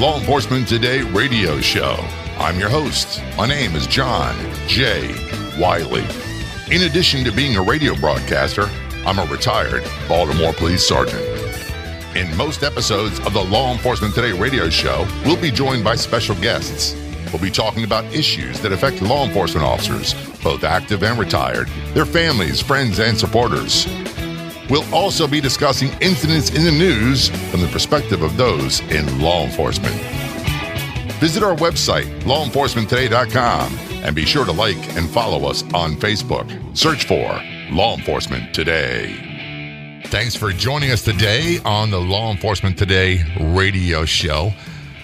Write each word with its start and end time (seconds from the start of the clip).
Law 0.00 0.18
Enforcement 0.18 0.66
Today 0.66 1.02
radio 1.02 1.60
show. 1.60 1.94
I'm 2.38 2.58
your 2.58 2.70
host. 2.70 3.22
My 3.36 3.46
name 3.46 3.76
is 3.76 3.86
John 3.86 4.34
J. 4.66 5.14
Wiley. 5.60 6.06
In 6.74 6.84
addition 6.84 7.22
to 7.24 7.30
being 7.30 7.56
a 7.56 7.62
radio 7.62 7.94
broadcaster, 7.94 8.70
I'm 9.04 9.18
a 9.18 9.30
retired 9.30 9.84
Baltimore 10.08 10.54
police 10.54 10.88
sergeant. 10.88 11.22
In 12.16 12.34
most 12.34 12.62
episodes 12.62 13.20
of 13.26 13.34
the 13.34 13.44
Law 13.44 13.72
Enforcement 13.72 14.14
Today 14.14 14.32
radio 14.32 14.70
show, 14.70 15.06
we'll 15.26 15.38
be 15.38 15.50
joined 15.50 15.84
by 15.84 15.96
special 15.96 16.34
guests. 16.36 16.96
We'll 17.30 17.42
be 17.42 17.50
talking 17.50 17.84
about 17.84 18.06
issues 18.06 18.58
that 18.62 18.72
affect 18.72 19.02
law 19.02 19.26
enforcement 19.26 19.66
officers, 19.66 20.14
both 20.42 20.64
active 20.64 21.02
and 21.02 21.18
retired, 21.18 21.68
their 21.92 22.06
families, 22.06 22.58
friends, 22.58 23.00
and 23.00 23.18
supporters. 23.18 23.86
We'll 24.70 24.94
also 24.94 25.26
be 25.26 25.40
discussing 25.40 25.90
incidents 26.00 26.50
in 26.50 26.64
the 26.64 26.70
news 26.70 27.28
from 27.50 27.60
the 27.60 27.68
perspective 27.68 28.22
of 28.22 28.36
those 28.36 28.80
in 28.92 29.20
law 29.20 29.44
enforcement. 29.44 29.94
Visit 31.20 31.42
our 31.42 31.56
website, 31.56 32.06
lawenforcementtoday.com, 32.20 33.78
and 34.04 34.16
be 34.16 34.24
sure 34.24 34.44
to 34.44 34.52
like 34.52 34.96
and 34.96 35.10
follow 35.10 35.50
us 35.50 35.62
on 35.74 35.96
Facebook. 35.96 36.48
Search 36.76 37.04
for 37.04 37.42
Law 37.70 37.96
Enforcement 37.96 38.54
Today. 38.54 40.02
Thanks 40.06 40.34
for 40.34 40.50
joining 40.50 40.90
us 40.92 41.02
today 41.02 41.58
on 41.64 41.90
the 41.90 42.00
Law 42.00 42.30
Enforcement 42.30 42.78
Today 42.78 43.22
radio 43.38 44.04
show. 44.04 44.52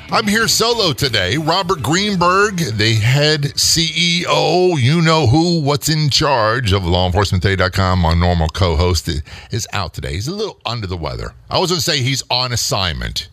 I'm 0.09 0.28
here 0.28 0.46
solo 0.46 0.92
today. 0.92 1.37
Robert 1.37 1.83
Greenberg, 1.83 2.59
the 2.59 2.95
head 2.95 3.42
CEO, 3.42 4.80
you 4.80 5.02
know 5.02 5.27
who, 5.27 5.60
what's 5.60 5.89
in 5.89 6.11
charge 6.11 6.72
of 6.72 6.83
lawenforcementtoday.com, 6.83 7.98
my 7.98 8.14
normal 8.14 8.48
co 8.48 8.77
host, 8.77 9.08
is 9.50 9.66
out 9.72 9.94
today. 9.94 10.12
He's 10.12 10.28
a 10.28 10.34
little 10.34 10.61
under 10.64 10.86
the 10.86 10.97
weather. 10.97 11.34
I 11.50 11.58
was 11.58 11.70
going 11.70 11.78
to 11.78 11.83
say 11.83 12.03
he's 12.03 12.22
on 12.31 12.53
assignment. 12.53 13.28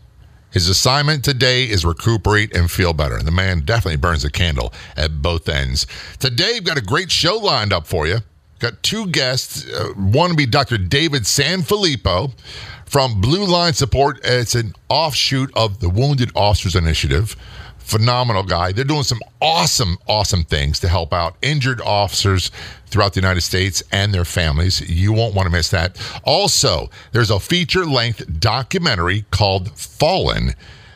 His 0.50 0.68
assignment 0.68 1.24
today 1.24 1.62
is 1.64 1.84
recuperate 1.84 2.56
and 2.56 2.68
feel 2.68 2.92
better. 2.92 3.20
The 3.20 3.30
man 3.30 3.60
definitely 3.60 3.98
burns 3.98 4.24
a 4.24 4.30
candle 4.30 4.72
at 4.96 5.22
both 5.22 5.48
ends. 5.48 5.86
Today, 6.18 6.54
we've 6.54 6.64
got 6.64 6.76
a 6.76 6.82
great 6.82 7.12
show 7.12 7.36
lined 7.36 7.72
up 7.72 7.86
for 7.86 8.08
you. 8.08 8.18
Got 8.64 8.82
two 8.82 9.08
guests. 9.08 9.70
Uh, 9.70 9.88
one 9.94 10.30
will 10.30 10.36
be 10.36 10.46
Dr. 10.46 10.78
David 10.78 11.24
Sanfilippo 11.24 12.32
from 12.86 13.20
Blue 13.20 13.44
Line 13.44 13.74
Support. 13.74 14.20
It's 14.24 14.54
an 14.54 14.72
offshoot 14.88 15.50
of 15.54 15.80
the 15.80 15.90
Wounded 15.90 16.30
Officers 16.34 16.74
Initiative. 16.74 17.36
Phenomenal 17.76 18.42
guy. 18.42 18.72
They're 18.72 18.86
doing 18.86 19.02
some 19.02 19.20
awesome, 19.42 19.98
awesome 20.08 20.44
things 20.44 20.80
to 20.80 20.88
help 20.88 21.12
out 21.12 21.36
injured 21.42 21.82
officers 21.82 22.50
throughout 22.86 23.12
the 23.12 23.20
United 23.20 23.42
States 23.42 23.82
and 23.92 24.14
their 24.14 24.24
families. 24.24 24.80
You 24.80 25.12
won't 25.12 25.34
want 25.34 25.44
to 25.44 25.52
miss 25.52 25.68
that. 25.68 26.00
Also, 26.24 26.88
there's 27.12 27.30
a 27.30 27.38
feature 27.38 27.84
length 27.84 28.40
documentary 28.40 29.26
called 29.30 29.78
Fallen 29.78 30.54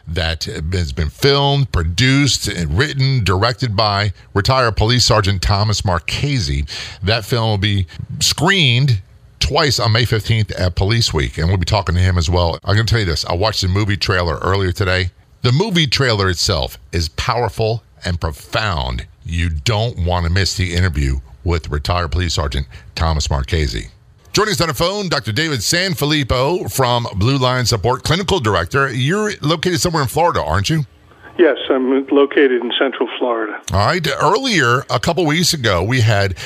that 0.08 0.44
has 0.44 0.92
been 0.92 1.10
filmed, 1.10 1.70
produced, 1.70 2.48
written, 2.68 3.22
directed 3.24 3.76
by 3.76 4.12
retired 4.34 4.76
police 4.76 5.04
sergeant 5.04 5.42
Thomas 5.42 5.84
Marchese. 5.84 6.64
That 7.02 7.24
film 7.24 7.50
will 7.50 7.58
be 7.58 7.86
screened 8.20 9.02
twice 9.38 9.78
on 9.78 9.92
May 9.92 10.04
15th 10.04 10.52
at 10.58 10.74
Police 10.74 11.12
Week, 11.12 11.38
and 11.38 11.48
we'll 11.48 11.58
be 11.58 11.64
talking 11.64 11.94
to 11.94 12.00
him 12.00 12.18
as 12.18 12.30
well. 12.30 12.58
I'm 12.64 12.74
going 12.74 12.86
to 12.86 12.90
tell 12.90 13.00
you 13.00 13.06
this 13.06 13.24
I 13.26 13.34
watched 13.34 13.60
the 13.60 13.68
movie 13.68 13.96
trailer 13.96 14.38
earlier 14.38 14.72
today. 14.72 15.10
The 15.42 15.52
movie 15.52 15.86
trailer 15.86 16.28
itself 16.28 16.78
is 16.90 17.08
powerful 17.10 17.82
and 18.04 18.20
profound. 18.20 19.06
You 19.24 19.50
don't 19.50 20.04
want 20.04 20.26
to 20.26 20.32
miss 20.32 20.56
the 20.56 20.74
interview 20.74 21.20
with 21.44 21.70
retired 21.70 22.12
police 22.12 22.34
sergeant 22.34 22.66
Thomas 22.94 23.30
Marchese. 23.30 23.88
Joining 24.32 24.52
us 24.52 24.60
on 24.60 24.68
the 24.68 24.74
phone, 24.74 25.08
Dr. 25.08 25.32
David 25.32 25.60
Sanfilippo 25.60 26.72
from 26.72 27.06
Blue 27.16 27.38
Line 27.38 27.66
Support, 27.66 28.04
Clinical 28.04 28.38
Director. 28.38 28.92
You're 28.92 29.32
located 29.40 29.80
somewhere 29.80 30.02
in 30.02 30.08
Florida, 30.08 30.42
aren't 30.42 30.70
you? 30.70 30.84
Yes, 31.38 31.56
I'm 31.70 32.06
located 32.08 32.62
in 32.62 32.70
Central 32.78 33.08
Florida. 33.18 33.60
All 33.72 33.86
right. 33.86 34.06
Earlier, 34.20 34.84
a 34.90 35.00
couple 35.00 35.24
weeks 35.24 35.54
ago, 35.54 35.82
we 35.82 36.00
had 36.00 36.36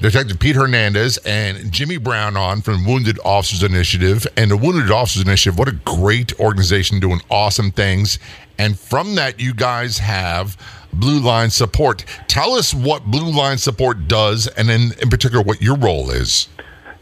Detective 0.00 0.38
Pete 0.38 0.56
Hernandez 0.56 1.18
and 1.26 1.70
Jimmy 1.72 1.96
Brown 1.98 2.36
on 2.36 2.62
from 2.62 2.86
Wounded 2.86 3.18
Officers 3.24 3.62
Initiative. 3.62 4.26
And 4.36 4.50
the 4.50 4.56
Wounded 4.56 4.90
Officers 4.90 5.22
Initiative, 5.22 5.58
what 5.58 5.68
a 5.68 5.72
great 5.84 6.38
organization 6.38 7.00
doing 7.00 7.20
awesome 7.30 7.70
things. 7.70 8.18
And 8.58 8.78
from 8.78 9.14
that, 9.16 9.40
you 9.40 9.52
guys 9.52 9.98
have 9.98 10.56
Blue 10.92 11.18
Line 11.18 11.50
Support. 11.50 12.04
Tell 12.28 12.52
us 12.52 12.72
what 12.74 13.04
Blue 13.06 13.30
Line 13.30 13.58
Support 13.58 14.06
does, 14.06 14.46
and 14.48 14.68
then 14.68 14.92
in 15.00 15.08
particular, 15.08 15.42
what 15.42 15.60
your 15.62 15.76
role 15.76 16.10
is. 16.10 16.48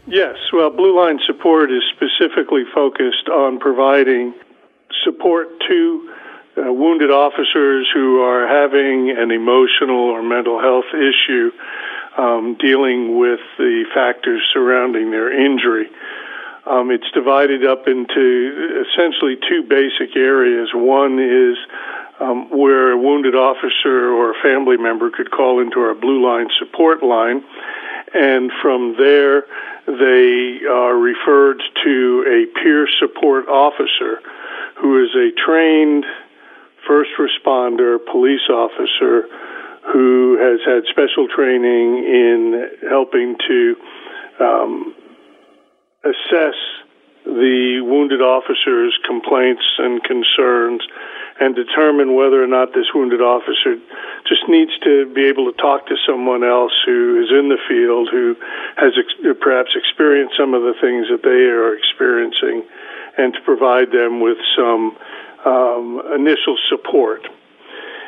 Yes, 0.07 0.35
well, 0.51 0.71
Blue 0.71 0.97
Line 0.97 1.19
Support 1.27 1.71
is 1.71 1.83
specifically 1.95 2.63
focused 2.73 3.29
on 3.29 3.59
providing 3.59 4.33
support 5.03 5.47
to 5.67 6.13
uh, 6.57 6.73
wounded 6.73 7.11
officers 7.11 7.87
who 7.93 8.19
are 8.21 8.47
having 8.47 9.11
an 9.11 9.31
emotional 9.31 10.09
or 10.09 10.23
mental 10.23 10.59
health 10.59 10.89
issue 10.93 11.51
um, 12.17 12.57
dealing 12.59 13.17
with 13.17 13.39
the 13.57 13.85
factors 13.93 14.41
surrounding 14.51 15.11
their 15.11 15.31
injury. 15.31 15.87
Um, 16.65 16.91
it's 16.91 17.09
divided 17.13 17.65
up 17.65 17.87
into 17.87 18.83
essentially 18.85 19.37
two 19.49 19.63
basic 19.63 20.15
areas. 20.15 20.69
One 20.73 21.19
is 21.19 21.57
um, 22.19 22.49
where 22.49 22.91
a 22.91 22.97
wounded 22.97 23.35
officer 23.35 24.11
or 24.11 24.31
a 24.31 24.41
family 24.43 24.77
member 24.77 25.09
could 25.09 25.31
call 25.31 25.59
into 25.59 25.79
our 25.79 25.95
Blue 25.95 26.23
Line 26.23 26.49
support 26.59 27.01
line, 27.01 27.43
and 28.13 28.51
from 28.61 28.95
there 28.97 29.45
they 29.87 30.59
are 30.69 30.95
referred 30.95 31.61
to 31.83 32.23
a 32.27 32.59
peer 32.59 32.87
support 32.99 33.47
officer 33.47 34.21
who 34.79 35.03
is 35.03 35.09
a 35.15 35.31
trained 35.45 36.05
first 36.87 37.11
responder 37.19 37.97
police 38.11 38.49
officer 38.49 39.27
who 39.93 40.37
has 40.37 40.59
had 40.65 40.83
special 40.89 41.27
training 41.27 42.03
in 42.03 42.69
helping 42.89 43.35
to 43.47 43.75
um, 44.39 44.95
assess 46.03 46.55
the 47.25 47.81
wounded 47.83 48.21
officer's 48.21 48.97
complaints 49.05 49.63
and 49.77 50.03
concerns 50.03 50.81
and 51.41 51.55
determine 51.55 52.13
whether 52.13 52.37
or 52.37 52.45
not 52.45 52.69
this 52.77 52.93
wounded 52.93 53.19
officer 53.19 53.73
just 54.29 54.45
needs 54.47 54.77
to 54.85 55.09
be 55.13 55.25
able 55.25 55.51
to 55.51 55.57
talk 55.57 55.87
to 55.87 55.97
someone 56.05 56.43
else 56.43 56.71
who 56.85 57.17
is 57.17 57.33
in 57.33 57.49
the 57.49 57.57
field 57.67 58.09
who 58.13 58.37
has 58.77 58.93
ex- 58.93 59.37
perhaps 59.41 59.73
experienced 59.73 60.37
some 60.37 60.53
of 60.53 60.61
the 60.61 60.77
things 60.79 61.09
that 61.09 61.25
they 61.25 61.49
are 61.49 61.73
experiencing 61.73 62.61
and 63.17 63.33
to 63.33 63.41
provide 63.41 63.89
them 63.89 64.21
with 64.21 64.37
some 64.55 64.95
um, 65.43 66.01
initial 66.13 66.55
support. 66.69 67.25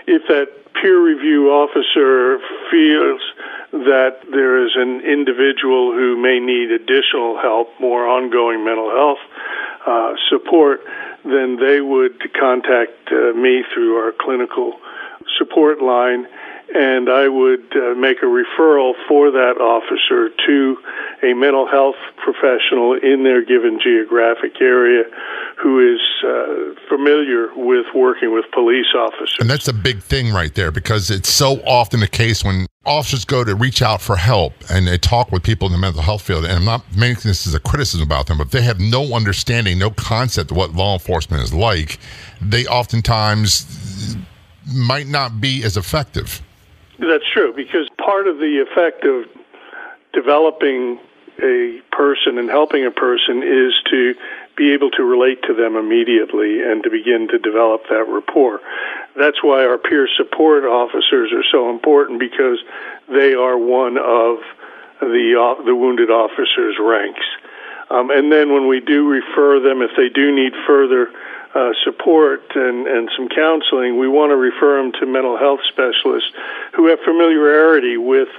If 0.05 0.29
that 0.29 0.53
peer 0.77 1.01
review 1.01 1.49
officer 1.49 2.37
feels 2.69 3.21
that 3.73 4.21
there 4.29 4.63
is 4.63 4.77
an 4.77 5.01
individual 5.01 5.91
who 5.91 6.21
may 6.21 6.37
need 6.37 6.69
additional 6.69 7.41
help, 7.41 7.69
more 7.81 8.05
ongoing 8.05 8.63
mental 8.63 8.91
health 8.93 9.23
uh, 9.87 10.13
support, 10.29 10.81
then 11.23 11.57
they 11.57 11.81
would 11.81 12.19
contact 12.33 13.11
uh, 13.11 13.33
me 13.33 13.63
through 13.73 13.95
our 13.97 14.13
clinical 14.19 14.73
support 15.37 15.81
line 15.81 16.27
and 16.73 17.09
I 17.09 17.27
would 17.27 17.75
uh, 17.75 17.93
make 17.95 18.17
a 18.23 18.25
referral 18.25 18.93
for 19.07 19.31
that 19.31 19.57
officer 19.59 20.29
to 20.47 20.77
a 21.21 21.33
mental 21.33 21.67
health 21.67 21.95
professional 22.17 22.93
in 22.93 23.23
their 23.23 23.43
given 23.43 23.79
geographic 23.81 24.59
area 24.59 25.03
who 25.61 25.93
is 25.93 26.01
uh, 26.25 26.73
familiar 26.89 27.49
with 27.55 27.85
working 27.93 28.33
with 28.33 28.45
police 28.51 28.93
officers. 28.95 29.37
And 29.39 29.49
that's 29.49 29.67
a 29.67 29.73
big 29.73 30.01
thing 30.01 30.33
right 30.33 30.53
there 30.53 30.71
because 30.71 31.11
it's 31.11 31.29
so 31.29 31.61
often 31.65 31.99
the 31.99 32.07
case 32.07 32.43
when 32.43 32.65
officers 32.85 33.23
go 33.23 33.43
to 33.43 33.55
reach 33.55 33.81
out 33.81 34.01
for 34.01 34.15
help 34.17 34.53
and 34.69 34.87
they 34.87 34.97
talk 34.97 35.31
with 35.31 35.43
people 35.43 35.67
in 35.67 35.71
the 35.71 35.77
mental 35.77 36.01
health 36.01 36.21
field, 36.21 36.43
and 36.43 36.53
I'm 36.53 36.65
not 36.65 36.83
making 36.95 37.23
this 37.23 37.47
as 37.47 37.53
a 37.53 37.59
criticism 37.59 38.05
about 38.05 38.27
them, 38.27 38.37
but 38.37 38.51
they 38.51 38.61
have 38.61 38.79
no 38.79 39.13
understanding, 39.13 39.79
no 39.79 39.91
concept 39.91 40.51
of 40.51 40.57
what 40.57 40.73
law 40.73 40.93
enforcement 40.93 41.43
is 41.43 41.53
like, 41.53 41.99
they 42.41 42.65
oftentimes 42.65 44.17
might 44.73 45.07
not 45.07 45.39
be 45.39 45.63
as 45.63 45.77
effective. 45.77 46.41
That's 46.99 47.29
true 47.31 47.53
because 47.53 47.87
part 48.03 48.27
of 48.27 48.37
the 48.37 48.65
effect 48.67 49.05
of 49.05 49.25
developing 50.13 50.99
a 51.41 51.81
person 51.91 52.37
and 52.37 52.49
helping 52.49 52.85
a 52.85 52.91
person 52.91 53.41
is 53.43 53.73
to 53.89 54.13
be 54.55 54.73
able 54.73 54.91
to 54.91 55.03
relate 55.03 55.41
to 55.43 55.53
them 55.53 55.75
immediately 55.75 56.61
and 56.61 56.83
to 56.83 56.89
begin 56.89 57.27
to 57.29 57.39
develop 57.39 57.83
that 57.89 58.05
rapport. 58.07 58.61
That's 59.15 59.43
why 59.43 59.65
our 59.65 59.77
peer 59.77 60.07
support 60.17 60.63
officers 60.63 61.31
are 61.33 61.43
so 61.51 61.69
important 61.69 62.19
because 62.19 62.59
they 63.09 63.33
are 63.33 63.57
one 63.57 63.97
of 63.97 64.39
the 64.99 65.35
uh, 65.35 65.63
the 65.63 65.75
wounded 65.75 66.09
officers' 66.09 66.77
ranks. 66.79 67.25
Um, 67.89 68.09
and 68.09 68.31
then 68.31 68.53
when 68.53 68.67
we 68.67 68.79
do 68.79 69.07
refer 69.07 69.59
them, 69.59 69.81
if 69.81 69.91
they 69.97 70.09
do 70.09 70.33
need 70.33 70.53
further 70.65 71.09
uh, 71.53 71.73
support 71.83 72.41
and, 72.55 72.87
and 72.87 73.09
some 73.15 73.29
counseling, 73.29 73.99
we 73.99 74.07
want 74.07 74.31
to 74.31 74.35
refer 74.35 74.81
them 74.81 74.91
to 74.99 75.05
mental 75.05 75.37
health 75.37 75.59
specialists 75.69 76.31
who 76.75 76.87
have 76.87 76.99
familiarity 77.05 77.97
with 77.97 78.29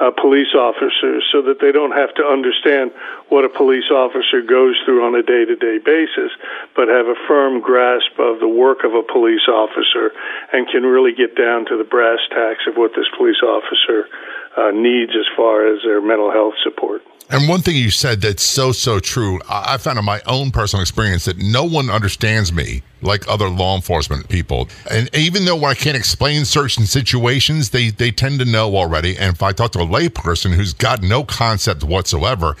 uh, 0.00 0.10
police 0.10 0.54
officers 0.54 1.24
so 1.30 1.42
that 1.42 1.60
they 1.60 1.72
don't 1.72 1.92
have 1.92 2.14
to 2.14 2.24
understand 2.24 2.90
what 3.28 3.44
a 3.44 3.48
police 3.48 3.90
officer 3.90 4.40
goes 4.40 4.76
through 4.84 5.04
on 5.04 5.14
a 5.14 5.22
day 5.22 5.44
to 5.44 5.56
day 5.56 5.78
basis, 5.78 6.32
but 6.74 6.88
have 6.88 7.06
a 7.06 7.18
firm 7.28 7.60
grasp 7.60 8.18
of 8.18 8.40
the 8.40 8.48
work 8.48 8.84
of 8.84 8.94
a 8.94 9.02
police 9.02 9.48
officer 9.48 10.12
and 10.52 10.68
can 10.68 10.82
really 10.82 11.12
get 11.12 11.36
down 11.36 11.66
to 11.66 11.76
the 11.76 11.84
brass 11.84 12.20
tacks 12.30 12.64
of 12.66 12.76
what 12.76 12.92
this 12.96 13.08
police 13.16 13.42
officer 13.42 14.08
uh, 14.56 14.70
needs 14.70 15.12
as 15.12 15.26
far 15.36 15.66
as 15.66 15.82
their 15.82 16.00
mental 16.00 16.30
health 16.30 16.54
support. 16.62 17.02
And 17.30 17.48
one 17.48 17.62
thing 17.62 17.76
you 17.76 17.90
said 17.90 18.20
that's 18.20 18.42
so, 18.42 18.72
so 18.72 19.00
true, 19.00 19.40
I 19.48 19.78
found 19.78 19.98
in 19.98 20.04
my 20.04 20.20
own 20.26 20.50
personal 20.50 20.82
experience 20.82 21.24
that 21.24 21.38
no 21.38 21.64
one 21.64 21.88
understands 21.88 22.52
me 22.52 22.82
like 23.00 23.26
other 23.26 23.48
law 23.48 23.74
enforcement 23.74 24.28
people. 24.28 24.68
And 24.90 25.08
even 25.14 25.46
though 25.46 25.64
I 25.64 25.74
can't 25.74 25.96
explain 25.96 26.44
certain 26.44 26.84
situations, 26.84 27.70
they, 27.70 27.88
they 27.88 28.10
tend 28.10 28.38
to 28.40 28.44
know 28.44 28.76
already. 28.76 29.16
And 29.16 29.34
if 29.34 29.42
I 29.42 29.52
talk 29.52 29.72
to 29.72 29.78
a 29.82 29.86
layperson 29.86 30.54
who's 30.54 30.72
got 30.72 31.02
no 31.02 31.24
concept 31.24 31.84
whatsoever, 31.84 32.56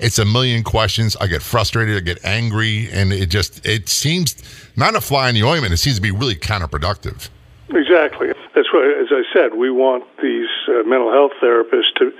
it's 0.00 0.18
a 0.18 0.24
million 0.24 0.64
questions. 0.64 1.14
I 1.16 1.28
get 1.28 1.42
frustrated, 1.42 1.96
I 1.96 2.00
get 2.00 2.24
angry, 2.24 2.90
and 2.90 3.12
it 3.12 3.26
just, 3.26 3.64
it 3.64 3.88
seems 3.88 4.34
not 4.76 4.96
a 4.96 5.00
fly 5.00 5.28
in 5.28 5.34
the 5.34 5.44
ointment. 5.44 5.72
It 5.72 5.76
seems 5.76 5.96
to 5.96 6.02
be 6.02 6.10
really 6.10 6.34
counterproductive. 6.34 7.28
Exactly. 7.70 8.28
That's 8.54 8.68
why, 8.72 8.92
as 9.00 9.08
I 9.10 9.22
said, 9.32 9.54
we 9.54 9.70
want 9.70 10.04
these 10.20 10.48
uh, 10.68 10.82
mental 10.84 11.10
health 11.12 11.32
therapists 11.40 11.94
to 11.98 12.12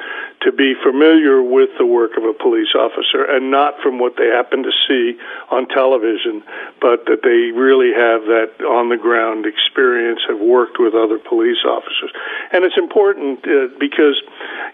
to 0.43 0.53
be 0.53 0.75
familiar 0.83 1.43
with 1.43 1.71
the 1.79 1.87
work 1.87 2.17
of 2.17 2.25
a 2.25 2.33
police 2.33 2.75
officer 2.75 3.25
and 3.25 3.51
not 3.51 3.81
from 3.81 3.99
what 3.99 4.17
they 4.17 4.27
happen 4.27 4.63
to 4.63 4.73
see 4.89 5.19
on 5.51 5.69
television, 5.69 6.43
but 6.81 7.07
that 7.07 7.23
they 7.23 7.51
really 7.57 7.93
have 7.93 8.23
that 8.27 8.65
on 8.67 8.89
the 8.89 8.97
ground 8.97 9.47
experience, 9.47 10.21
have 10.29 10.41
worked 10.41 10.79
with 10.79 10.95
other 10.95 11.19
police 11.19 11.65
officers. 11.65 12.11
And 12.53 12.65
it's 12.65 12.77
important 12.77 13.47
uh, 13.47 13.69
because, 13.79 14.21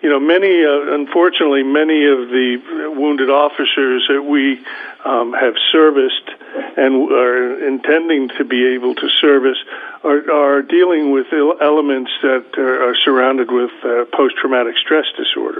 you 0.03 0.09
know, 0.09 0.21
many, 0.21 0.65
uh, 0.65 0.95
unfortunately, 0.95 1.63
many 1.63 2.07
of 2.07 2.29
the 2.29 2.93
wounded 2.97 3.31
officers 3.31 4.07
that 4.09 4.23
we 4.23 4.65
um, 5.05 5.33
have 5.33 5.55
serviced 5.71 6.29
and 6.77 7.13
are 7.13 7.67
intending 7.67 8.29
to 8.39 8.45
be 8.45 8.75
able 8.75 8.95
to 8.95 9.09
service 9.21 9.59
are, 10.05 10.31
are 10.31 10.63
dealing 10.63 11.11
with 11.11 11.27
elements 11.33 12.11
that 12.23 12.45
are, 12.59 12.95
surrounded 13.05 13.51
with 13.51 13.71
uh, 13.85 14.05
post 14.17 14.37
traumatic 14.37 14.75
stress 14.77 15.07
disorder. 15.17 15.58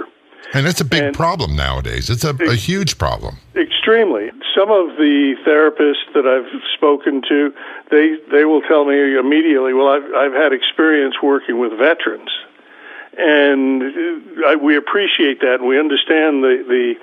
And 0.53 0.67
it's 0.67 0.81
a 0.81 0.85
big 0.85 1.03
and 1.03 1.15
problem 1.15 1.55
nowadays. 1.55 2.09
It's 2.09 2.23
a, 2.23 2.35
a 2.35 2.55
huge 2.55 2.97
problem. 2.97 3.37
Extremely. 3.55 4.31
Some 4.57 4.71
of 4.71 4.97
the 4.97 5.35
therapists 5.45 6.11
that 6.13 6.25
I've 6.25 6.49
spoken 6.73 7.21
to, 7.29 7.53
they 7.91 8.17
they 8.31 8.45
will 8.45 8.61
tell 8.61 8.85
me 8.85 9.17
immediately, 9.17 9.73
"Well, 9.73 9.87
I've 9.89 10.11
I've 10.15 10.33
had 10.33 10.51
experience 10.53 11.15
working 11.21 11.59
with 11.59 11.77
veterans." 11.77 12.29
And 13.17 13.83
I, 14.45 14.55
we 14.55 14.75
appreciate 14.75 15.41
that, 15.41 15.57
and 15.59 15.67
we 15.67 15.79
understand 15.79 16.43
the 16.43 16.63
the 16.67 16.95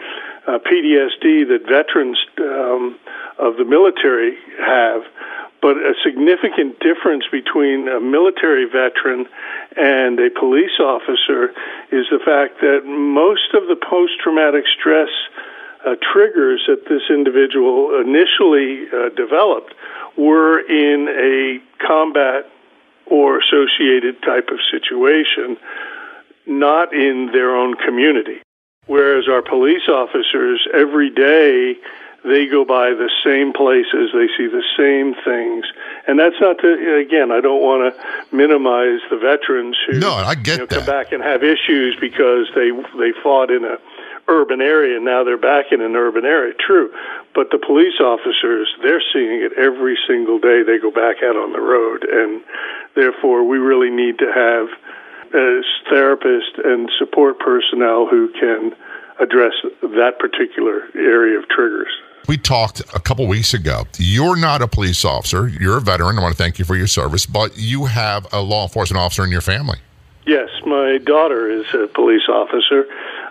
uh, 0.52 0.58
PTSD 0.58 1.46
that 1.48 1.66
veterans 1.68 2.18
um, 2.38 2.98
of 3.38 3.56
the 3.56 3.64
military 3.64 4.36
have. 4.58 5.02
But 5.66 5.78
a 5.78 5.94
significant 6.04 6.78
difference 6.78 7.24
between 7.26 7.88
a 7.88 7.98
military 7.98 8.66
veteran 8.66 9.26
and 9.76 10.16
a 10.20 10.30
police 10.30 10.78
officer 10.78 11.50
is 11.90 12.06
the 12.08 12.20
fact 12.24 12.60
that 12.60 12.82
most 12.86 13.52
of 13.52 13.66
the 13.66 13.74
post 13.74 14.12
traumatic 14.22 14.62
stress 14.78 15.08
uh, 15.84 15.96
triggers 16.12 16.62
that 16.68 16.86
this 16.88 17.10
individual 17.10 17.98
initially 17.98 18.86
uh, 18.94 19.08
developed 19.16 19.74
were 20.16 20.60
in 20.60 21.08
a 21.10 21.58
combat 21.84 22.48
or 23.06 23.40
associated 23.40 24.22
type 24.22 24.50
of 24.52 24.60
situation, 24.70 25.56
not 26.46 26.94
in 26.94 27.30
their 27.32 27.56
own 27.56 27.74
community. 27.74 28.40
Whereas 28.86 29.26
our 29.28 29.42
police 29.42 29.88
officers 29.88 30.64
every 30.72 31.10
day 31.10 31.74
they 32.26 32.46
go 32.46 32.64
by 32.64 32.90
the 32.90 33.11
same 33.25 33.52
places, 33.52 34.11
they 34.12 34.26
see 34.37 34.50
the 34.50 34.67
same 34.76 35.14
things, 35.23 35.64
and 36.06 36.19
that's 36.19 36.37
not 36.40 36.58
to 36.58 36.99
again. 36.99 37.31
I 37.31 37.40
don't 37.40 37.62
want 37.62 37.94
to 37.94 38.37
minimize 38.37 39.00
the 39.11 39.17
veterans 39.17 39.76
who 39.87 39.99
no, 39.99 40.12
I 40.12 40.34
get 40.34 40.58
you 40.58 40.58
know, 40.58 40.67
that. 40.67 40.76
come 40.76 40.87
back 40.87 41.12
and 41.12 41.23
have 41.23 41.43
issues 41.43 41.96
because 42.00 42.50
they 42.55 42.70
they 42.99 43.12
fought 43.23 43.50
in 43.50 43.64
a 43.64 43.78
urban 44.28 44.61
area 44.61 44.96
and 44.96 45.05
now 45.05 45.23
they're 45.23 45.38
back 45.38 45.67
in 45.70 45.81
an 45.81 45.94
urban 45.94 46.25
area. 46.25 46.52
True, 46.55 46.90
but 47.34 47.50
the 47.50 47.58
police 47.58 48.00
officers 48.00 48.69
they're 48.82 49.02
seeing 49.12 49.43
it 49.43 49.52
every 49.56 49.96
single 50.06 50.38
day. 50.38 50.62
They 50.67 50.79
go 50.79 50.90
back 50.90 51.22
out 51.22 51.37
on 51.37 51.52
the 51.52 51.62
road, 51.62 52.05
and 52.05 52.43
therefore 52.94 53.46
we 53.46 53.58
really 53.58 53.90
need 53.90 54.19
to 54.19 54.26
have 54.34 54.69
as 55.31 55.64
therapists 55.90 56.58
and 56.64 56.90
support 56.99 57.38
personnel 57.38 58.06
who 58.06 58.29
can 58.38 58.75
address 59.19 59.55
that 59.82 60.19
particular 60.19 60.88
area 60.94 61.38
of 61.38 61.49
triggers. 61.49 61.93
We 62.28 62.37
talked 62.37 62.81
a 62.94 63.00
couple 63.00 63.26
weeks 63.26 63.55
ago. 63.55 63.84
You're 63.99 64.37
not 64.37 64.61
a 64.61 64.67
police 64.67 65.05
officer. 65.05 65.49
You're 65.49 65.78
a 65.78 65.81
veteran. 65.81 66.19
I 66.19 66.23
want 66.23 66.37
to 66.37 66.43
thank 66.43 66.58
you 66.58 66.64
for 66.64 66.75
your 66.75 66.88
service, 66.88 67.25
but 67.25 67.56
you 67.56 67.84
have 67.84 68.26
a 68.32 68.40
law 68.40 68.64
enforcement 68.64 69.00
officer 69.00 69.25
in 69.25 69.31
your 69.31 69.40
family. 69.40 69.78
Yes, 70.26 70.49
my 70.67 70.99
daughter 70.99 71.49
is 71.49 71.67
a 71.73 71.87
police 71.87 72.28
officer, 72.28 72.87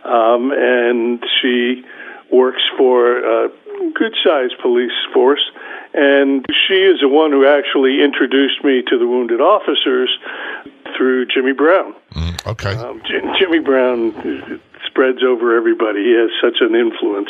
um, 0.05 0.53
and 0.55 1.21
she 1.41 1.83
works 2.31 2.61
for 2.77 3.17
a 3.17 3.49
good 3.93 4.15
sized 4.23 4.55
police 4.61 4.93
force. 5.13 5.51
And 5.93 6.45
she 6.67 6.75
is 6.75 7.01
the 7.01 7.09
one 7.09 7.31
who 7.31 7.45
actually 7.45 8.03
introduced 8.03 8.63
me 8.63 8.81
to 8.87 8.97
the 8.97 9.07
wounded 9.07 9.41
officers 9.41 10.09
through 10.95 11.25
Jimmy 11.27 11.53
Brown. 11.53 11.93
Mm, 12.13 12.47
okay. 12.47 12.75
Um, 12.75 13.01
Jimmy 13.39 13.59
Brown 13.59 14.61
spreads 14.85 15.23
over 15.23 15.55
everybody. 15.55 16.03
He 16.03 16.11
has 16.13 16.29
such 16.41 16.61
an 16.61 16.75
influence. 16.75 17.29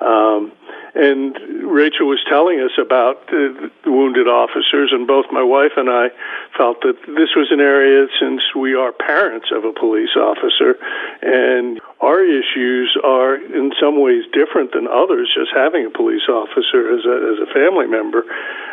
Um, 0.00 0.52
and 0.96 1.36
Rachel 1.70 2.08
was 2.08 2.24
telling 2.28 2.60
us 2.60 2.72
about 2.80 3.26
the, 3.28 3.70
the 3.84 3.92
wounded 3.92 4.28
officers, 4.28 4.90
and 4.92 5.06
both 5.06 5.26
my 5.30 5.42
wife 5.42 5.72
and 5.76 5.90
I 5.90 6.08
felt 6.56 6.80
that 6.82 6.96
this 7.06 7.36
was 7.36 7.52
an 7.52 7.60
area, 7.60 8.08
since 8.18 8.40
we 8.56 8.74
are 8.74 8.92
parents 8.92 9.52
of 9.52 9.64
a 9.64 9.72
police 9.72 10.16
officer, 10.16 10.80
and 11.20 11.80
our 12.00 12.24
issues 12.24 12.96
are 13.04 13.36
in 13.36 13.72
some 13.78 14.00
ways 14.00 14.24
different 14.32 14.72
than 14.72 14.88
others, 14.88 15.28
just 15.36 15.52
having 15.54 15.84
a 15.84 15.90
police 15.90 16.24
officer 16.28 16.88
as 16.88 17.04
a, 17.04 17.16
as 17.32 17.38
a 17.44 17.52
family 17.52 17.86
member. 17.86 18.24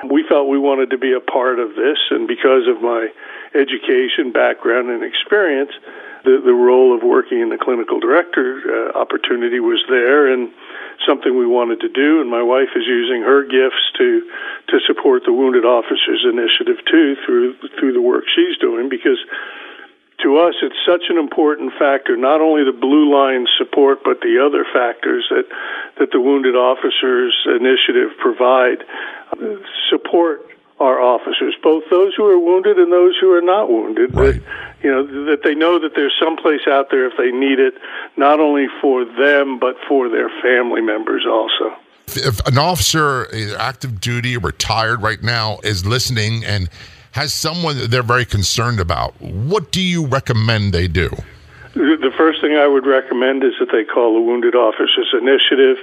We 0.08 0.24
felt 0.24 0.48
we 0.48 0.60
wanted 0.60 0.90
to 0.92 0.98
be 0.98 1.12
a 1.12 1.20
part 1.20 1.60
of 1.60 1.76
this, 1.76 2.00
and 2.10 2.28
because 2.28 2.68
of 2.72 2.82
my 2.82 3.12
education, 3.54 4.32
background, 4.32 4.90
and 4.90 5.04
experience, 5.04 5.72
the, 6.24 6.42
the 6.44 6.56
role 6.56 6.96
of 6.96 7.04
working 7.04 7.40
in 7.40 7.50
the 7.50 7.60
clinical 7.60 8.00
director 8.00 8.60
uh, 8.64 8.98
opportunity 8.98 9.60
was 9.60 9.84
there, 9.90 10.32
and 10.32 10.52
something 11.08 11.38
we 11.38 11.48
wanted 11.48 11.82
to 11.82 11.90
do, 11.90 12.22
and 12.22 12.30
my 12.30 12.42
wife 12.42 12.72
is 12.76 12.88
using 12.88 13.22
her 13.22 13.44
gifts 13.44 13.84
to 13.98 14.24
to 14.70 14.80
support 14.88 15.24
the 15.26 15.34
Wounded 15.34 15.66
Officers 15.66 16.24
Initiative 16.24 16.80
too 16.90 17.16
through 17.26 17.56
through 17.80 17.94
the 17.94 18.02
work 18.02 18.24
she's 18.34 18.58
doing 18.58 18.88
because 18.88 19.20
to 20.24 20.38
us 20.40 20.56
it's 20.64 20.80
such 20.88 21.10
an 21.10 21.18
important 21.18 21.74
factor 21.78 22.16
not 22.16 22.40
only 22.40 22.64
the 22.64 22.78
blue 22.78 23.12
line 23.12 23.46
support 23.58 24.00
but 24.06 24.22
the 24.22 24.40
other 24.40 24.64
factors 24.72 25.28
that 25.30 25.44
that 26.00 26.12
the 26.12 26.22
Wounded 26.22 26.56
Officers 26.56 27.36
Initiative 27.46 28.16
provide. 28.20 28.84
Support 29.90 30.53
our 30.80 31.00
officers, 31.00 31.56
both 31.62 31.84
those 31.90 32.14
who 32.16 32.26
are 32.26 32.40
wounded 32.40 32.78
and 32.78 32.92
those 32.92 33.16
who 33.20 33.32
are 33.32 33.42
not 33.42 33.70
wounded. 33.70 34.16
Right. 34.16 34.34
That 34.34 34.44
you 34.84 34.92
know 34.92 35.26
that 35.26 35.44
they 35.44 35.56
know 35.56 35.80
that 35.80 35.96
there's 35.96 36.14
some 36.20 36.36
place 36.36 36.68
out 36.68 36.90
there 36.92 37.06
if 37.08 37.14
they 37.18 37.32
need 37.32 37.60
it, 37.60 37.76
not 38.18 38.40
only 38.40 38.68
for 38.82 39.06
them 39.06 39.60
but 39.60 39.76
for 39.88 40.10
their 40.10 40.30
family 40.42 40.82
members 40.82 41.26
also. 41.26 41.76
If 42.08 42.46
an 42.46 42.58
officer, 42.58 43.34
either 43.34 43.58
active 43.58 44.02
duty 44.02 44.36
or 44.36 44.42
retired 44.42 45.02
right 45.02 45.24
now, 45.24 45.60
is 45.64 45.86
listening 45.86 46.44
and 46.44 46.70
has 47.12 47.34
someone 47.34 47.78
that 47.78 47.92
they're 47.92 48.04
very 48.04 48.26
concerned 48.26 48.80
about, 48.80 49.20
what 49.22 49.72
do 49.72 49.82
you 49.82 50.06
recommend 50.06 50.74
they 50.74 50.88
do? 50.88 51.10
The 51.76 52.12
first 52.18 52.42
thing 52.42 52.56
I 52.56 52.68
would 52.68 52.86
recommend 52.86 53.44
is 53.44 53.54
that 53.60 53.72
they 53.72 53.84
call 53.84 54.14
the 54.14 54.22
Wounded 54.22 54.54
Officers 54.54 55.14
Initiative 55.14 55.78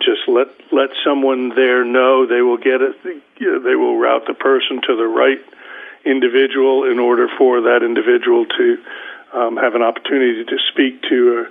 just 0.00 0.28
let 0.28 0.48
let 0.72 0.90
someone 1.04 1.50
there 1.54 1.84
know 1.84 2.26
they 2.26 2.42
will 2.42 2.56
get 2.56 2.80
it. 2.80 2.96
They 3.02 3.74
will 3.74 3.98
route 3.98 4.24
the 4.26 4.34
person 4.34 4.80
to 4.86 4.96
the 4.96 5.06
right 5.06 5.40
individual 6.04 6.90
in 6.90 6.98
order 6.98 7.28
for 7.38 7.60
that 7.62 7.82
individual 7.82 8.46
to 8.46 8.78
um, 9.32 9.56
have 9.56 9.74
an 9.74 9.82
opportunity 9.82 10.44
to 10.44 10.58
speak 10.70 11.02
to 11.02 11.46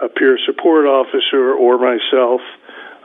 a, 0.00 0.06
a 0.06 0.08
peer 0.08 0.38
support 0.44 0.86
officer 0.86 1.52
or 1.52 1.78
myself, 1.78 2.40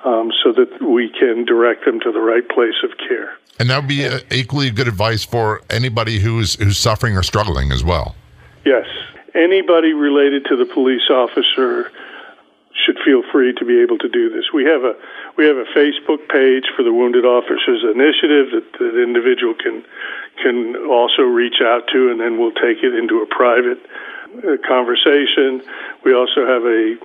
um, 0.06 0.32
so 0.44 0.52
that 0.54 0.82
we 0.82 1.10
can 1.10 1.46
direct 1.46 1.86
them 1.86 2.00
to 2.00 2.12
the 2.12 2.20
right 2.22 2.48
place 2.50 2.82
of 2.84 2.98
care. 2.98 3.38
And 3.60 3.70
that 3.70 3.80
would 3.80 3.90
be 3.90 4.06
uh, 4.06 4.20
equally 4.32 4.72
good 4.72 4.88
advice 4.88 5.24
for 5.24 5.62
anybody 5.70 6.20
who's 6.20 6.56
who's 6.56 6.78
suffering 6.78 7.18
or 7.18 7.24
struggling 7.24 7.72
as 7.72 7.84
well. 7.84 8.16
Yes, 8.66 8.88
anybody 9.36 9.94
related 9.94 10.46
to 10.46 10.56
the 10.56 10.66
police 10.66 11.10
officer 11.10 11.92
should 12.86 12.98
feel 13.06 13.24
free 13.32 13.54
to 13.54 13.66
be 13.66 13.82
able 13.82 13.98
to 14.00 14.10
do 14.10 14.30
this. 14.30 14.52
We 14.54 14.66
have 14.66 14.84
a 14.84 14.94
we 15.38 15.46
have 15.46 15.58
a 15.58 15.66
Facebook 15.76 16.28
page 16.30 16.66
for 16.76 16.84
the 16.84 16.94
Wounded 16.94 17.26
Officers 17.26 17.84
Initiative 17.84 18.52
that 18.52 18.68
the 18.80 19.02
individual 19.02 19.54
can 19.54 19.84
can 20.42 20.76
also 20.90 21.24
reach 21.24 21.62
out 21.62 21.88
to, 21.94 22.12
and 22.12 22.20
then 22.20 22.40
we'll 22.40 22.56
take 22.56 22.84
it 22.84 22.94
into 22.96 23.22
a 23.22 23.28
private 23.28 23.80
uh, 24.44 24.58
conversation. 24.68 25.62
We 26.04 26.14
also 26.14 26.46
have 26.46 26.64
a, 26.64 26.98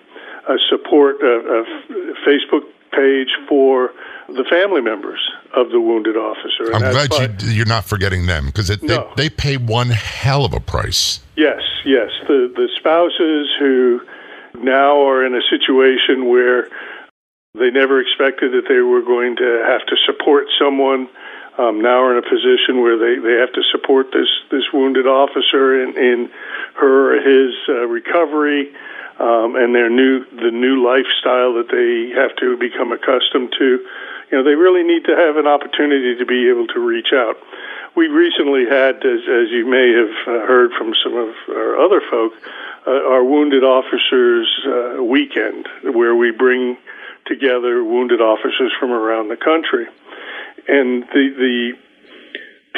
a 0.49 0.56
support 0.71 1.21
a, 1.23 1.61
a 1.61 1.64
Facebook 2.26 2.64
page 2.92 3.28
for 3.49 3.92
the 4.28 4.45
family 4.50 4.80
members 4.80 5.21
of 5.54 5.71
the 5.71 5.80
wounded 5.80 6.16
officer. 6.16 6.73
I'm 6.75 7.09
glad 7.09 7.42
you, 7.42 7.50
you're 7.50 7.66
not 7.66 7.85
forgetting 7.85 8.26
them 8.26 8.47
because 8.47 8.71
no. 8.83 9.12
they, 9.16 9.25
they 9.25 9.30
pay 9.30 9.56
one 9.56 9.90
hell 9.90 10.45
of 10.45 10.52
a 10.52 10.61
price. 10.61 11.21
Yes, 11.37 11.61
yes. 11.85 12.11
The 12.26 12.52
the 12.54 12.68
spouses 12.76 13.54
who 13.59 14.00
now 14.62 15.06
are 15.08 15.25
in 15.25 15.34
a 15.34 15.42
situation 15.50 16.28
where 16.28 16.68
they 17.54 17.70
never 17.70 18.00
expected 18.00 18.52
that 18.52 18.68
they 18.68 18.80
were 18.80 19.02
going 19.02 19.36
to 19.36 19.64
have 19.66 19.84
to 19.86 19.96
support 20.04 20.46
someone. 20.58 21.08
Um, 21.58 21.80
now 21.80 22.04
are 22.04 22.12
in 22.12 22.20
a 22.20 22.28
position 22.28 22.82
where 22.84 23.00
they, 23.00 23.16
they 23.16 23.40
have 23.40 23.52
to 23.54 23.62
support 23.72 24.12
this 24.12 24.28
this 24.50 24.64
wounded 24.72 25.06
officer 25.06 25.82
in, 25.82 25.96
in 25.96 26.30
her 26.76 27.16
or 27.16 27.20
his 27.25 27.54
uh, 27.68 27.88
recovery 27.88 28.75
um, 29.18 29.56
and 29.56 29.75
their 29.75 29.88
new 29.88 30.25
the 30.36 30.52
new 30.52 30.84
lifestyle 30.84 31.56
that 31.56 31.72
they 31.72 32.12
have 32.12 32.36
to 32.36 32.56
become 32.60 32.92
accustomed 32.92 33.54
to. 33.58 33.80
You 34.30 34.38
know, 34.38 34.44
they 34.44 34.54
really 34.54 34.82
need 34.82 35.04
to 35.06 35.16
have 35.16 35.36
an 35.36 35.46
opportunity 35.46 36.16
to 36.18 36.26
be 36.26 36.50
able 36.50 36.66
to 36.68 36.80
reach 36.80 37.14
out. 37.14 37.40
We 37.96 38.08
recently 38.08 38.66
had, 38.66 38.96
as, 38.96 39.20
as 39.24 39.50
you 39.50 39.64
may 39.66 39.90
have 39.96 40.14
uh, 40.28 40.46
heard 40.46 40.72
from 40.76 40.92
some 41.02 41.16
of 41.16 41.34
our 41.48 41.80
other 41.80 42.02
folk, 42.10 42.34
uh, 42.86 42.90
our 42.90 43.24
wounded 43.24 43.64
officers 43.64 44.46
uh, 44.66 45.02
weekend, 45.02 45.66
where 45.82 46.14
we 46.14 46.30
bring 46.30 46.76
together 47.24 47.82
wounded 47.82 48.20
officers 48.20 48.70
from 48.78 48.90
around 48.92 49.28
the 49.28 49.36
country. 49.38 49.86
And 50.68 51.04
the 51.04 51.32
the 51.38 51.72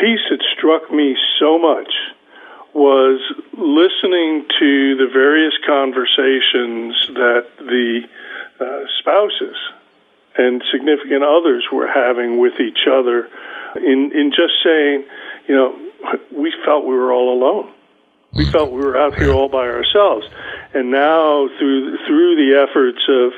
piece 0.00 0.20
that 0.30 0.40
struck 0.56 0.88
me 0.92 1.16
so 1.40 1.58
much 1.58 1.92
was 2.72 3.20
listening 3.54 4.46
to 4.60 4.96
the 4.96 5.08
various 5.12 5.54
conversations 5.66 6.94
that 7.14 7.46
the 7.58 8.02
uh, 8.60 8.84
spouses 9.00 9.56
and 10.38 10.62
significant 10.73 11.23
others 11.25 11.66
were 11.73 11.87
having 11.87 12.38
with 12.38 12.61
each 12.61 12.87
other 12.90 13.28
in 13.76 14.12
in 14.14 14.30
just 14.30 14.54
saying, 14.64 15.04
you 15.47 15.54
know, 15.54 15.76
we 16.33 16.52
felt 16.64 16.87
we 16.87 16.95
were 16.95 17.12
all 17.12 17.37
alone. 17.37 17.73
We 18.35 18.47
felt 18.47 18.71
we 18.71 18.80
were 18.80 18.97
out 18.97 19.16
here 19.16 19.33
all 19.33 19.49
by 19.49 19.66
ourselves. 19.66 20.26
And 20.73 20.90
now 20.90 21.49
through 21.59 21.99
through 22.07 22.37
the 22.37 22.54
efforts 22.62 23.02
of 23.09 23.33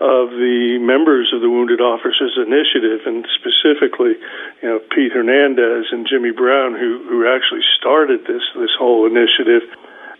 of 0.00 0.30
the 0.30 0.78
members 0.80 1.32
of 1.32 1.40
the 1.40 1.48
Wounded 1.48 1.80
Officers 1.80 2.36
Initiative, 2.36 3.06
and 3.06 3.26
specifically, 3.34 4.14
you 4.62 4.68
know, 4.68 4.78
Pete 4.94 5.12
Hernandez 5.12 5.86
and 5.90 6.06
Jimmy 6.06 6.30
Brown, 6.30 6.74
who 6.74 7.02
who 7.08 7.26
actually 7.26 7.62
started 7.78 8.26
this 8.26 8.42
this 8.54 8.74
whole 8.78 9.06
initiative. 9.06 9.62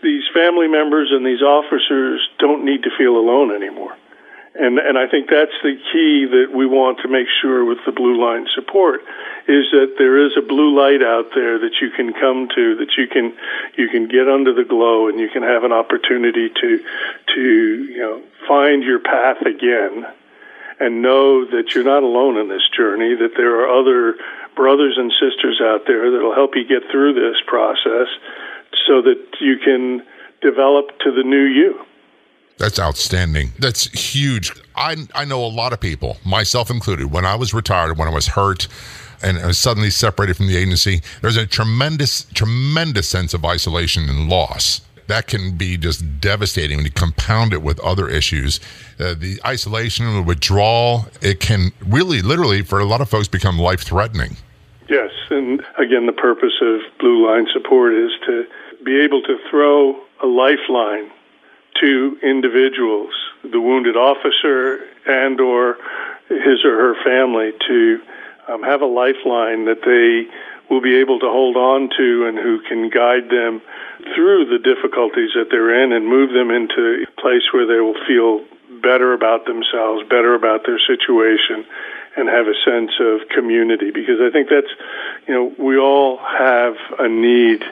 These 0.03 0.23
family 0.33 0.67
members 0.67 1.09
and 1.11 1.25
these 1.25 1.41
officers 1.41 2.21
don't 2.37 2.63
need 2.63 2.83
to 2.83 2.91
feel 2.97 3.17
alone 3.17 3.55
anymore. 3.55 3.95
And, 4.57 4.79
and 4.79 4.97
I 4.97 5.07
think 5.07 5.29
that's 5.29 5.51
the 5.63 5.75
key 5.91 6.25
that 6.31 6.55
we 6.55 6.65
want 6.65 6.99
to 7.03 7.09
make 7.09 7.27
sure 7.41 7.65
with 7.65 7.79
the 7.85 7.91
Blue 7.91 8.15
Line 8.15 8.47
support 8.55 9.01
is 9.47 9.69
that 9.71 9.95
there 9.97 10.17
is 10.25 10.31
a 10.37 10.41
blue 10.41 10.73
light 10.73 11.03
out 11.03 11.29
there 11.35 11.59
that 11.59 11.75
you 11.81 11.91
can 11.91 12.13
come 12.13 12.47
to, 12.55 12.75
that 12.77 12.97
you 12.97 13.07
can 13.07 13.35
you 13.77 13.89
can 13.89 14.07
get 14.07 14.27
under 14.27 14.53
the 14.53 14.63
glow, 14.63 15.07
and 15.07 15.19
you 15.19 15.29
can 15.29 15.43
have 15.43 15.63
an 15.63 15.71
opportunity 15.71 16.49
to 16.49 16.83
to 17.35 17.41
you 17.41 17.97
know 17.99 18.21
find 18.47 18.81
your 18.83 18.99
path 18.99 19.41
again, 19.41 20.07
and 20.79 21.01
know 21.01 21.45
that 21.45 21.75
you're 21.75 21.83
not 21.83 22.01
alone 22.01 22.37
in 22.37 22.47
this 22.47 22.67
journey. 22.75 23.13
That 23.13 23.35
there 23.37 23.59
are 23.61 23.69
other 23.69 24.15
brothers 24.55 24.97
and 24.97 25.11
sisters 25.19 25.61
out 25.61 25.85
there 25.85 26.09
that'll 26.09 26.33
help 26.33 26.55
you 26.55 26.65
get 26.65 26.89
through 26.89 27.13
this 27.13 27.37
process, 27.45 28.07
so 28.87 29.03
that 29.03 29.21
you 29.41 29.57
can 29.59 30.01
develop 30.41 30.97
to 30.99 31.11
the 31.11 31.23
new 31.23 31.43
you. 31.43 31.85
That's 32.57 32.79
outstanding. 32.79 33.51
That's 33.59 33.87
huge. 33.87 34.51
I 34.75 34.95
I 35.13 35.25
know 35.25 35.43
a 35.43 35.47
lot 35.47 35.73
of 35.73 35.79
people, 35.79 36.17
myself 36.25 36.69
included. 36.69 37.11
When 37.11 37.25
I 37.25 37.35
was 37.35 37.53
retired, 37.53 37.97
when 37.97 38.07
I 38.07 38.13
was 38.13 38.27
hurt, 38.27 38.67
and 39.21 39.37
I 39.37 39.47
was 39.47 39.57
suddenly 39.57 39.89
separated 39.89 40.37
from 40.37 40.47
the 40.47 40.57
agency, 40.57 41.01
there's 41.21 41.37
a 41.37 41.45
tremendous, 41.45 42.25
tremendous 42.33 43.09
sense 43.09 43.33
of 43.33 43.43
isolation 43.43 44.09
and 44.09 44.29
loss. 44.29 44.81
That 45.07 45.27
can 45.27 45.55
be 45.55 45.77
just 45.77 46.19
devastating 46.19 46.77
when 46.77 46.85
you 46.85 46.91
compound 46.91 47.53
it 47.53 47.61
with 47.61 47.79
other 47.81 48.09
issues. 48.09 48.59
Uh, 48.99 49.13
the 49.13 49.39
isolation 49.45 50.11
the 50.13 50.21
withdrawal, 50.21 51.07
it 51.21 51.39
can 51.39 51.71
really, 51.85 52.21
literally, 52.21 52.63
for 52.63 52.79
a 52.79 52.85
lot 52.85 53.01
of 53.01 53.09
folks, 53.09 53.27
become 53.27 53.59
life 53.59 53.81
threatening. 53.81 54.37
Yes. 54.89 55.11
And 55.29 55.61
again, 55.77 56.05
the 56.05 56.13
purpose 56.13 56.53
of 56.61 56.79
Blue 56.99 57.27
Line 57.27 57.47
support 57.53 57.93
is 57.93 58.11
to 58.25 58.45
be 58.83 58.99
able 59.01 59.21
to 59.23 59.37
throw 59.49 59.99
a 60.23 60.27
lifeline 60.27 61.11
to 61.81 62.17
individuals, 62.23 63.13
the 63.43 63.59
wounded 63.59 63.95
officer 63.95 64.79
and 65.05 65.39
or 65.39 65.77
his 66.29 66.65
or 66.65 66.75
her 66.77 66.95
family 67.03 67.51
to 67.67 68.01
um, 68.47 68.63
have 68.63 68.81
a 68.81 68.85
lifeline 68.85 69.65
that 69.65 69.81
they 69.85 70.29
will 70.69 70.81
be 70.81 70.95
able 70.95 71.19
to 71.19 71.27
hold 71.27 71.55
on 71.55 71.89
to 71.95 72.25
and 72.27 72.37
who 72.37 72.59
can 72.67 72.89
guide 72.89 73.29
them 73.29 73.61
through 74.15 74.45
the 74.45 74.59
difficulties 74.59 75.31
that 75.35 75.47
they're 75.49 75.83
in 75.83 75.91
and 75.91 76.07
move 76.07 76.31
them 76.33 76.49
into 76.49 77.05
a 77.05 77.21
place 77.21 77.43
where 77.53 77.67
they 77.67 77.79
will 77.79 77.97
feel 78.07 78.43
better 78.81 79.13
about 79.13 79.45
themselves, 79.45 80.03
better 80.09 80.33
about 80.33 80.65
their 80.65 80.79
situation, 80.79 81.65
and 82.17 82.29
have 82.29 82.47
a 82.47 82.57
sense 82.65 82.91
of 82.99 83.27
community. 83.29 83.91
Because 83.91 84.19
I 84.21 84.31
think 84.31 84.49
that's, 84.49 84.71
you 85.27 85.33
know, 85.33 85.53
we 85.57 85.77
all 85.77 86.17
have 86.17 86.75
a 86.99 87.07
need 87.07 87.63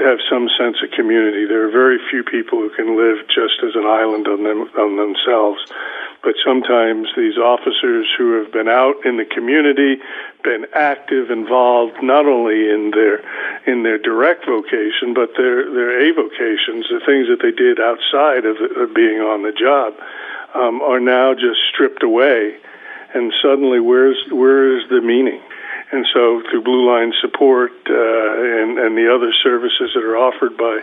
to 0.00 0.06
have 0.08 0.18
some 0.32 0.48
sense 0.56 0.80
of 0.82 0.90
community. 0.96 1.44
There 1.44 1.68
are 1.68 1.70
very 1.70 2.00
few 2.10 2.24
people 2.24 2.58
who 2.58 2.72
can 2.72 2.96
live 2.96 3.28
just 3.28 3.60
as 3.60 3.76
an 3.76 3.84
island 3.84 4.26
on 4.26 4.42
them 4.42 4.64
on 4.80 4.96
themselves. 4.96 5.60
But 6.22 6.34
sometimes 6.44 7.08
these 7.16 7.36
officers 7.36 8.08
who 8.16 8.40
have 8.40 8.52
been 8.52 8.68
out 8.68 9.04
in 9.04 9.16
the 9.16 9.24
community, 9.24 10.00
been 10.42 10.66
active, 10.74 11.30
involved 11.30 12.02
not 12.02 12.24
only 12.24 12.68
in 12.68 12.92
their 12.92 13.20
in 13.68 13.84
their 13.84 13.98
direct 13.98 14.46
vocation, 14.46 15.12
but 15.12 15.36
their 15.36 15.68
their 15.68 16.00
avocations, 16.08 16.88
the 16.88 17.04
things 17.04 17.28
that 17.28 17.44
they 17.44 17.52
did 17.52 17.76
outside 17.76 18.48
of, 18.48 18.56
of 18.56 18.94
being 18.94 19.20
on 19.20 19.44
the 19.44 19.52
job, 19.52 19.92
um, 20.56 20.80
are 20.80 21.00
now 21.00 21.34
just 21.34 21.60
stripped 21.72 22.02
away. 22.02 22.56
And 23.12 23.32
suddenly, 23.42 23.80
where's 23.80 24.16
where 24.32 24.76
is 24.78 24.88
the 24.88 25.00
meaning? 25.00 25.40
And 25.92 26.06
so, 26.14 26.40
through 26.48 26.62
Blue 26.62 26.86
Line 26.86 27.12
support 27.20 27.72
uh, 27.88 27.92
and, 27.92 28.78
and 28.78 28.96
the 28.96 29.12
other 29.12 29.32
services 29.42 29.90
that 29.94 30.04
are 30.04 30.16
offered 30.16 30.56
by 30.56 30.78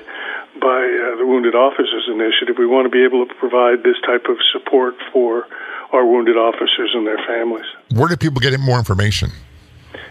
by 0.59 0.83
uh, 0.83 1.15
the 1.17 1.25
Wounded 1.25 1.55
Officers 1.55 2.09
Initiative, 2.11 2.57
we 2.57 2.65
want 2.65 2.83
to 2.85 2.89
be 2.89 3.05
able 3.05 3.25
to 3.25 3.33
provide 3.35 3.83
this 3.83 3.95
type 4.05 4.25
of 4.27 4.35
support 4.51 4.95
for 5.13 5.47
our 5.93 6.05
wounded 6.05 6.35
officers 6.35 6.91
and 6.93 7.07
their 7.07 7.19
families. 7.25 7.63
Where 7.93 8.09
do 8.09 8.17
people 8.17 8.41
get 8.41 8.59
more 8.59 8.77
information? 8.77 9.31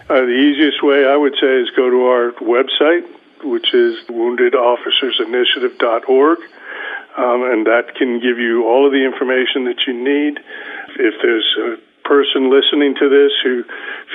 Uh, 0.09 0.21
the 0.21 0.33
easiest 0.33 0.81
way 0.81 1.05
I 1.05 1.15
would 1.15 1.35
say 1.39 1.61
is 1.61 1.69
go 1.75 1.87
to 1.89 2.05
our 2.05 2.31
website, 2.41 3.05
which 3.43 3.71
is 3.73 3.99
woundedofficersinitiative.org, 4.07 6.39
um, 7.17 7.43
and 7.43 7.67
that 7.67 7.93
can 7.95 8.19
give 8.19 8.39
you 8.39 8.65
all 8.65 8.85
of 8.85 8.93
the 8.93 9.03
information 9.05 9.65
that 9.65 9.85
you 9.85 9.93
need. 9.93 10.39
If 10.97 11.21
there's 11.21 11.55
a 11.59 11.77
person 12.07 12.49
listening 12.49 12.95
to 12.95 13.09
this 13.11 13.35
who 13.43 13.63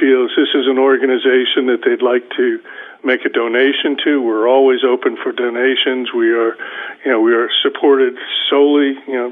feels 0.00 0.32
this 0.32 0.48
is 0.56 0.66
an 0.66 0.80
organization 0.80 1.68
that 1.68 1.84
they'd 1.84 2.00
like 2.00 2.24
to 2.40 2.58
make 3.04 3.24
a 3.24 3.28
donation 3.28 3.96
to, 4.04 4.22
we're 4.22 4.48
always 4.48 4.80
open 4.84 5.16
for 5.22 5.32
donations. 5.32 6.08
We 6.14 6.32
are, 6.32 6.56
you 7.04 7.10
know, 7.10 7.20
we 7.20 7.34
are 7.34 7.50
supported 7.62 8.14
solely, 8.48 8.94
you 9.06 9.14
know, 9.14 9.30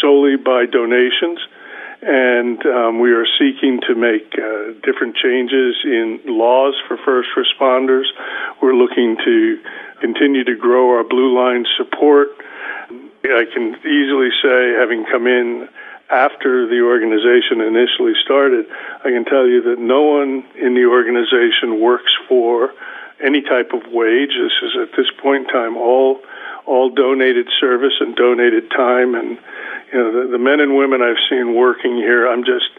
solely 0.00 0.36
by 0.36 0.66
donations, 0.66 1.38
and 2.02 2.58
um, 2.66 3.00
we 3.00 3.12
are 3.12 3.24
seeking 3.38 3.80
to 3.88 3.94
make 3.94 4.34
uh, 4.34 4.74
different 4.82 5.16
changes 5.16 5.76
in 5.84 6.20
laws 6.26 6.74
for 6.86 6.98
first 7.04 7.30
responders. 7.38 8.04
We're 8.60 8.74
looking 8.74 9.16
to 9.24 9.58
continue 10.00 10.44
to 10.44 10.56
grow 10.56 10.90
our 10.90 11.04
Blue 11.04 11.34
Line 11.34 11.64
support. 11.78 12.28
I 13.24 13.44
can 13.54 13.74
easily 13.86 14.28
say, 14.42 14.74
having 14.78 15.06
come 15.10 15.26
in 15.26 15.68
after 16.10 16.68
the 16.68 16.80
organization 16.82 17.60
initially 17.60 18.12
started, 18.24 18.66
I 19.00 19.10
can 19.10 19.24
tell 19.24 19.46
you 19.46 19.62
that 19.62 19.78
no 19.78 20.02
one 20.02 20.44
in 20.56 20.74
the 20.74 20.84
organization 20.84 21.80
works 21.80 22.12
for 22.28 22.72
any 23.22 23.42
type 23.42 23.72
of 23.72 23.82
wage. 23.90 24.36
This 24.36 24.52
is 24.62 24.76
at 24.80 24.96
this 24.96 25.08
point 25.22 25.46
in 25.46 25.52
time 25.52 25.76
all 25.76 26.20
all 26.66 26.88
donated 26.88 27.46
service 27.60 27.92
and 28.00 28.16
donated 28.16 28.70
time, 28.70 29.14
and 29.14 29.38
you 29.92 29.98
know 29.98 30.22
the, 30.22 30.32
the 30.32 30.38
men 30.38 30.60
and 30.60 30.76
women 30.76 31.02
I've 31.02 31.20
seen 31.28 31.54
working 31.54 31.96
here. 31.96 32.26
I'm 32.28 32.44
just 32.44 32.70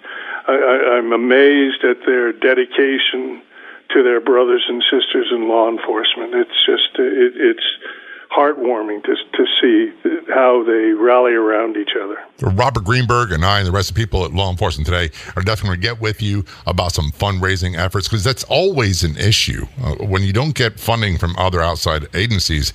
I, 0.47 0.53
I, 0.53 0.97
I'm 0.97 1.13
amazed 1.13 1.83
at 1.83 2.05
their 2.05 2.31
dedication 2.31 3.41
to 3.89 4.03
their 4.03 4.21
brothers 4.21 4.65
and 4.67 4.83
sisters 4.83 5.27
in 5.31 5.47
law 5.47 5.69
enforcement. 5.69 6.33
It's 6.33 6.65
just 6.65 6.97
it, 6.99 7.33
it's 7.35 7.67
heartwarming 8.35 9.03
to 9.03 9.15
to 9.33 9.45
see 9.61 9.91
how 10.29 10.63
they 10.63 10.91
rally 10.91 11.33
around 11.33 11.77
each 11.77 11.91
other. 12.01 12.17
Robert 12.41 12.83
Greenberg 12.83 13.31
and 13.31 13.45
I 13.45 13.59
and 13.59 13.67
the 13.67 13.71
rest 13.71 13.89
of 13.89 13.95
the 13.95 14.01
people 14.01 14.25
at 14.25 14.33
Law 14.33 14.49
Enforcement 14.51 14.85
Today 14.85 15.09
are 15.35 15.41
definitely 15.41 15.77
going 15.77 15.81
to 15.81 15.87
get 15.87 16.01
with 16.01 16.21
you 16.21 16.43
about 16.67 16.91
some 16.91 17.11
fundraising 17.11 17.77
efforts 17.77 18.07
because 18.07 18.23
that's 18.23 18.43
always 18.45 19.03
an 19.03 19.17
issue 19.17 19.65
uh, 19.81 19.95
when 20.05 20.23
you 20.23 20.33
don't 20.33 20.55
get 20.55 20.79
funding 20.79 21.17
from 21.17 21.35
other 21.37 21.61
outside 21.61 22.07
agencies. 22.13 22.73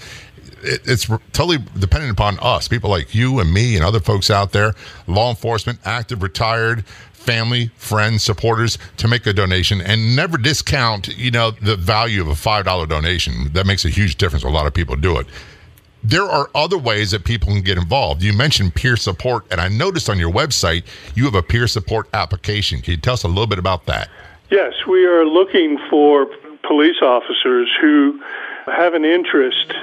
It, 0.62 0.82
it's 0.84 1.06
totally 1.32 1.58
dependent 1.78 2.12
upon 2.12 2.38
us, 2.40 2.68
people 2.68 2.90
like 2.90 3.14
you 3.14 3.40
and 3.40 3.52
me 3.52 3.76
and 3.76 3.84
other 3.84 4.00
folks 4.00 4.30
out 4.30 4.52
there, 4.52 4.74
law 5.06 5.30
enforcement, 5.30 5.78
active, 5.84 6.22
retired, 6.22 6.84
family, 7.20 7.70
friends, 7.76 8.24
supporters 8.24 8.78
to 8.96 9.06
make 9.06 9.26
a 9.26 9.32
donation 9.32 9.80
and 9.82 10.16
never 10.16 10.38
discount, 10.38 11.08
you 11.18 11.30
know, 11.30 11.50
the 11.50 11.76
value 11.76 12.22
of 12.22 12.28
a 12.28 12.32
$5 12.32 12.88
donation. 12.88 13.52
That 13.52 13.66
makes 13.66 13.84
a 13.84 13.90
huge 13.90 14.16
difference. 14.16 14.42
A 14.42 14.48
lot 14.48 14.66
of 14.66 14.72
people 14.72 14.96
do 14.96 15.18
it. 15.18 15.26
There 16.02 16.24
are 16.24 16.48
other 16.54 16.78
ways 16.78 17.10
that 17.10 17.24
people 17.24 17.48
can 17.48 17.62
get 17.62 17.76
involved. 17.76 18.22
You 18.22 18.32
mentioned 18.32 18.74
peer 18.74 18.96
support, 18.96 19.44
and 19.50 19.60
I 19.60 19.68
noticed 19.68 20.08
on 20.08 20.18
your 20.18 20.32
website 20.32 20.84
you 21.14 21.24
have 21.24 21.34
a 21.34 21.42
peer 21.42 21.66
support 21.66 22.08
application. 22.14 22.80
Can 22.80 22.92
you 22.92 23.00
tell 23.00 23.14
us 23.14 23.24
a 23.24 23.28
little 23.28 23.46
bit 23.46 23.58
about 23.58 23.86
that? 23.86 24.08
Yes, 24.50 24.72
we 24.88 25.04
are 25.04 25.26
looking 25.26 25.78
for 25.90 26.26
police 26.66 27.02
officers 27.02 27.70
who 27.80 28.20
have 28.66 28.94
an 28.94 29.04
interest 29.04 29.74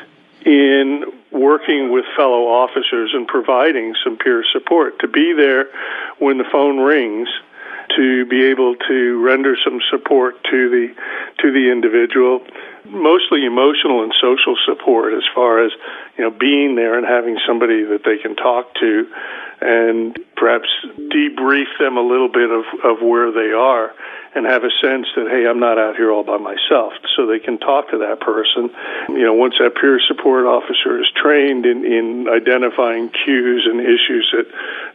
in 0.46 1.04
working 1.32 1.92
with 1.92 2.06
fellow 2.16 2.48
officers 2.48 3.12
and 3.14 3.28
providing 3.28 3.94
some 4.04 4.18
peer 4.18 4.44
support 4.52 5.00
to 5.00 5.08
be 5.08 5.34
there 5.34 5.68
when 6.20 6.38
the 6.38 6.46
phone 6.52 6.80
rings 6.80 7.28
to 7.96 8.26
be 8.26 8.44
able 8.46 8.76
to 8.76 9.22
render 9.24 9.56
some 9.64 9.80
support 9.90 10.42
to 10.46 10.70
the 10.70 10.94
to 11.42 11.52
the 11.52 11.72
individual 11.72 12.46
mostly 12.90 13.46
emotional 13.46 14.04
and 14.04 14.14
social 14.22 14.56
support 14.66 15.14
as 15.14 15.24
far 15.34 15.66
as 15.66 15.72
you 16.18 16.24
know 16.24 16.32
being 16.32 16.76
there 16.76 16.98
and 16.98 17.06
having 17.06 17.38
somebody 17.46 17.84
that 17.84 18.04
they 18.04 18.18
can 18.18 18.36
talk 18.36 18.74
to. 18.76 19.08
And 19.62 20.18
perhaps 20.38 20.70
debrief 21.12 21.68
them 21.80 21.98
a 21.98 22.02
little 22.02 22.30
bit 22.30 22.50
of, 22.50 22.64
of 22.84 23.02
where 23.02 23.32
they 23.32 23.52
are 23.52 23.92
and 24.36 24.46
have 24.46 24.64
a 24.64 24.70
sense 24.82 25.08
that 25.18 25.26
hey 25.34 25.50
i'm 25.50 25.60
not 25.60 25.80
out 25.80 25.96
here 25.96 26.12
all 26.12 26.24
by 26.24 26.38
myself. 26.38 26.94
So 27.16 27.26
they 27.26 27.40
can 27.40 27.58
talk 27.58 27.90
to 27.90 27.98
that 28.06 28.22
person. 28.22 28.70
You 29.10 29.26
know 29.26 29.34
once 29.34 29.56
that 29.58 29.74
peer 29.74 30.00
support 30.08 30.46
officer 30.46 31.02
is 31.02 31.10
trained 31.16 31.66
in, 31.66 31.84
in 31.84 32.30
identifying 32.30 33.10
cues 33.10 33.66
and 33.66 33.82
issues 33.82 34.30
that 34.38 34.46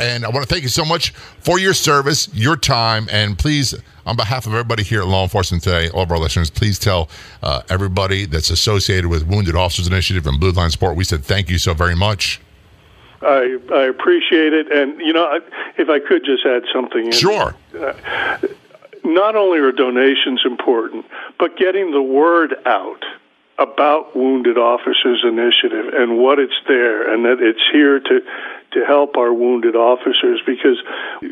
And 0.00 0.24
I 0.24 0.28
want 0.28 0.46
to 0.46 0.54
thank 0.54 0.62
you 0.62 0.68
so 0.68 0.84
much 0.84 1.10
for 1.40 1.58
your 1.58 1.74
service, 1.74 2.32
your 2.32 2.56
time, 2.56 3.08
and 3.10 3.36
please, 3.36 3.74
on 4.06 4.14
behalf 4.14 4.46
of 4.46 4.52
everybody 4.52 4.84
here 4.84 5.00
at 5.00 5.08
Law 5.08 5.24
Enforcement 5.24 5.64
Today, 5.64 5.88
all 5.88 6.02
of 6.02 6.12
our 6.12 6.18
listeners, 6.18 6.50
please 6.50 6.78
tell 6.78 7.08
uh, 7.42 7.62
everybody 7.68 8.24
that's 8.24 8.50
associated 8.50 9.06
with 9.06 9.26
Wounded 9.26 9.56
Officers 9.56 9.88
Initiative 9.88 10.26
and 10.26 10.38
Blue 10.38 10.52
Line 10.52 10.70
Support, 10.70 10.96
we 10.96 11.04
said 11.04 11.24
thank 11.24 11.50
you 11.50 11.58
so 11.58 11.74
very 11.74 11.96
much. 11.96 12.40
I, 13.22 13.58
I 13.72 13.84
appreciate 13.84 14.52
it. 14.52 14.70
And, 14.70 15.00
you 15.00 15.12
know, 15.12 15.40
if 15.76 15.88
I 15.88 15.98
could 15.98 16.24
just 16.24 16.46
add 16.46 16.62
something. 16.72 17.06
In, 17.06 17.12
sure. 17.12 17.56
Uh, 17.76 18.38
not 19.04 19.36
only 19.36 19.58
are 19.58 19.72
donations 19.72 20.42
important, 20.44 21.06
but 21.38 21.56
getting 21.56 21.90
the 21.90 22.02
word 22.02 22.54
out 22.66 23.04
about 23.58 24.14
Wounded 24.14 24.56
Officers 24.56 25.24
Initiative 25.24 25.92
and 25.92 26.18
what 26.18 26.38
it's 26.38 26.58
there 26.66 27.12
and 27.12 27.24
that 27.24 27.40
it's 27.40 27.62
here 27.72 28.00
to 28.00 28.20
to 28.70 28.84
help 28.84 29.16
our 29.16 29.32
wounded 29.32 29.74
officers 29.74 30.42
because 30.44 30.76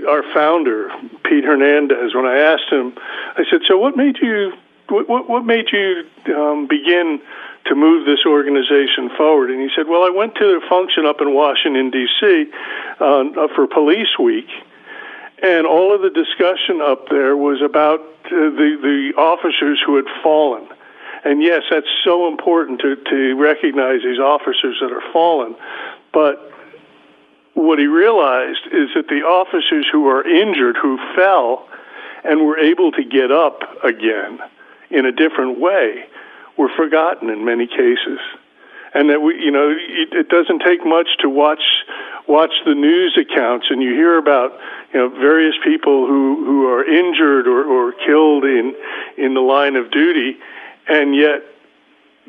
our 0.08 0.22
founder 0.32 0.90
Pete 1.22 1.44
Hernandez 1.44 2.14
when 2.14 2.24
I 2.24 2.38
asked 2.38 2.70
him 2.70 2.94
I 3.36 3.44
said 3.50 3.60
so 3.66 3.76
what 3.76 3.96
made 3.96 4.16
you 4.22 4.52
what 4.88 5.08
what, 5.08 5.28
what 5.28 5.44
made 5.44 5.66
you 5.70 6.04
um, 6.34 6.66
begin 6.66 7.20
to 7.66 7.74
move 7.74 8.06
this 8.06 8.24
organization 8.26 9.10
forward 9.16 9.50
and 9.50 9.60
he 9.60 9.68
said 9.76 9.86
well 9.86 10.02
I 10.02 10.10
went 10.10 10.34
to 10.36 10.56
a 10.56 10.68
function 10.68 11.04
up 11.04 11.20
in 11.20 11.34
Washington 11.34 11.90
D.C. 11.90 12.46
Uh, 12.98 13.48
for 13.54 13.66
Police 13.66 14.18
Week 14.18 14.48
and 15.42 15.66
all 15.66 15.94
of 15.94 16.00
the 16.02 16.10
discussion 16.10 16.80
up 16.80 17.08
there 17.08 17.36
was 17.36 17.60
about 17.62 18.00
uh, 18.00 18.30
the 18.30 18.78
the 18.82 19.20
officers 19.20 19.80
who 19.84 19.96
had 19.96 20.06
fallen 20.22 20.68
and 21.26 21.42
yes, 21.42 21.62
that's 21.68 21.88
so 22.04 22.28
important 22.28 22.80
to, 22.82 22.94
to 22.94 23.34
recognize 23.34 24.00
these 24.04 24.20
officers 24.20 24.78
that 24.80 24.92
are 24.92 25.02
fallen. 25.12 25.56
But 26.12 26.52
what 27.54 27.80
he 27.80 27.86
realized 27.86 28.60
is 28.70 28.90
that 28.94 29.08
the 29.08 29.22
officers 29.22 29.88
who 29.90 30.06
are 30.08 30.24
injured, 30.24 30.76
who 30.80 30.98
fell 31.16 31.68
and 32.22 32.46
were 32.46 32.56
able 32.58 32.92
to 32.92 33.02
get 33.02 33.32
up 33.32 33.62
again 33.82 34.38
in 34.90 35.04
a 35.04 35.10
different 35.10 35.58
way, 35.58 36.04
were 36.56 36.70
forgotten 36.76 37.28
in 37.28 37.44
many 37.44 37.66
cases. 37.66 38.20
And 38.96 39.10
that 39.10 39.20
we, 39.20 39.34
you 39.34 39.50
know, 39.50 39.68
it, 39.68 40.12
it 40.12 40.28
doesn't 40.30 40.60
take 40.60 40.84
much 40.86 41.08
to 41.20 41.28
watch 41.28 41.60
watch 42.26 42.52
the 42.64 42.74
news 42.74 43.16
accounts 43.20 43.66
and 43.70 43.82
you 43.82 43.90
hear 43.90 44.16
about 44.18 44.58
you 44.92 44.98
know 44.98 45.08
various 45.10 45.54
people 45.62 46.06
who 46.06 46.44
who 46.44 46.66
are 46.66 46.82
injured 46.84 47.46
or, 47.46 47.62
or 47.64 47.92
killed 47.92 48.44
in 48.44 48.74
in 49.18 49.34
the 49.34 49.40
line 49.40 49.76
of 49.76 49.90
duty 49.90 50.36
and 50.88 51.14
yet 51.14 51.42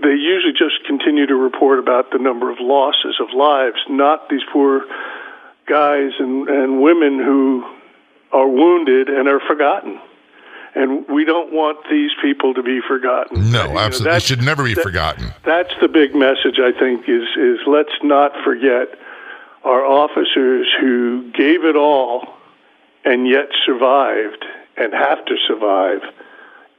they 0.02 0.14
usually 0.14 0.54
just 0.54 0.86
continue 0.86 1.26
to 1.26 1.36
report 1.36 1.80
about 1.80 2.12
the 2.12 2.20
number 2.20 2.52
of 2.52 2.60
losses 2.60 3.18
of 3.20 3.34
lives, 3.34 3.78
not 3.90 4.30
these 4.30 4.44
poor 4.52 4.86
guys 5.66 6.12
and, 6.20 6.48
and 6.48 6.82
women 6.82 7.18
who 7.18 7.66
are 8.32 8.48
wounded 8.48 9.10
and 9.10 9.28
are 9.28 9.40
forgotten. 9.48 10.00
And 10.78 11.08
we 11.08 11.26
don't 11.26 11.52
want 11.52 11.80
these 11.90 12.12
people 12.22 12.54
to 12.54 12.62
be 12.62 12.82
forgotten. 12.88 13.52
No, 13.52 13.72
you 13.72 13.80
absolutely. 13.80 14.14
They 14.14 14.20
should 14.20 14.44
never 14.44 14.64
be 14.64 14.76
that, 14.76 14.84
forgotten. 14.84 15.34
That's 15.44 15.74
the 15.82 15.88
big 15.88 16.14
message, 16.14 16.60
I 16.60 16.72
think, 16.78 17.10
is, 17.10 17.24
is 17.36 17.58
let's 17.66 17.98
not 18.04 18.32
forget 18.44 18.90
our 19.64 19.84
officers 19.84 20.68
who 20.80 21.32
gave 21.32 21.66
it 21.66 21.76
all 21.76 22.28
and 23.04 23.28
yet 23.28 23.48
survived 23.66 24.46
and 24.78 24.94
have 24.94 25.26
to 25.26 25.36
survive 25.48 26.02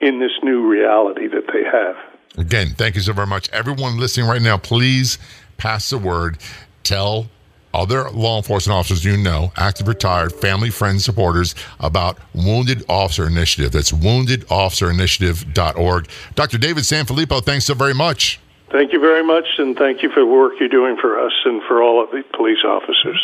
in 0.00 0.20
this 0.20 0.32
new 0.44 0.64
reality 0.64 1.26
that 1.26 1.48
they 1.52 1.64
have. 1.64 1.96
Again, 2.36 2.74
thank 2.76 2.94
you 2.94 3.00
so 3.00 3.12
very 3.12 3.26
much. 3.26 3.48
Everyone 3.50 3.98
listening 3.98 4.28
right 4.28 4.40
now, 4.40 4.58
please 4.58 5.18
pass 5.56 5.90
the 5.90 5.98
word. 5.98 6.38
Tell 6.84 7.26
other 7.74 8.08
law 8.10 8.36
enforcement 8.36 8.76
officers 8.76 9.04
you 9.04 9.16
know, 9.16 9.52
active, 9.56 9.88
retired, 9.88 10.32
family, 10.32 10.70
friends, 10.70 11.04
supporters, 11.04 11.54
about 11.80 12.18
Wounded 12.34 12.84
Officer 12.88 13.26
Initiative. 13.26 13.72
That's 13.72 13.90
woundedofficerinitiative.org. 13.92 16.08
Dr. 16.34 16.58
David 16.58 16.84
Sanfilippo, 16.84 17.44
thanks 17.44 17.64
so 17.66 17.74
very 17.74 17.94
much. 17.94 18.40
Thank 18.70 18.92
you 18.92 19.00
very 19.00 19.24
much, 19.24 19.46
and 19.58 19.76
thank 19.76 20.02
you 20.02 20.10
for 20.10 20.20
the 20.20 20.26
work 20.26 20.52
you're 20.60 20.68
doing 20.68 20.96
for 21.00 21.18
us 21.18 21.32
and 21.44 21.62
for 21.66 21.82
all 21.82 22.02
of 22.02 22.10
the 22.10 22.22
police 22.36 22.62
officers. 22.66 23.18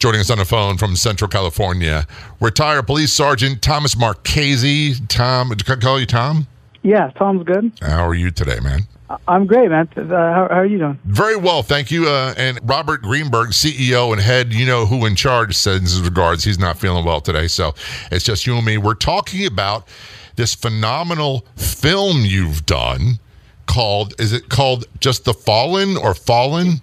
Joining 0.00 0.20
us 0.20 0.30
on 0.30 0.38
the 0.38 0.44
phone 0.44 0.78
from 0.78 0.94
Central 0.96 1.28
California, 1.28 2.06
retired 2.40 2.86
police 2.86 3.12
sergeant 3.12 3.62
Thomas 3.62 3.98
Marchese. 3.98 4.94
Tom, 5.08 5.48
did 5.50 5.68
I 5.68 5.76
call 5.76 5.98
you 5.98 6.06
Tom? 6.06 6.46
Yeah, 6.82 7.10
Tom's 7.18 7.44
good. 7.44 7.72
How 7.82 8.06
are 8.06 8.14
you 8.14 8.30
today, 8.30 8.60
man? 8.60 8.82
I'm 9.26 9.46
great, 9.46 9.70
man. 9.70 9.88
Uh, 9.96 10.02
how, 10.06 10.48
how, 10.50 10.58
are 10.58 10.66
you 10.66 10.78
doing? 10.78 10.98
Very 11.04 11.36
well, 11.36 11.62
thank 11.62 11.90
you. 11.90 12.08
Uh, 12.08 12.34
and 12.36 12.58
Robert 12.62 13.02
Greenberg, 13.02 13.50
CEO 13.50 14.12
and 14.12 14.20
head, 14.20 14.52
you 14.52 14.66
know 14.66 14.84
who 14.84 15.06
in 15.06 15.16
charge, 15.16 15.56
sends 15.56 15.92
his 15.92 16.02
regards. 16.02 16.44
He's 16.44 16.58
not 16.58 16.78
feeling 16.78 17.04
well 17.04 17.20
today, 17.20 17.48
so 17.48 17.74
it's 18.10 18.24
just 18.24 18.46
you 18.46 18.56
and 18.56 18.66
me. 18.66 18.76
We're 18.76 18.94
talking 18.94 19.46
about 19.46 19.88
this 20.36 20.54
phenomenal 20.54 21.46
film 21.56 22.24
you've 22.24 22.66
done 22.66 23.18
called. 23.66 24.14
Is 24.20 24.32
it 24.32 24.50
called 24.50 24.84
just 25.00 25.24
The 25.24 25.34
Fallen 25.34 25.96
or 25.96 26.14
Fallen? 26.14 26.82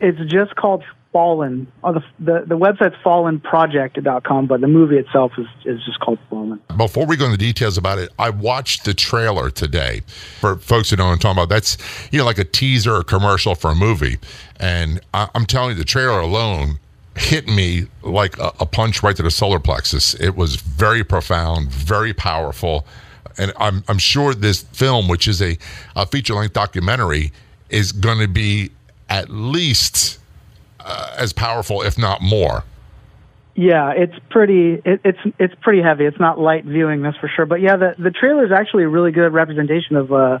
It's 0.00 0.18
just 0.30 0.54
called 0.56 0.84
Fallen. 1.12 1.70
Oh, 1.84 1.92
the, 1.92 2.02
the, 2.18 2.44
the 2.46 2.58
website's 2.58 2.96
fallenproject.com, 3.04 4.46
but 4.46 4.60
the 4.60 4.66
movie 4.66 4.96
itself 4.96 5.32
is, 5.36 5.46
is 5.64 5.84
just 5.84 6.00
called 6.00 6.18
Fallen. 6.30 6.60
Before 6.76 7.06
we 7.06 7.16
go 7.16 7.26
into 7.26 7.36
details 7.36 7.76
about 7.76 7.98
it, 7.98 8.10
I 8.18 8.30
watched 8.30 8.84
the 8.84 8.94
trailer 8.94 9.50
today. 9.50 10.02
For 10.40 10.56
folks 10.56 10.90
who 10.90 10.96
don't 10.96 11.04
know 11.04 11.10
what 11.10 11.14
I'm 11.14 11.18
talking 11.18 11.38
about, 11.38 11.48
that's 11.50 11.76
you 12.10 12.18
know 12.18 12.24
like 12.24 12.38
a 12.38 12.44
teaser 12.44 12.94
or 12.94 13.04
commercial 13.04 13.54
for 13.54 13.70
a 13.70 13.74
movie. 13.74 14.18
And 14.58 15.00
I, 15.12 15.28
am 15.34 15.44
telling 15.44 15.70
you, 15.70 15.76
the 15.76 15.84
trailer 15.84 16.20
alone 16.20 16.78
hit 17.16 17.46
me 17.46 17.86
like 18.02 18.38
a, 18.38 18.52
a 18.60 18.66
punch 18.66 19.02
right 19.02 19.14
to 19.16 19.22
the 19.22 19.30
solar 19.30 19.58
plexus. 19.58 20.14
It 20.14 20.34
was 20.34 20.56
very 20.56 21.04
profound, 21.04 21.70
very 21.70 22.14
powerful. 22.14 22.86
And 23.38 23.52
I'm, 23.58 23.84
I'm 23.88 23.98
sure 23.98 24.34
this 24.34 24.62
film, 24.62 25.08
which 25.08 25.28
is 25.28 25.42
a, 25.42 25.58
a 25.94 26.06
feature 26.06 26.34
length 26.34 26.54
documentary, 26.54 27.32
is 27.68 27.92
going 27.92 28.18
to 28.18 28.28
be 28.28 28.70
at 29.08 29.28
least 29.28 30.18
uh, 30.84 31.14
as 31.18 31.32
powerful, 31.32 31.82
if 31.82 31.98
not 31.98 32.20
more. 32.22 32.64
Yeah, 33.54 33.90
it's 33.90 34.14
pretty. 34.30 34.80
It, 34.84 35.00
it's 35.04 35.18
it's 35.38 35.54
pretty 35.60 35.82
heavy. 35.82 36.06
It's 36.06 36.18
not 36.18 36.38
light 36.38 36.64
viewing, 36.64 37.02
that's 37.02 37.18
for 37.18 37.28
sure. 37.28 37.44
But 37.44 37.60
yeah, 37.60 37.76
the 37.76 37.94
the 37.98 38.10
trailer 38.10 38.46
is 38.46 38.52
actually 38.52 38.84
a 38.84 38.88
really 38.88 39.12
good 39.12 39.32
representation 39.32 39.96
of 39.96 40.12
uh 40.12 40.38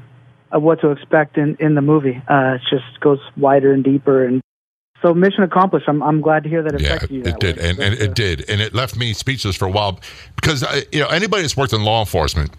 of 0.50 0.62
what 0.62 0.80
to 0.80 0.90
expect 0.90 1.36
in 1.36 1.56
in 1.60 1.74
the 1.74 1.82
movie. 1.82 2.22
Uh, 2.28 2.54
it 2.54 2.62
just 2.70 3.00
goes 3.00 3.18
wider 3.36 3.72
and 3.72 3.84
deeper, 3.84 4.24
and 4.24 4.40
so 5.02 5.12
mission 5.12 5.42
accomplished. 5.42 5.86
I'm 5.88 6.02
I'm 6.02 6.22
glad 6.22 6.44
to 6.44 6.48
hear 6.48 6.62
that 6.62 6.74
it 6.74 6.80
Yeah, 6.80 6.94
affected 6.94 7.10
you. 7.10 7.20
it 7.20 7.24
that 7.24 7.40
did, 7.40 7.58
and, 7.58 7.78
and 7.78 8.00
uh, 8.00 8.04
it 8.04 8.14
did, 8.14 8.48
and 8.48 8.62
it 8.62 8.74
left 8.74 8.96
me 8.96 9.12
speechless 9.12 9.56
for 9.56 9.66
a 9.66 9.70
while 9.70 10.00
because 10.36 10.64
I, 10.64 10.84
you 10.90 11.00
know 11.00 11.08
anybody 11.08 11.42
that's 11.42 11.56
worked 11.56 11.74
in 11.74 11.84
law 11.84 12.00
enforcement, 12.00 12.52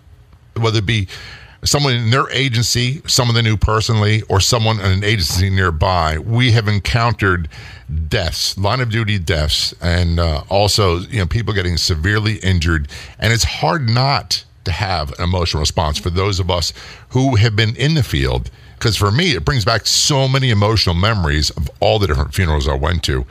whether 0.55 0.77
it 0.79 0.85
be 0.85 1.07
someone 1.63 1.93
in 1.93 2.11
their 2.11 2.29
agency, 2.31 3.01
someone 3.07 3.35
they 3.35 3.41
knew 3.41 3.57
personally, 3.57 4.21
or 4.29 4.39
someone 4.39 4.79
in 4.79 4.91
an 4.91 5.03
agency 5.03 5.49
nearby, 5.49 6.17
we 6.17 6.51
have 6.51 6.67
encountered 6.67 7.49
deaths, 8.07 8.57
line 8.57 8.79
of 8.79 8.89
duty 8.89 9.19
deaths, 9.19 9.73
and 9.81 10.19
uh, 10.19 10.43
also 10.49 10.99
you 10.99 11.19
know 11.19 11.25
people 11.25 11.53
getting 11.53 11.77
severely 11.77 12.35
injured, 12.37 12.87
and 13.19 13.33
it's 13.33 13.43
hard 13.43 13.89
not 13.89 14.43
to 14.65 14.71
have 14.71 15.11
an 15.19 15.23
emotional 15.23 15.61
response 15.61 15.97
for 15.97 16.09
those 16.09 16.39
of 16.39 16.49
us 16.49 16.73
who 17.09 17.35
have 17.35 17.55
been 17.55 17.75
in 17.75 17.95
the 17.95 18.03
field. 18.03 18.49
Because 18.77 18.95
for 18.97 19.11
me, 19.11 19.31
it 19.31 19.45
brings 19.45 19.65
back 19.65 19.85
so 19.87 20.27
many 20.27 20.49
emotional 20.49 20.95
memories 20.95 21.49
of 21.51 21.69
all 21.79 21.99
the 21.99 22.07
different 22.07 22.33
funerals 22.33 22.67
I 22.67 22.75
went 22.75 23.03
to. 23.03 23.25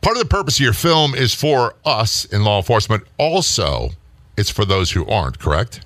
Part 0.00 0.16
of 0.16 0.22
the 0.22 0.28
purpose 0.28 0.56
of 0.56 0.60
your 0.60 0.72
film 0.72 1.14
is 1.14 1.34
for 1.34 1.74
us 1.84 2.24
in 2.26 2.44
law 2.44 2.58
enforcement. 2.58 3.04
Also, 3.18 3.90
it's 4.36 4.50
for 4.50 4.64
those 4.64 4.90
who 4.90 5.06
aren't, 5.06 5.38
correct? 5.38 5.80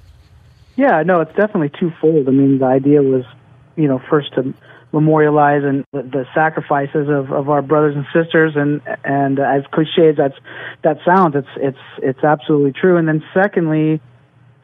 Yeah, 0.79 1.03
no, 1.03 1.21
it's 1.21 1.35
definitely 1.35 1.71
twofold. 1.71 2.29
I 2.29 2.31
mean, 2.31 2.61
the 2.61 2.67
idea 2.67 3.03
was, 3.03 3.25
you 3.75 3.89
know, 3.89 4.01
first 4.09 4.33
to 4.35 4.55
memorialize 4.93 5.65
and 5.65 5.85
the, 5.93 6.03
the 6.03 6.25
sacrifices 6.33 7.09
of, 7.09 7.33
of 7.33 7.51
our 7.51 7.63
brothers 7.63 7.97
and 7.97 8.07
sisters, 8.15 8.53
and 8.55 8.81
and 9.05 9.41
as 9.41 9.65
cliche 9.73 10.11
as 10.11 10.17
that's 10.17 10.37
that 10.85 10.99
sounds, 11.05 11.35
it's 11.35 11.49
it's 11.57 11.85
it's 12.01 12.23
absolutely 12.23 12.73
true. 12.81 12.97
And 12.97 13.09
then 13.09 13.25
secondly, 13.35 14.01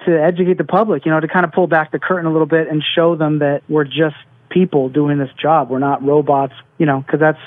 to 0.06 0.22
educate 0.22 0.56
the 0.56 0.64
public, 0.64 1.04
you 1.04 1.10
know, 1.10 1.18
to 1.18 1.26
kind 1.26 1.44
of 1.44 1.50
pull 1.50 1.66
back 1.66 1.90
the 1.90 1.98
curtain 1.98 2.26
a 2.26 2.32
little 2.32 2.46
bit 2.46 2.68
and 2.68 2.80
show 2.94 3.16
them 3.16 3.40
that 3.40 3.62
we're 3.68 3.82
just 3.82 4.16
people 4.50 4.88
doing 4.88 5.18
this 5.18 5.30
job. 5.42 5.68
We're 5.68 5.80
not 5.80 6.04
robots, 6.04 6.54
you 6.78 6.86
know, 6.86 7.00
because 7.00 7.18
that's 7.18 7.40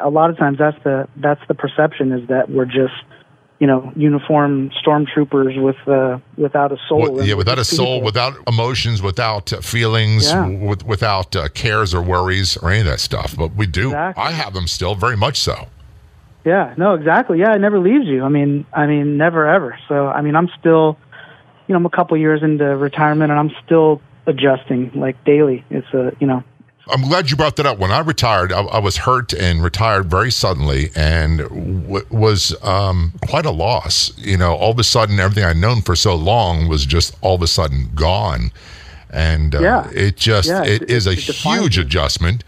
a 0.00 0.10
lot 0.10 0.30
of 0.30 0.38
times 0.38 0.58
that's 0.58 0.80
the 0.84 1.08
that's 1.16 1.40
the 1.48 1.54
perception 1.54 2.12
is 2.12 2.28
that 2.28 2.48
we're 2.48 2.66
just 2.66 2.94
you 3.62 3.68
know 3.70 3.92
uniformed 3.94 4.72
stormtroopers 4.82 5.54
with 5.66 5.80
uh, 5.86 6.18
without 6.36 6.70
a 6.72 6.78
soul. 6.88 7.20
And 7.20 7.28
yeah, 7.28 7.36
without 7.42 7.60
a 7.60 7.64
soul, 7.64 7.94
people. 7.96 8.06
without 8.06 8.34
emotions, 8.48 9.00
without 9.00 9.52
uh, 9.52 9.60
feelings, 9.60 10.22
Yeah. 10.32 10.48
with, 10.70 10.82
without 10.84 11.30
uh, 11.36 11.48
cares 11.62 11.94
or 11.94 12.02
worries 12.02 12.56
or 12.56 12.70
any 12.70 12.80
of 12.80 12.86
that 12.86 12.98
stuff. 12.98 13.36
But 13.36 13.54
we 13.54 13.66
do. 13.66 13.86
Exactly. 13.90 14.24
I 14.28 14.30
have 14.32 14.52
them 14.52 14.66
still, 14.66 14.94
very 15.06 15.16
much 15.16 15.36
so. 15.48 15.56
Yeah, 16.44 16.74
no, 16.76 16.94
exactly. 16.94 17.38
Yeah, 17.38 17.54
it 17.54 17.60
never 17.60 17.78
leaves 17.78 18.06
you. 18.06 18.24
I 18.24 18.28
mean, 18.28 18.66
I 18.72 18.86
mean, 18.86 19.16
never 19.16 19.46
ever. 19.46 19.78
So, 19.88 20.08
I 20.08 20.22
mean, 20.22 20.34
I'm 20.34 20.50
still, 20.58 20.98
you 21.68 21.72
know, 21.72 21.76
I'm 21.76 21.86
a 21.86 21.90
couple 21.98 22.16
years 22.16 22.42
into 22.42 22.64
retirement, 22.76 23.30
and 23.30 23.38
I'm 23.38 23.52
still 23.64 24.00
adjusting 24.26 24.90
like 24.96 25.16
daily. 25.24 25.64
It's 25.70 25.86
a, 25.94 26.04
you 26.18 26.26
know, 26.26 26.42
I'm 26.88 27.02
glad 27.02 27.30
you 27.30 27.36
brought 27.36 27.56
that 27.56 27.66
up. 27.66 27.78
When 27.78 27.92
I 27.92 28.00
retired, 28.00 28.52
I, 28.52 28.62
I 28.62 28.78
was 28.80 28.96
hurt 28.98 29.32
and 29.32 29.62
retired 29.62 30.10
very 30.10 30.32
suddenly, 30.32 30.90
and 30.96 31.38
w- 31.38 32.06
was 32.10 32.54
um, 32.64 33.12
quite 33.26 33.46
a 33.46 33.50
loss. 33.52 34.12
You 34.18 34.36
know, 34.36 34.54
all 34.54 34.72
of 34.72 34.78
a 34.78 34.84
sudden, 34.84 35.20
everything 35.20 35.44
I'd 35.44 35.56
known 35.56 35.82
for 35.82 35.94
so 35.94 36.14
long 36.14 36.68
was 36.68 36.84
just 36.84 37.16
all 37.20 37.36
of 37.36 37.42
a 37.42 37.46
sudden 37.46 37.90
gone, 37.94 38.50
and 39.10 39.54
uh, 39.54 39.60
Yeah. 39.60 39.90
it 39.94 40.16
just 40.16 40.48
Yeah, 40.48 40.64
it 40.64 40.82
it- 40.82 40.90
is 40.90 41.06
a 41.06 41.14
huge 41.14 41.76
you. 41.76 41.82
adjustment. 41.82 42.42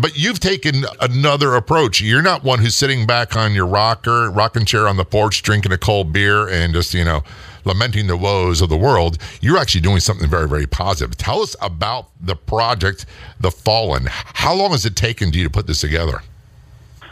But 0.00 0.16
you've 0.16 0.40
taken 0.40 0.86
another 1.00 1.54
approach. 1.54 2.00
You're 2.00 2.22
not 2.22 2.42
one 2.42 2.60
who's 2.60 2.74
sitting 2.74 3.06
back 3.06 3.36
on 3.36 3.52
your 3.52 3.66
rocker, 3.66 4.30
rocking 4.30 4.64
chair 4.64 4.88
on 4.88 4.96
the 4.96 5.04
porch, 5.04 5.42
drinking 5.42 5.72
a 5.72 5.76
cold 5.76 6.14
beer, 6.14 6.48
and 6.48 6.72
just 6.72 6.94
you 6.94 7.04
know 7.04 7.22
lamenting 7.64 8.06
the 8.06 8.16
woes 8.16 8.60
of 8.60 8.68
the 8.68 8.76
world. 8.76 9.18
You're 9.40 9.58
actually 9.58 9.82
doing 9.82 10.00
something 10.00 10.28
very, 10.28 10.48
very 10.48 10.66
positive. 10.66 11.16
Tell 11.16 11.40
us 11.40 11.56
about 11.60 12.10
the 12.20 12.36
project, 12.36 13.06
The 13.40 13.50
Fallen. 13.50 14.06
How 14.08 14.54
long 14.54 14.72
has 14.72 14.84
it 14.86 14.96
taken 14.96 15.32
you 15.32 15.44
to 15.44 15.50
put 15.50 15.66
this 15.66 15.80
together? 15.80 16.22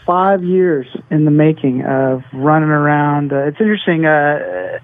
five 0.06 0.42
years 0.42 0.88
in 1.10 1.24
the 1.24 1.30
making 1.30 1.82
of 1.82 2.22
running 2.32 2.68
around. 2.68 3.32
Uh, 3.32 3.46
it's 3.46 3.60
interesting. 3.60 4.04
Uh, 4.04 4.78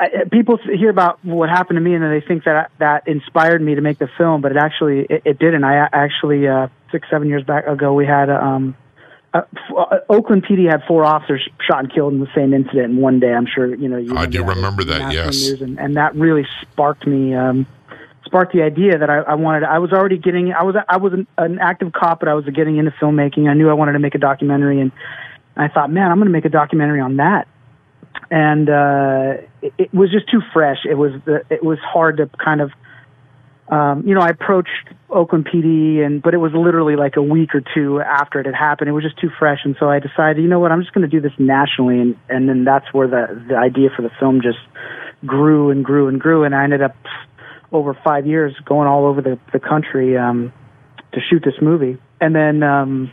I, 0.00 0.24
people 0.30 0.58
hear 0.58 0.90
about 0.90 1.24
what 1.24 1.48
happened 1.48 1.76
to 1.76 1.80
me, 1.80 1.94
and 1.94 2.02
then 2.02 2.10
they 2.10 2.26
think 2.26 2.44
that 2.44 2.70
that 2.78 3.06
inspired 3.06 3.62
me 3.62 3.76
to 3.76 3.80
make 3.80 3.98
the 3.98 4.08
film, 4.18 4.40
but 4.40 4.52
it 4.52 4.58
actually 4.58 5.06
it, 5.08 5.22
it 5.24 5.38
didn't. 5.38 5.64
I 5.64 5.88
actually 5.92 6.48
uh, 6.48 6.68
six 6.90 7.08
seven 7.10 7.28
years 7.28 7.44
back 7.44 7.66
ago 7.66 7.94
we 7.94 8.06
had 8.06 8.30
um, 8.30 8.76
uh, 9.34 9.42
uh, 9.76 9.98
Oakland 10.08 10.44
PD 10.44 10.70
had 10.70 10.82
four 10.88 11.04
officers 11.04 11.46
shot 11.66 11.80
and 11.80 11.92
killed 11.92 12.12
in 12.14 12.20
the 12.20 12.30
same 12.34 12.54
incident 12.54 12.92
in 12.92 12.96
one 12.96 13.20
day. 13.20 13.32
I'm 13.32 13.46
sure 13.46 13.74
you 13.74 13.88
know. 13.88 13.98
You 13.98 14.16
I 14.16 14.26
do 14.26 14.38
that. 14.38 14.54
remember 14.54 14.84
that, 14.84 15.12
yes. 15.12 15.48
and, 15.48 15.78
and 15.78 15.96
that 15.96 16.14
really 16.14 16.46
sparked 16.62 17.06
me. 17.06 17.34
Um, 17.34 17.66
sparked 18.24 18.52
the 18.52 18.62
idea 18.62 18.98
that 18.98 19.10
I, 19.10 19.18
I 19.18 19.34
wanted. 19.34 19.64
I 19.64 19.78
was 19.78 19.92
already 19.92 20.18
getting. 20.18 20.52
I 20.52 20.62
was 20.62 20.76
I 20.88 20.96
was 20.96 21.12
an, 21.12 21.26
an 21.36 21.58
active 21.58 21.92
cop, 21.92 22.20
but 22.20 22.28
I 22.28 22.34
was 22.34 22.46
getting 22.46 22.78
into 22.78 22.90
filmmaking. 22.92 23.48
I 23.48 23.54
knew 23.54 23.68
I 23.68 23.74
wanted 23.74 23.92
to 23.92 23.98
make 23.98 24.14
a 24.14 24.18
documentary, 24.18 24.80
and 24.80 24.92
I 25.56 25.68
thought, 25.68 25.90
man, 25.90 26.10
I'm 26.10 26.18
going 26.18 26.26
to 26.26 26.32
make 26.32 26.44
a 26.44 26.50
documentary 26.50 27.00
on 27.00 27.16
that. 27.16 27.48
And 28.30 28.68
uh, 28.68 29.42
it, 29.62 29.72
it 29.78 29.94
was 29.94 30.10
just 30.10 30.30
too 30.30 30.40
fresh. 30.52 30.78
It 30.88 30.94
was 30.94 31.12
the, 31.24 31.44
it 31.50 31.64
was 31.64 31.78
hard 31.80 32.18
to 32.18 32.30
kind 32.42 32.60
of, 32.60 32.70
um, 33.70 34.02
you 34.06 34.14
know, 34.14 34.20
I 34.20 34.30
approached 34.30 34.70
Oakland 35.10 35.46
PD, 35.46 36.04
and 36.04 36.22
but 36.22 36.32
it 36.32 36.38
was 36.38 36.52
literally 36.54 36.96
like 36.96 37.16
a 37.16 37.22
week 37.22 37.54
or 37.54 37.60
two 37.74 38.00
after 38.00 38.40
it 38.40 38.46
had 38.46 38.54
happened. 38.54 38.88
It 38.88 38.92
was 38.92 39.04
just 39.04 39.18
too 39.18 39.30
fresh, 39.38 39.60
and 39.64 39.76
so 39.78 39.90
I 39.90 39.98
decided, 39.98 40.42
you 40.42 40.48
know 40.48 40.58
what, 40.58 40.72
I'm 40.72 40.80
just 40.80 40.94
going 40.94 41.08
to 41.08 41.10
do 41.10 41.20
this 41.20 41.36
nationally, 41.38 42.00
and 42.00 42.16
and 42.28 42.48
then 42.48 42.64
that's 42.64 42.86
where 42.92 43.06
the 43.08 43.44
the 43.48 43.56
idea 43.56 43.90
for 43.94 44.02
the 44.02 44.10
film 44.18 44.40
just 44.40 44.58
grew 45.26 45.70
and 45.70 45.84
grew 45.84 46.08
and 46.08 46.18
grew, 46.18 46.44
and 46.44 46.54
I 46.54 46.64
ended 46.64 46.82
up 46.82 46.96
over 47.70 47.92
five 48.02 48.26
years 48.26 48.54
going 48.64 48.88
all 48.88 49.04
over 49.04 49.20
the 49.20 49.38
the 49.52 49.60
country 49.60 50.16
um, 50.16 50.52
to 51.12 51.20
shoot 51.20 51.42
this 51.44 51.60
movie, 51.60 51.98
and 52.20 52.34
then 52.34 52.62
um, 52.62 53.10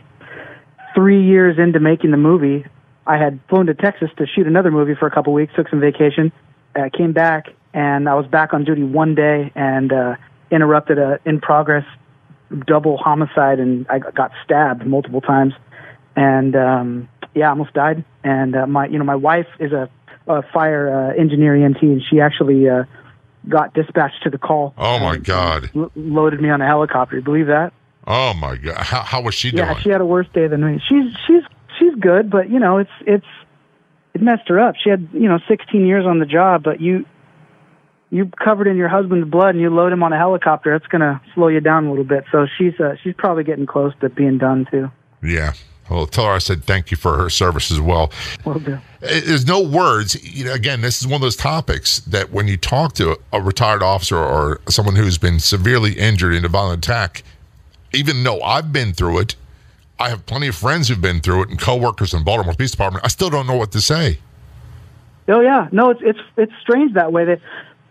three 0.94 1.22
years 1.22 1.58
into 1.58 1.80
making 1.80 2.12
the 2.12 2.16
movie, 2.16 2.64
I 3.06 3.18
had 3.18 3.40
flown 3.50 3.66
to 3.66 3.74
Texas 3.74 4.08
to 4.16 4.26
shoot 4.26 4.46
another 4.46 4.70
movie 4.70 4.94
for 4.98 5.06
a 5.06 5.10
couple 5.10 5.34
weeks, 5.34 5.52
took 5.54 5.68
some 5.68 5.80
vacation, 5.80 6.32
uh, 6.74 6.88
came 6.96 7.12
back, 7.12 7.48
and 7.74 8.08
I 8.08 8.14
was 8.14 8.26
back 8.26 8.54
on 8.54 8.64
duty 8.64 8.82
one 8.82 9.14
day. 9.14 9.52
And 9.54 9.92
uh, 9.92 10.16
interrupted 10.50 10.98
a 10.98 11.18
in 11.24 11.40
progress 11.40 11.84
double 12.66 12.96
homicide, 12.96 13.58
and 13.58 13.86
I 13.88 13.98
got 13.98 14.32
stabbed 14.44 14.86
multiple 14.86 15.20
times, 15.20 15.54
and 16.14 16.54
um, 16.54 17.08
yeah, 17.34 17.46
I 17.46 17.50
almost 17.50 17.74
died. 17.74 18.04
And 18.24 18.56
uh, 18.56 18.66
my 18.66 18.86
you 18.86 18.98
know 18.98 19.04
my 19.04 19.14
wife 19.14 19.48
is 19.58 19.72
a, 19.72 19.88
a 20.26 20.42
fire 20.52 21.10
uh, 21.10 21.20
engineer 21.20 21.54
EMT, 21.54 21.82
and 21.82 22.02
she 22.02 22.20
actually 22.20 22.68
uh, 22.68 22.84
got 23.48 23.74
dispatched 23.74 24.22
to 24.24 24.30
the 24.30 24.38
call. 24.38 24.74
Oh 24.78 24.98
my 24.98 25.16
God! 25.16 25.70
Lo- 25.74 25.92
loaded 25.94 26.40
me 26.40 26.50
on 26.50 26.60
a 26.60 26.66
helicopter. 26.66 27.20
Believe 27.20 27.46
that? 27.46 27.72
Oh 28.06 28.34
my 28.34 28.56
God! 28.56 28.78
How, 28.78 29.02
how 29.02 29.20
was 29.20 29.34
she 29.34 29.50
doing? 29.50 29.66
Yeah, 29.68 29.78
she 29.80 29.90
had 29.90 30.00
a 30.00 30.06
worse 30.06 30.28
day 30.32 30.46
than 30.46 30.64
me. 30.64 30.80
She's 30.88 31.12
she's 31.26 31.42
she's 31.78 31.94
good, 31.96 32.30
but 32.30 32.50
you 32.50 32.58
know, 32.58 32.78
it's 32.78 32.90
it's 33.00 33.26
it 34.14 34.22
messed 34.22 34.48
her 34.48 34.60
up. 34.60 34.76
She 34.82 34.90
had 34.90 35.08
you 35.12 35.28
know 35.28 35.38
16 35.48 35.86
years 35.86 36.06
on 36.06 36.18
the 36.20 36.26
job, 36.26 36.62
but 36.62 36.80
you 36.80 37.04
you 38.16 38.30
covered 38.42 38.66
in 38.66 38.76
your 38.76 38.88
husband's 38.88 39.28
blood 39.28 39.50
and 39.50 39.60
you 39.60 39.70
load 39.70 39.92
him 39.92 40.02
on 40.02 40.12
a 40.12 40.18
helicopter. 40.18 40.72
that's 40.72 40.90
gonna 40.90 41.20
slow 41.34 41.48
you 41.48 41.60
down 41.60 41.86
a 41.86 41.90
little 41.90 42.04
bit. 42.04 42.24
So 42.32 42.46
she's 42.58 42.78
uh, 42.80 42.96
she's 43.02 43.14
probably 43.16 43.44
getting 43.44 43.66
close 43.66 43.92
to 44.00 44.08
being 44.08 44.38
done 44.38 44.66
too. 44.70 44.90
yeah. 45.22 45.52
Well, 45.88 46.08
tell 46.08 46.24
her 46.24 46.32
I 46.32 46.38
said 46.38 46.64
thank 46.64 46.90
you 46.90 46.96
for 46.96 47.16
her 47.16 47.30
service 47.30 47.70
as 47.70 47.80
well. 47.80 48.10
Will 48.44 48.58
do. 48.58 48.78
There's 49.00 49.46
no 49.46 49.60
words. 49.60 50.20
You 50.36 50.46
know, 50.46 50.52
again, 50.52 50.80
this 50.80 51.00
is 51.00 51.06
one 51.06 51.14
of 51.14 51.20
those 51.20 51.36
topics 51.36 52.00
that 52.00 52.32
when 52.32 52.48
you 52.48 52.56
talk 52.56 52.94
to 52.94 53.16
a 53.32 53.40
retired 53.40 53.84
officer 53.84 54.16
or 54.16 54.60
someone 54.68 54.96
who's 54.96 55.16
been 55.16 55.38
severely 55.38 55.92
injured 55.92 56.34
in 56.34 56.44
a 56.44 56.48
violent 56.48 56.84
attack, 56.84 57.22
even 57.92 58.24
though 58.24 58.42
I've 58.42 58.72
been 58.72 58.94
through 58.94 59.20
it, 59.20 59.36
I 60.00 60.08
have 60.08 60.26
plenty 60.26 60.48
of 60.48 60.56
friends 60.56 60.88
who've 60.88 61.00
been 61.00 61.20
through 61.20 61.44
it 61.44 61.50
and 61.50 61.58
coworkers 61.58 62.12
in 62.12 62.24
Baltimore 62.24 62.54
Police 62.54 62.72
Department. 62.72 63.04
I 63.04 63.08
still 63.08 63.30
don't 63.30 63.46
know 63.46 63.56
what 63.56 63.70
to 63.72 63.80
say. 63.80 64.18
Oh 65.28 65.40
yeah, 65.40 65.68
no, 65.72 65.90
it's 65.90 66.00
it's 66.04 66.20
it's 66.36 66.52
strange 66.60 66.94
that 66.94 67.12
way. 67.12 67.24
That 67.24 67.40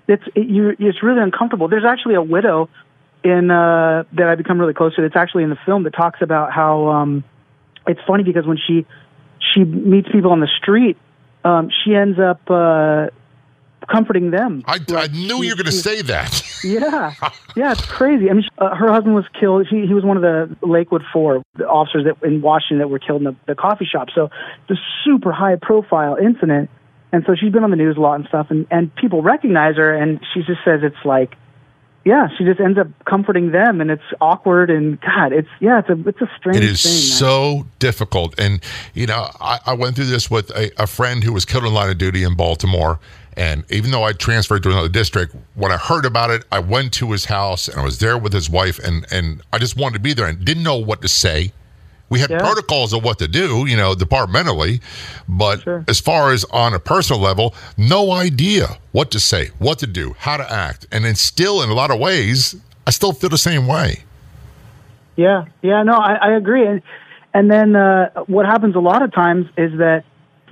it's 0.08 0.24
it, 0.36 0.48
you 0.48 0.70
it's 0.80 1.02
really 1.04 1.22
uncomfortable. 1.22 1.68
There's 1.68 1.86
actually 1.86 2.16
a 2.16 2.22
widow 2.22 2.70
in 3.24 3.50
uh, 3.52 4.04
that 4.14 4.28
I 4.28 4.36
become 4.36 4.60
really 4.60 4.74
close 4.74 4.96
to. 4.96 5.04
It's 5.04 5.16
actually 5.16 5.44
in 5.44 5.50
the 5.50 5.58
film 5.66 5.84
that 5.84 5.94
talks 5.94 6.22
about 6.22 6.52
how 6.52 6.88
um, 6.90 7.24
it's 7.88 8.02
funny 8.08 8.24
because 8.24 8.46
when 8.46 8.58
she 8.58 8.86
she 9.54 9.64
meets 9.64 10.10
people 10.12 10.32
on 10.32 10.40
the 10.40 10.50
street, 10.62 10.98
um, 11.44 11.70
she 11.84 11.96
ends 11.96 12.20
up 12.20 12.42
uh, 12.50 13.08
comforting 13.92 14.32
them. 14.32 14.64
I, 14.68 14.80
I 14.90 15.08
knew 15.08 15.38
she- 15.42 15.48
you 15.48 15.52
were 15.52 15.56
going 15.56 15.66
to 15.66 15.72
say 15.72 16.02
that. 16.04 16.44
Yeah, 16.64 17.14
yeah, 17.56 17.74
it's 17.74 17.86
crazy. 17.86 18.28
I 18.28 18.34
mean, 18.34 18.48
uh, 18.58 18.74
her 18.74 18.92
husband 18.92 19.14
was 19.14 19.26
killed. 19.40 19.68
He 19.68 19.86
he 19.86 19.94
was 19.94 20.04
one 20.04 20.18
of 20.18 20.24
the 20.24 20.56
Lakewood 20.66 21.04
Four 21.14 21.44
the 21.56 21.68
officers 21.68 22.06
that 22.06 22.26
in 22.26 22.42
Washington 22.42 22.80
that 22.80 22.88
were 22.88 22.98
killed 22.98 23.22
in 23.22 23.26
the, 23.26 23.36
the 23.46 23.54
coffee 23.54 23.86
shop. 23.86 24.08
So 24.16 24.32
a 24.70 24.74
super 25.04 25.32
high 25.32 25.58
profile 25.62 26.16
incident, 26.16 26.72
and 27.16 27.24
so 27.26 27.34
she's 27.34 27.52
been 27.52 27.64
on 27.64 27.72
the 27.72 27.78
news 27.78 27.96
a 27.96 28.02
lot 28.02 28.16
and 28.16 28.28
stuff, 28.28 28.48
and 28.50 28.68
and 28.70 28.94
people 28.96 29.22
recognize 29.22 29.78
her, 29.78 29.94
and 29.94 30.20
she 30.34 30.42
just 30.42 30.60
says 30.66 30.82
it's 30.84 31.06
like 31.06 31.36
yeah, 32.04 32.28
she 32.38 32.44
just 32.44 32.60
ends 32.60 32.78
up 32.78 32.88
comforting 33.06 33.52
them, 33.52 33.82
and 33.82 33.90
it's 33.90 34.04
awkward. 34.22 34.70
And 34.70 35.02
God, 35.02 35.34
it's 35.34 35.48
yeah, 35.60 35.80
it's 35.80 35.90
a 35.90 36.08
it's 36.08 36.22
a 36.22 36.30
strange. 36.38 36.58
It 36.58 36.64
is 36.64 36.84
thing, 36.84 36.92
so 36.92 37.66
difficult, 37.80 38.38
and 38.40 38.62
you 38.94 39.08
know, 39.08 39.30
I, 39.40 39.60
I 39.66 39.74
went 39.74 39.96
through 39.96 40.06
this 40.06 40.30
with 40.30 40.52
a, 40.52 40.72
a 40.82 40.88
friend 40.88 41.24
who 41.24 41.32
was 41.32 41.46
killed 41.46 41.64
in 41.64 41.74
line 41.74 41.90
of 41.90 41.98
duty 41.98 42.24
in 42.24 42.36
Baltimore. 42.36 43.00
And 43.38 43.66
even 43.70 43.92
though 43.92 44.04
I 44.04 44.14
transferred 44.14 44.64
to 44.64 44.70
another 44.70 44.88
district, 44.88 45.36
when 45.56 45.70
I 45.70 45.76
heard 45.76 46.06
about 46.06 46.30
it, 46.30 46.46
I 46.54 46.60
went 46.60 46.94
to 46.94 47.12
his 47.12 47.26
house 47.26 47.68
and 47.68 47.78
I 47.78 47.84
was 47.84 48.00
there 48.00 48.18
with 48.18 48.32
his 48.32 48.50
wife, 48.50 48.78
and 48.80 49.06
and 49.12 49.42
I 49.52 49.58
just 49.58 49.76
wanted 49.76 49.96
to 49.96 50.00
be 50.00 50.14
there 50.14 50.28
and 50.28 50.44
didn't 50.46 50.64
know 50.64 50.78
what 50.78 51.02
to 51.02 51.08
say. 51.08 51.54
We 52.10 52.20
had 52.20 52.30
Yeah. 52.30 52.38
protocols 52.40 52.94
of 52.94 53.04
what 53.04 53.18
to 53.20 53.28
do, 53.28 53.66
you 53.68 53.76
know, 53.76 53.96
departmentally, 53.96 54.80
but 55.28 55.62
Sure. 55.64 55.84
as 55.88 56.00
far 56.00 56.32
as 56.32 56.46
on 56.52 56.74
a 56.74 56.80
personal 56.80 57.20
level, 57.22 57.56
no 57.78 58.12
idea 58.12 58.78
what 58.92 59.10
to 59.12 59.20
say, 59.20 59.50
what 59.58 59.80
to 59.80 59.88
do, 59.88 60.16
how 60.20 60.38
to 60.38 60.52
act, 60.54 60.86
and 60.92 61.04
then 61.04 61.16
still, 61.16 61.62
in 61.64 61.70
a 61.70 61.74
lot 61.74 61.90
of 61.92 62.00
ways, 62.00 62.56
I 62.88 62.92
still 62.92 63.12
feel 63.12 63.30
the 63.32 63.38
same 63.40 63.66
way. 63.68 64.04
Yeah, 65.16 65.46
yeah, 65.62 65.82
no, 65.84 65.94
I, 65.94 66.14
I 66.22 66.32
agree. 66.36 66.66
And 66.68 66.82
and 67.34 67.50
then 67.52 67.76
uh, 67.76 68.10
what 68.28 68.46
happens 68.46 68.76
a 68.76 68.80
lot 68.80 69.02
of 69.02 69.12
times 69.14 69.48
is 69.58 69.78
that 69.80 70.04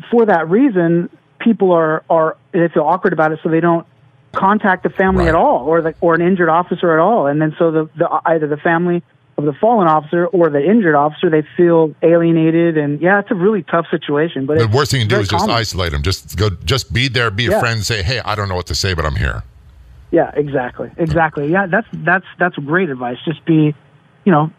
for 0.09 0.25
that 0.25 0.49
reason, 0.49 1.09
people 1.39 1.71
are 1.71 2.03
are 2.09 2.35
they 2.51 2.67
feel 2.69 2.83
awkward 2.83 3.13
about 3.13 3.31
it, 3.31 3.39
so 3.43 3.49
they 3.49 3.59
don't 3.59 3.85
contact 4.31 4.83
the 4.83 4.89
family 4.89 5.25
Right. 5.25 5.29
at 5.29 5.35
all, 5.35 5.65
or 5.67 5.81
the 5.81 5.93
or 6.01 6.15
an 6.15 6.21
injured 6.21 6.49
officer 6.49 6.91
at 6.93 6.99
all. 6.99 7.27
And 7.27 7.41
then 7.41 7.55
so 7.59 7.71
the, 7.71 7.89
the 7.97 8.09
either 8.25 8.47
the 8.47 8.57
family 8.57 9.03
of 9.47 9.53
the 9.53 9.60
fallen 9.60 9.88
officer 9.88 10.25
or 10.27 10.49
the 10.49 10.63
injured 10.63 10.95
officer, 10.95 11.29
they 11.29 11.43
feel 11.58 11.93
alienated, 12.01 12.77
and 12.77 13.01
yeah, 13.01 13.19
it's 13.19 13.32
a 13.32 13.36
really 13.36 13.63
tough 13.63 13.86
situation. 13.91 14.45
But 14.45 14.58
The 14.58 14.65
it's 14.65 14.73
worst 14.73 14.91
thing 14.91 15.01
you 15.01 15.08
can 15.08 15.17
do 15.17 15.21
is 15.21 15.27
just 15.29 15.47
isolate 15.49 15.91
them. 15.91 16.01
Just 16.01 16.38
go, 16.38 16.49
just 16.65 16.91
be 16.93 17.08
there, 17.08 17.29
be 17.32 17.47
a 17.47 17.51
Yeah. 17.51 17.60
friend, 17.60 17.84
say, 17.84 18.01
"Hey, 18.03 18.19
I 18.23 18.36
don't 18.36 18.49
know 18.49 18.56
what 18.56 18.67
to 18.67 18.75
say, 18.75 18.93
but 18.93 19.06
I'm 19.06 19.15
here." 19.15 19.43
Yeah, 20.12 20.32
exactly, 20.36 20.91
exactly. 20.97 21.51
Yeah, 21.51 21.65
that's 21.67 21.88
that's 21.93 22.25
that's 22.39 22.56
great 22.58 22.89
advice. 22.89 23.17
Just 23.25 23.43
be, 23.45 23.73
you 24.25 24.32
know, 24.32 24.51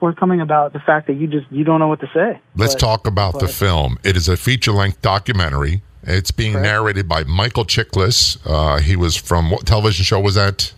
forthcoming 0.00 0.40
about 0.40 0.72
the 0.72 0.80
fact 0.80 1.06
that 1.08 1.14
you 1.14 1.26
just 1.26 1.46
you 1.50 1.64
don't 1.64 1.80
know 1.80 1.88
what 1.88 2.00
to 2.00 2.08
say. 2.14 2.40
Let's 2.56 2.74
But- 2.74 2.80
talk 2.80 3.06
about 3.06 3.38
the 3.38 3.48
film. 3.48 3.98
It 4.04 4.16
is 4.16 4.28
a 4.28 4.36
feature-length 4.36 5.02
documentary. 5.02 5.82
It's 6.04 6.30
being 6.32 6.52
Correct. 6.54 6.64
narrated 6.66 7.08
by 7.08 7.22
Michael 7.24 7.64
Chiklis. 7.64 8.38
Uh, 8.44 8.78
he 8.78 8.96
was 8.96 9.14
from 9.16 9.50
what 9.50 9.66
television 9.66 10.04
show 10.04 10.18
was 10.18 10.34
that? 10.34 10.72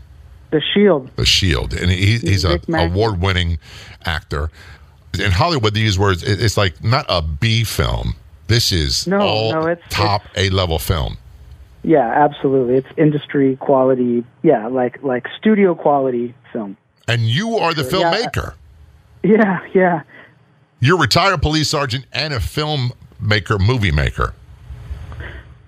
The 0.55 0.61
Shield. 0.73 1.11
The 1.17 1.27
Shield, 1.27 1.75
and 1.75 1.91
he, 1.91 2.19
he's 2.19 2.45
a 2.45 2.59
Vic 2.59 2.63
award-winning 2.69 3.59
actor. 4.05 4.51
In 5.19 5.33
Hollywood, 5.33 5.75
these 5.75 5.99
words. 5.99 6.23
It's 6.23 6.57
like 6.57 6.83
not 6.85 7.07
a 7.09 7.23
B 7.23 7.65
film. 7.65 8.15
This 8.47 8.71
is 8.71 9.09
No, 9.09 9.19
all 9.19 9.53
no, 9.53 9.61
it's- 9.69 9.85
top 9.91 10.23
A-level 10.37 10.79
film. 10.79 11.19
Yeah, 11.83 12.09
absolutely. 12.09 12.77
It's 12.77 12.87
industry 12.97 13.57
quality. 13.57 14.23
Yeah, 14.43 14.69
like 14.69 15.03
like 15.03 15.27
studio 15.41 15.75
quality 15.75 16.35
film. 16.53 16.77
And 17.09 17.23
you 17.23 17.57
are 17.57 17.75
the 17.75 17.83
Yeah. 17.83 17.91
filmmaker. 17.91 18.55
Yeah, 19.25 19.59
yeah. 19.75 20.03
You're 20.79 20.99
a 20.99 21.01
retired 21.01 21.43
police 21.43 21.69
sergeant 21.69 22.07
and 22.13 22.33
a 22.33 22.39
filmmaker, 22.39 23.59
movie 23.59 23.91
maker. 23.91 24.35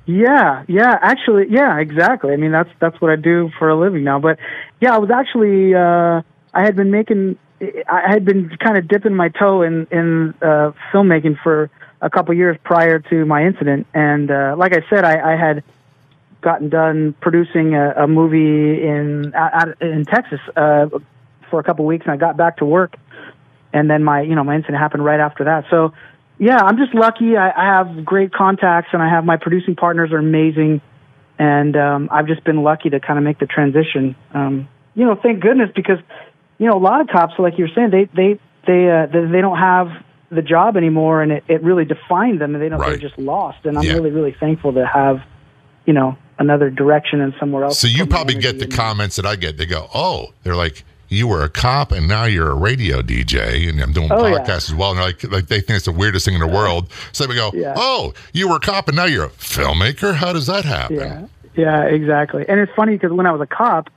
Yeah, 0.09 0.62
yeah, 0.68 0.99
actually, 1.03 1.46
yeah, 1.51 1.79
exactly. 1.81 2.33
I 2.33 2.37
mean, 2.37 2.53
that's 2.53 2.70
that's 2.79 3.01
what 3.01 3.11
I 3.11 3.16
do 3.16 3.51
for 3.59 3.68
a 3.68 3.75
living 3.77 4.05
now. 4.05 4.20
But 4.20 4.38
yeah, 4.80 4.94
I 4.94 4.98
was 4.98 5.10
actually 5.10 5.74
uh, 5.74 6.22
I 6.52 6.62
had 6.62 6.76
been 6.76 6.90
making, 6.90 7.38
I 7.88 8.08
had 8.08 8.24
been 8.24 8.56
kind 8.58 8.78
of 8.78 8.88
dipping 8.88 9.14
my 9.14 9.28
toe 9.28 9.62
in 9.62 9.86
in 9.90 10.34
uh, 10.42 10.72
filmmaking 10.92 11.38
for 11.42 11.70
a 12.00 12.10
couple 12.10 12.34
years 12.34 12.56
prior 12.64 12.98
to 12.98 13.24
my 13.24 13.46
incident, 13.46 13.86
and 13.94 14.30
uh, 14.30 14.54
like 14.58 14.72
I 14.74 14.82
said, 14.90 15.04
I, 15.04 15.32
I 15.32 15.36
had 15.36 15.64
gotten 16.42 16.68
done 16.68 17.14
producing 17.20 17.74
a, 17.74 18.04
a 18.04 18.06
movie 18.06 18.82
in 18.86 19.34
out, 19.34 19.80
in 19.80 20.04
Texas 20.04 20.40
uh, 20.56 20.86
for 21.50 21.60
a 21.60 21.62
couple 21.62 21.84
weeks, 21.86 22.04
and 22.04 22.12
I 22.12 22.16
got 22.16 22.36
back 22.36 22.58
to 22.58 22.64
work, 22.64 22.96
and 23.72 23.90
then 23.90 24.04
my 24.04 24.20
you 24.20 24.34
know 24.34 24.44
my 24.44 24.54
incident 24.56 24.78
happened 24.78 25.04
right 25.04 25.20
after 25.20 25.44
that. 25.44 25.64
So 25.70 25.92
yeah, 26.38 26.58
I'm 26.58 26.76
just 26.76 26.94
lucky. 26.94 27.36
I, 27.36 27.50
I 27.50 27.64
have 27.76 28.04
great 28.04 28.32
contacts, 28.32 28.90
and 28.92 29.02
I 29.02 29.08
have 29.08 29.24
my 29.24 29.36
producing 29.36 29.74
partners 29.74 30.12
are 30.12 30.18
amazing, 30.18 30.82
and 31.38 31.77
um, 31.77 32.09
I've 32.11 32.27
just 32.27 32.44
been 32.44 32.62
lucky 32.62 32.90
to 32.90 33.01
kind 33.01 33.18
of 33.18 33.25
make 33.25 33.38
the 33.38 33.46
transition. 33.46 34.16
Um, 34.33 34.68
you 34.94 35.05
know, 35.05 35.14
thank 35.22 35.40
goodness 35.40 35.70
because 35.75 35.99
you 36.59 36.66
know 36.66 36.77
a 36.77 36.81
lot 36.81 37.01
of 37.01 37.09
cops, 37.09 37.35
like 37.38 37.59
you're 37.59 37.68
saying, 37.75 37.90
they 37.90 38.05
they 38.14 38.40
they 38.66 38.90
uh, 38.90 39.07
they, 39.07 39.27
they 39.31 39.40
don't 39.40 39.59
have 39.59 39.88
the 40.31 40.42
job 40.42 40.77
anymore, 40.77 41.22
and 41.22 41.31
it, 41.33 41.44
it 41.49 41.62
really 41.62 41.85
defined 41.85 42.40
them, 42.40 42.55
and 42.55 42.62
they 42.62 42.68
don't 42.68 42.81
Right. 42.81 42.90
they're 42.90 43.09
just 43.09 43.18
lost. 43.18 43.64
And 43.64 43.79
I'm 43.79 43.85
Yeah. 43.85 43.94
really 43.94 44.11
really 44.11 44.35
thankful 44.38 44.72
to 44.72 44.87
have 44.87 45.20
you 45.85 45.92
know 45.92 46.16
another 46.38 46.70
direction 46.70 47.20
and 47.20 47.33
somewhere 47.38 47.64
else. 47.64 47.79
So 47.79 47.87
you 47.87 48.07
probably 48.07 48.35
get 48.35 48.59
the 48.59 48.66
comments 48.66 49.16
that 49.16 49.27
I 49.27 49.37
get. 49.37 49.57
They 49.59 49.66
go, 49.66 49.88
"Oh, 49.94 50.29
they're 50.42 50.57
like." 50.57 50.85
You 51.16 51.26
were 51.29 51.42
a 51.42 51.48
cop 51.48 51.92
and 51.92 52.07
now 52.07 52.24
you're 52.24 52.50
a 52.50 52.55
radio 52.55 53.00
DJ, 53.02 53.68
and 53.68 53.81
I'm 53.81 53.92
doing 53.92 54.09
Oh, 54.12 54.26
yeah. 54.26 54.38
podcasts 54.38 54.68
as 54.70 54.74
well. 54.74 54.90
And 54.90 55.00
like, 55.00 55.24
like 55.24 55.46
they 55.46 55.61
think 55.61 55.76
it's 55.79 55.87
the 55.87 55.92
weirdest 55.92 56.26
thing 56.26 56.35
in 56.35 56.40
the 56.40 56.46
world. 56.46 56.90
So 57.12 57.26
we 57.26 57.35
go, 57.35 57.50
Yeah. 57.55 57.74
"Oh, 57.76 58.12
you 58.33 58.48
were 58.48 58.57
a 58.57 58.61
cop 58.61 58.88
and 58.88 58.96
now 58.96 59.05
you're 59.07 59.24
a 59.24 59.31
filmmaker. 59.31 60.14
How 60.14 60.33
does 60.33 60.46
that 60.46 60.64
happen?" 60.64 60.96
Yeah, 60.96 61.26
yeah, 61.57 61.83
exactly. 61.85 62.44
And 62.48 62.61
it's 62.61 62.72
funny 62.76 62.92
because 62.92 63.12
when 63.12 63.26
I 63.26 63.33
was 63.33 63.40
a 63.40 63.46
cop 63.46 63.88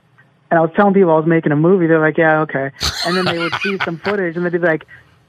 and 0.50 0.58
I 0.58 0.62
was 0.62 0.70
telling 0.74 0.94
people 0.94 1.10
I 1.12 1.16
was 1.16 1.26
making 1.26 1.52
a 1.52 1.56
movie, 1.56 1.86
they're 1.86 2.00
like, 2.00 2.16
"Yeah, 2.18 2.40
okay," 2.40 2.70
and 3.06 3.16
then 3.16 3.24
they 3.26 3.38
would 3.38 3.54
see 3.62 3.76
some 3.84 3.98
footage 3.98 4.36
and 4.36 4.44
they'd 4.46 4.52
be 4.52 4.58
like, 4.58 4.86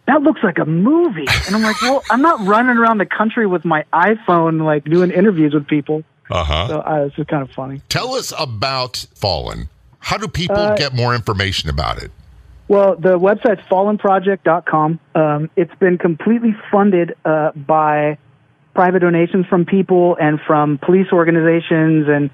"That 0.07 0.21
looks 0.23 0.41
like 0.43 0.59
a 0.59 0.65
movie," 0.65 1.27
and 1.45 1.55
I'm 1.55 1.61
like, 1.61 1.81
"Well, 1.81 2.03
I'm 2.09 2.21
not 2.21 2.39
running 2.47 2.77
around 2.77 2.99
the 2.99 3.05
country 3.05 3.45
with 3.47 3.65
my 3.65 3.83
iPhone 3.93 4.63
like 4.63 4.85
doing 4.85 5.11
interviews 5.11 5.53
with 5.53 5.67
people." 5.67 6.03
Uh 6.29 6.43
huh. 6.45 6.67
So 6.69 6.79
uh, 6.79 7.03
it's 7.07 7.15
just 7.17 7.27
kind 7.27 7.43
of 7.43 7.51
funny. 7.51 7.81
Tell 7.89 8.13
us 8.13 8.31
about 8.39 9.05
Fallen. 9.15 9.67
How 10.01 10.17
do 10.17 10.27
people 10.27 10.57
Uh, 10.57 10.75
get 10.75 10.93
more 10.93 11.15
information 11.15 11.69
about 11.69 12.01
it? 12.03 12.11
Well, 12.67 12.95
the 12.95 13.17
website's 13.19 13.61
fallenproject.com. 13.69 14.99
Um, 15.15 15.49
it's 15.55 15.73
been 15.75 15.97
completely 15.97 16.55
funded 16.71 17.15
uh, 17.25 17.51
by 17.53 18.17
private 18.73 18.99
donations 18.99 19.45
from 19.47 19.65
people 19.65 20.17
and 20.19 20.39
from 20.47 20.77
police 20.77 21.07
organizations 21.11 22.07
and 22.07 22.29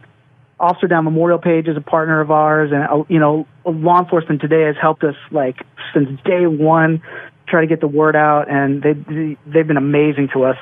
Officer 0.60 0.88
Down 0.88 1.04
Memorial 1.04 1.38
Page 1.40 1.68
is 1.68 1.78
a 1.78 1.82
partner 1.82 2.20
of 2.20 2.32
ours, 2.32 2.72
and 2.72 2.84
uh, 2.84 3.04
you 3.10 3.20
know, 3.20 3.46
law 3.66 4.00
enforcement 4.02 4.42
today 4.42 4.64
has 4.64 4.76
helped 4.82 5.04
us 5.04 5.16
like 5.32 5.58
since 5.94 6.20
day 6.26 6.48
one, 6.48 7.02
try 7.48 7.62
to 7.62 7.68
get 7.68 7.80
the 7.80 7.88
word 7.88 8.16
out, 8.16 8.50
and 8.50 8.82
they 8.82 9.38
they've 9.46 9.68
been 9.68 9.78
amazing 9.78 10.30
to 10.34 10.46
us. 10.46 10.58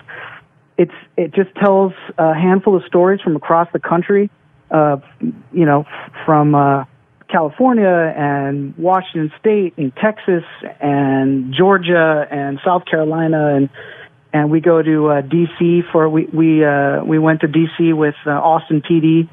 It's 0.78 0.92
it 1.16 1.34
just 1.34 1.56
tells 1.56 1.94
a 2.18 2.34
handful 2.34 2.76
of 2.76 2.84
stories 2.86 3.22
from 3.22 3.38
across 3.38 3.70
the 3.72 3.80
country, 3.80 4.30
uh, 4.70 4.98
you 5.54 5.66
know, 5.66 5.86
from 6.26 6.56
uh, 6.56 6.84
California 7.28 8.14
and 8.18 8.78
Washington 8.78 9.32
State 9.40 9.78
and 9.78 9.94
Texas 9.96 10.44
and 10.80 11.54
Georgia 11.54 12.26
and 12.30 12.60
South 12.64 12.86
Carolina 12.86 13.56
and 13.56 13.70
and 14.34 14.52
we 14.52 14.60
go 14.60 14.82
to 14.82 15.08
uh, 15.08 15.22
DC 15.22 15.90
for 15.92 16.10
we 16.10 16.26
we 16.26 16.64
uh, 16.64 17.04
we 17.04 17.18
went 17.18 17.42
to 17.42 17.48
DC 17.48 17.96
with 17.96 18.16
uh, 18.26 18.32
Austin 18.32 18.82
PD 18.82 19.30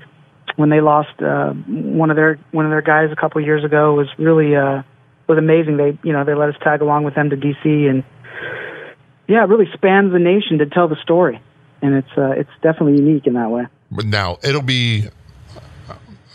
when 0.56 0.70
they 0.70 0.80
lost 0.80 1.20
uh, 1.20 1.50
one 1.52 2.10
of 2.10 2.16
their 2.16 2.38
one 2.52 2.64
of 2.64 2.70
their 2.70 2.82
guys 2.82 3.10
a 3.12 3.16
couple 3.16 3.40
of 3.40 3.46
years 3.46 3.64
ago. 3.64 3.94
It 3.94 3.96
was 3.96 4.08
really 4.18 4.54
uh, 4.54 4.82
was 5.26 5.38
amazing. 5.38 5.76
They 5.76 5.98
you 6.04 6.12
know 6.12 6.24
they 6.24 6.34
let 6.34 6.50
us 6.50 6.54
tag 6.62 6.82
along 6.82 7.04
with 7.04 7.14
them 7.14 7.30
to 7.30 7.36
DC 7.36 7.90
and 7.90 8.04
yeah, 9.28 9.44
it 9.44 9.48
really 9.48 9.68
spans 9.72 10.12
the 10.12 10.18
nation 10.18 10.58
to 10.58 10.66
tell 10.66 10.88
the 10.88 10.96
story, 11.02 11.40
and 11.80 11.94
it's 11.94 12.18
uh, 12.18 12.30
it's 12.30 12.50
definitely 12.62 13.02
unique 13.02 13.26
in 13.26 13.34
that 13.34 13.50
way. 13.50 13.66
But 13.90 14.06
now 14.06 14.38
it'll 14.42 14.62
be 14.62 15.08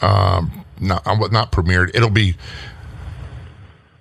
um 0.02 0.66
not 0.82 1.06
not 1.32 1.52
premiered. 1.52 1.92
It'll 1.94 2.10
be 2.10 2.36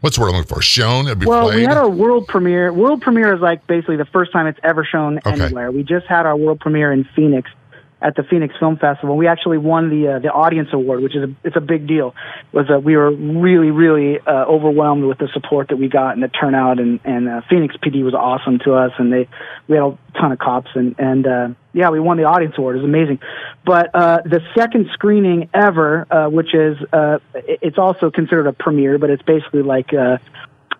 what's 0.01 0.17
the 0.17 0.23
word 0.23 0.29
I'm 0.31 0.37
looking 0.37 0.55
for? 0.55 0.62
Shown. 0.62 1.07
It'll 1.07 1.17
be 1.17 1.27
Well, 1.27 1.47
played. 1.49 1.57
we 1.57 1.62
had 1.65 1.77
our 1.77 1.89
world 1.89 2.27
premiere. 2.29 2.73
World 2.73 3.03
premiere 3.03 3.35
is 3.35 3.41
like 3.41 3.67
basically 3.67 3.97
the 3.97 4.05
first 4.07 4.33
time 4.33 4.47
it's 4.47 4.61
ever 4.62 4.85
shown 4.85 5.19
Okay. 5.27 5.43
anywhere. 5.43 5.71
We 5.71 5.83
just 5.83 6.07
had 6.07 6.27
our 6.27 6.37
world 6.37 6.61
premiere 6.61 6.93
in 6.93 7.05
Phoenix 7.17 7.51
at 8.01 8.15
the 8.15 8.23
Phoenix 8.23 8.55
Film 8.59 8.77
Festival. 8.77 9.17
We 9.17 9.27
actually 9.27 9.59
won 9.59 9.89
the 9.89 10.17
uh, 10.17 10.19
the 10.19 10.31
audience 10.31 10.69
award, 10.73 11.03
which 11.03 11.17
is 11.17 11.31
a 11.31 11.35
it's 11.45 11.57
a 11.57 11.61
big 11.61 11.87
deal. 11.87 12.15
Was 12.53 12.67
uh, 12.71 12.79
we 12.79 12.97
were 12.97 13.11
really 13.11 13.71
really 13.71 14.21
uh, 14.21 14.45
overwhelmed 14.45 15.05
with 15.05 15.19
the 15.19 15.29
support 15.33 15.69
that 15.69 15.77
we 15.77 15.89
got 15.89 16.15
and 16.15 16.23
the 16.23 16.29
turnout, 16.29 16.79
and 16.79 17.01
and 17.05 17.29
uh, 17.29 17.41
Phoenix 17.49 17.77
PD 17.77 18.05
was 18.05 18.15
awesome 18.15 18.59
to 18.61 18.75
us, 18.75 18.93
and 18.99 19.13
they 19.13 19.29
we 19.67 19.77
had 19.77 19.85
a 19.85 19.99
ton 20.19 20.33
of 20.33 20.39
cops, 20.39 20.71
and 20.75 20.95
and 20.99 21.27
uh, 21.27 21.49
yeah, 21.73 21.91
we 21.91 22.01
won 22.01 22.19
the 22.19 22.25
audience 22.25 22.55
award. 22.59 22.77
It 22.77 22.81
was 22.81 22.89
amazing. 22.89 23.19
But 23.65 23.91
uh, 23.95 24.23
the 24.25 24.41
second 24.55 24.89
screening 24.93 25.49
ever, 25.55 26.07
uh, 26.11 26.29
which 26.29 26.55
is 26.55 26.77
uh, 26.93 27.19
it's 27.35 27.79
also 27.79 28.11
considered 28.11 28.47
a 28.47 28.53
premiere, 28.53 28.99
but 28.99 29.11
it's 29.11 29.23
basically 29.23 29.63
like. 29.63 29.93
Uh, 29.93 30.19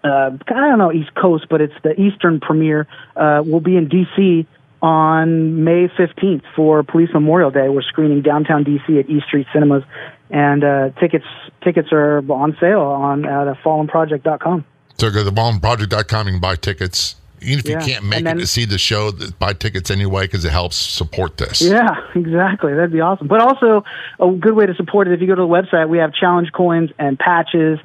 uh, 0.05 0.31
I 0.47 0.53
don't 0.53 0.79
know 0.79 0.93
East 0.93 1.13
Coast, 1.17 1.47
but 1.51 1.61
it's 1.61 1.75
the 1.83 2.01
Eastern 2.01 2.39
premiere. 2.39 2.87
Uh, 3.17 3.43
will 3.45 3.61
be 3.61 3.77
in 3.77 3.89
DC 3.89 4.47
on 4.83 5.65
May 5.65 5.89
15th 5.89 6.43
for 6.55 6.83
Police 6.83 7.11
Memorial 7.13 7.51
Day. 7.51 7.69
We're 7.69 7.83
screening 7.83 8.23
downtown 8.23 8.65
DC 8.65 8.99
at 9.01 9.09
East 9.09 9.27
Street 9.27 9.47
Cinemas, 9.53 9.83
and 10.31 10.63
uh, 10.65 10.91
tickets 11.01 11.25
tickets 11.63 11.89
are 11.93 12.19
on 12.31 12.57
sale 12.61 12.81
on 12.81 13.25
at 13.25 13.49
uh, 13.49 13.55
fallenproject.com. 13.65 14.65
So 14.99 15.11
go 15.11 15.25
to 15.25 15.31
theballproject.com. 15.31 16.27
You 16.27 16.33
can 16.35 16.41
buy 16.41 16.57
tickets. 16.57 17.17
even 17.43 17.59
if 17.59 17.67
Yeah. 17.69 17.81
you 17.81 17.93
can't 17.93 18.05
make 18.05 18.25
then- 18.25 18.39
it 18.39 18.41
to 18.41 18.47
see 18.47 18.65
the 18.65 18.79
show, 18.79 19.13
buy 19.39 19.53
tickets 19.53 19.91
anyway 19.91 20.25
because 20.27 20.45
it 20.45 20.53
helps 20.53 20.77
support 20.77 21.37
this. 21.37 21.61
Yeah, 21.63 21.95
exactly. 22.15 22.73
That'd 22.75 22.93
be 22.93 23.01
awesome. 23.01 23.27
But 23.29 23.41
also, 23.41 23.85
a 24.19 24.31
good 24.31 24.55
way 24.55 24.67
to 24.67 24.75
support 24.75 25.07
it 25.09 25.13
if 25.15 25.21
you 25.21 25.27
go 25.27 25.35
to 25.35 25.43
the 25.43 25.47
website, 25.49 25.89
we 25.89 25.99
have 25.99 26.13
challenge 26.15 26.51
coins 26.53 26.91
and 26.99 27.19
patches 27.19 27.79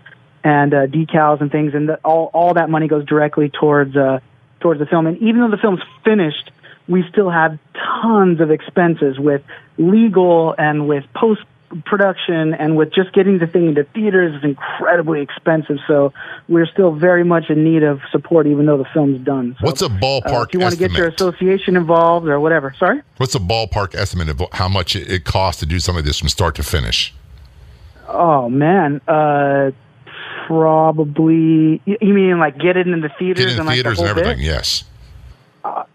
and 0.43 0.73
uh, 0.73 0.88
decals 0.88 1.39
and 1.41 1.51
things, 1.51 1.73
and 1.75 1.88
the, 1.89 1.95
all 2.04 2.32
all 2.34 2.54
that 2.56 2.69
money 2.69 2.88
goes 2.88 3.06
directly 3.06 3.49
towards 3.49 3.95
uh, 3.95 4.19
towards 4.60 4.80
the 4.80 4.86
film. 4.88 5.06
And 5.06 5.17
even 5.17 5.41
though 5.41 5.51
the 5.51 5.58
film's 5.62 5.82
finished, 6.04 6.49
we 6.88 7.04
still 7.10 7.30
have 7.30 7.58
tons 8.02 8.41
of 8.41 8.52
expenses 8.52 9.20
with 9.20 9.41
legal 9.78 10.54
and 10.58 10.88
with 10.88 11.06
post 11.15 11.41
production 11.86 12.54
and 12.54 12.76
with 12.76 12.94
just 12.94 13.13
getting 13.13 13.38
the 13.39 13.48
thing 13.48 13.67
into 13.67 13.84
theaters 13.84 14.36
is 14.36 14.44
incredibly 14.44 15.22
expensive. 15.22 15.78
So 15.88 16.13
we're 16.48 16.65
still 16.65 16.91
very 16.91 17.24
much 17.24 17.50
in 17.50 17.63
need 17.63 17.84
of 17.84 18.02
support, 18.12 18.48
even 18.48 18.65
though 18.65 18.78
the 18.78 18.88
film's 18.94 19.24
done. 19.26 19.56
So, 19.60 19.65
What's 19.65 19.82
a 19.82 19.86
uh, 19.86 19.89
ballpark 19.89 20.48
if 20.48 20.54
you 20.54 20.60
want 20.60 20.74
to 20.74 20.80
get 20.80 20.91
your 20.91 21.08
estimate? 21.08 21.36
association 21.36 21.78
involved 21.78 22.28
or 22.28 22.39
whatever. 22.39 22.76
Sorry. 22.78 23.02
What's 23.17 23.36
a 23.36 23.39
ballpark 23.39 23.96
estimate 23.96 24.30
of 24.30 24.41
how 24.54 24.67
much 24.67 24.96
it, 24.96 25.24
costs 25.24 25.60
to 25.62 25.65
do 25.65 25.80
something 25.80 26.00
like 26.00 26.06
this 26.06 26.20
from 26.20 26.30
start 26.30 26.56
to 26.56 26.63
finish? 26.63 27.13
Oh 28.08 28.50
man, 28.50 29.00
uh, 29.08 29.72
probably. 30.48 31.82
You 31.86 32.13
mean 32.13 32.39
like 32.39 32.58
get 32.58 32.76
it 32.76 32.88
in 32.88 33.00
the 33.00 33.10
theaters 33.17 33.54
in 33.54 33.60
and 33.60 33.67
like 33.67 33.76
theaters 33.76 33.98
the 33.98 34.04
and 34.04 34.10
everything. 34.10 34.38
bit? 34.39 34.46
Yes. 34.46 34.84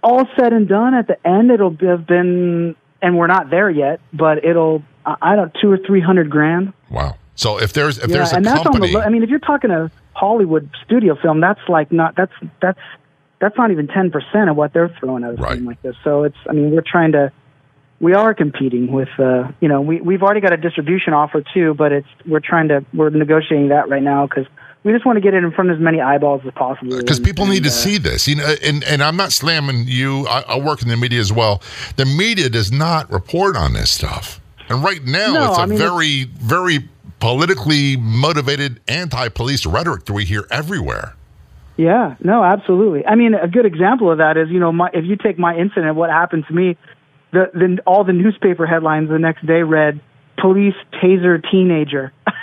All 0.07 0.25
said 0.39 0.53
and 0.53 0.69
done, 0.69 0.95
at 0.95 1.09
the 1.09 1.19
end, 1.27 1.51
it'll 1.51 1.77
have 1.81 2.07
been, 2.07 2.77
and 3.03 3.19
we're 3.19 3.27
not 3.27 3.51
there 3.51 3.69
yet, 3.69 3.99
but 4.13 4.45
it'll. 4.45 4.85
I 5.05 5.35
don't 5.35 5.53
two 5.61 5.69
or 5.71 5.79
three 5.85 6.01
hundred 6.01 6.31
grand. 6.31 6.73
Wow. 6.91 7.17
So 7.35 7.59
if 7.61 7.73
there's 7.73 7.99
if 7.99 8.09
yeah, 8.09 8.19
there's 8.19 8.33
a 8.33 8.37
and 8.37 8.45
that's 8.45 8.63
company, 8.63 8.95
on 8.95 9.01
the. 9.03 9.07
I 9.07 9.09
mean, 9.09 9.25
if 9.25 9.31
you're 9.31 9.41
talking 9.41 9.73
a 9.73 9.91
Hollywood 10.15 10.71
studio 10.85 11.17
film, 11.21 11.41
that's 11.41 11.61
like 11.69 11.91
not. 11.91 12.15
That's 12.15 12.33
that's 12.63 12.79
that's 13.41 13.59
not 13.59 13.73
even 13.73 13.89
ten 13.89 14.13
percent 14.13 14.49
of 14.49 14.57
what 14.57 14.73
they're 14.73 14.95
throwing 15.01 15.25
at 15.25 15.31
a 15.31 15.43
Right. 15.43 15.61
like 15.61 15.83
this. 15.83 15.97
So 16.05 16.23
it's. 16.23 16.37
I 16.49 16.53
mean, 16.53 16.71
we're 16.71 16.85
trying 16.87 17.13
to. 17.13 17.33
We 17.99 18.15
are 18.15 18.33
competing 18.33 18.93
with. 18.93 19.09
Uh, 19.19 19.51
you 19.61 19.69
know, 19.69 19.81
we 19.81 20.01
we've 20.01 20.23
already 20.23 20.41
got 20.41 20.53
a 20.53 20.57
distribution 20.57 21.15
offer 21.15 21.43
too, 21.53 21.75
but 21.75 21.91
it's 21.91 22.09
we're 22.25 22.41
trying 22.41 22.69
to 22.69 22.85
we're 22.95 23.11
negotiating 23.11 23.69
that 23.71 23.89
right 23.89 24.03
now 24.03 24.27
because 24.29 24.47
we 24.87 24.93
just 24.93 25.05
want 25.05 25.17
to 25.17 25.21
get 25.21 25.35
it 25.35 25.43
in 25.43 25.51
front 25.51 25.71
of 25.71 25.79
as 25.79 25.83
many 25.83 26.01
eyeballs 26.01 26.43
as 26.47 26.53
possible. 26.53 26.97
because 26.97 27.19
and- 27.19 27.27
people 27.27 27.45
need 27.47 27.65
to 27.65 27.71
uh, 27.71 27.73
see 27.73 27.99
this. 27.99 28.29
You 28.29 28.37
know, 28.37 28.55
and 28.63 28.85
and 28.85 29.03
I'm 29.03 29.17
not 29.17 29.33
slamming 29.33 29.89
you. 29.89 30.29
I, 30.29 30.43
I 30.43 30.59
work 30.61 30.81
in 30.81 30.87
the 30.89 30.97
media 30.97 31.19
as 31.19 31.33
well. 31.33 31.61
The 31.97 32.05
media 32.05 32.49
does 32.49 32.71
not 32.71 33.11
report 33.11 33.57
on 33.57 33.73
this 33.73 33.91
stuff, 33.91 34.41
and 34.69 34.85
right 34.85 35.03
now 35.03 35.33
No, 35.33 35.49
it's 35.51 35.59
a 35.59 35.63
I 35.63 35.67
mean, 35.67 35.77
very 35.77 36.25
very 36.25 36.89
politically 37.19 37.97
motivated 37.97 38.79
anti-police 38.87 39.67
rhetoric 39.67 40.05
that 40.05 40.13
we 40.13 40.25
hear 40.25 40.47
everywhere. 40.53 41.17
Yeah, 41.77 42.15
no, 42.21 42.45
absolutely. 42.45 43.05
I 43.05 43.17
mean, 43.17 43.35
a 43.35 43.49
good 43.49 43.67
example 43.67 44.13
of 44.13 44.19
that 44.19 44.37
is, 44.37 44.51
you 44.51 44.61
know, 44.61 44.71
my, 44.71 44.89
if 44.95 45.05
you 45.05 45.17
take 45.17 45.37
my 45.39 45.57
incident, 45.57 45.97
what 45.97 46.11
happened 46.11 46.45
to 46.47 46.55
me, 46.55 46.77
the, 47.33 47.51
the 47.53 47.83
all 47.87 48.05
the 48.05 48.13
newspaper 48.13 48.67
headlines 48.67 49.09
the 49.09 49.19
next 49.19 49.45
day 49.45 49.65
read, 49.65 50.01
"Police 50.39 50.77
taser 51.03 51.43
teenager." 51.51 52.13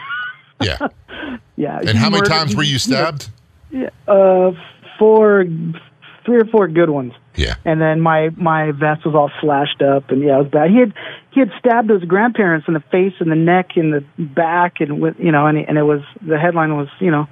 Yeah. 0.62 0.88
yeah. 1.56 1.80
And 1.80 1.98
how 1.98 2.10
many 2.10 2.22
murdered- 2.22 2.30
times 2.30 2.56
were 2.56 2.63
you 2.63 2.80
stabbed? 2.80 3.30
know, 3.72 3.89
uh, 4.08 4.52
four, 5.00 5.46
three 6.26 6.38
or 6.38 6.46
four 6.46 6.68
good 6.68 6.89
ones. 6.89 7.13
Yeah. 7.36 7.56
And 7.66 7.82
then 7.82 8.00
my 8.00 8.30
my 8.36 8.72
vest 8.72 9.06
was 9.06 9.16
all 9.16 9.32
slashed 9.42 9.82
up, 9.82 10.12
and 10.12 10.22
yeah, 10.22 10.36
it 10.36 10.44
was 10.44 10.52
bad. 10.52 10.70
He 10.70 10.78
had 10.78 10.94
he 11.32 11.39
had 11.39 11.52
stabbed 11.58 11.89
his 11.89 12.04
grandparents 12.04 12.68
in 12.68 12.76
the 12.76 12.84
face 12.92 13.13
and 13.20 13.32
the 13.32 13.36
neck 13.36 13.72
and 13.76 13.92
the 13.92 14.06
back, 14.20 14.82
and 14.82 15.02
with 15.02 15.16
you 15.20 15.32
know, 15.32 15.48
and 15.48 15.58
and 15.58 15.78
it 15.78 15.84
was 15.84 16.02
the 16.22 16.38
headline 16.38 16.78
was 16.78 16.89
you 17.00 17.10
know 17.10 17.28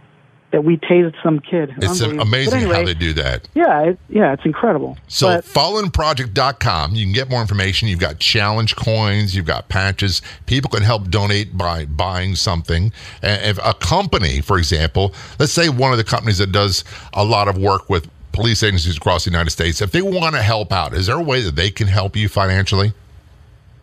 that 0.52 0.64
we 0.64 0.78
tased 0.78 1.16
some 1.24 1.40
kid. 1.40 1.74
It's 1.78 2.02
amazing 2.02 2.62
anyway, 2.62 2.76
how 2.76 2.86
they 2.86 2.94
do 2.94 3.14
that. 3.14 3.48
Yeah, 3.54 3.82
it, 3.82 4.00
yeah, 4.10 4.34
it's 4.34 4.46
incredible. 4.46 4.98
So 5.08 5.28
But- 5.28 5.46
fallenproject.com, 5.46 6.96
you 6.96 7.06
can 7.06 7.14
get 7.14 7.30
more 7.30 7.42
information. 7.42 7.88
You've 7.88 8.00
got 8.00 8.20
challenge 8.20 8.76
coins, 8.76 9.36
you've 9.36 9.46
got 9.46 9.70
patches. 9.70 10.22
People 10.46 10.70
can 10.70 10.84
help 10.84 11.10
donate 11.10 11.58
by 11.58 11.86
buying 11.86 12.36
something. 12.36 12.92
And 13.22 13.46
if 13.46 13.60
a 13.64 13.74
company, 13.74 14.42
for 14.42 14.58
example, 14.58 15.14
let's 15.40 15.54
say 15.54 15.70
one 15.70 15.92
of 15.92 15.98
the 15.98 16.04
companies 16.04 16.38
that 16.40 16.52
does 16.52 16.84
a 17.14 17.24
lot 17.24 17.48
of 17.48 17.58
work 17.58 17.90
with 17.90 18.10
police 18.32 18.64
agencies 18.64 18.98
across 18.98 19.26
the 19.26 19.32
United 19.32 19.52
States, 19.52 19.82
if 19.82 19.92
they 19.92 20.02
want 20.02 20.36
to 20.36 20.42
help 20.42 20.72
out, 20.72 20.94
is 20.94 21.08
there 21.08 21.18
a 21.18 21.24
way 21.24 21.42
that 21.42 21.56
they 21.56 21.70
can 21.70 21.88
help 21.88 22.16
you 22.16 22.30
financially? 22.30 22.94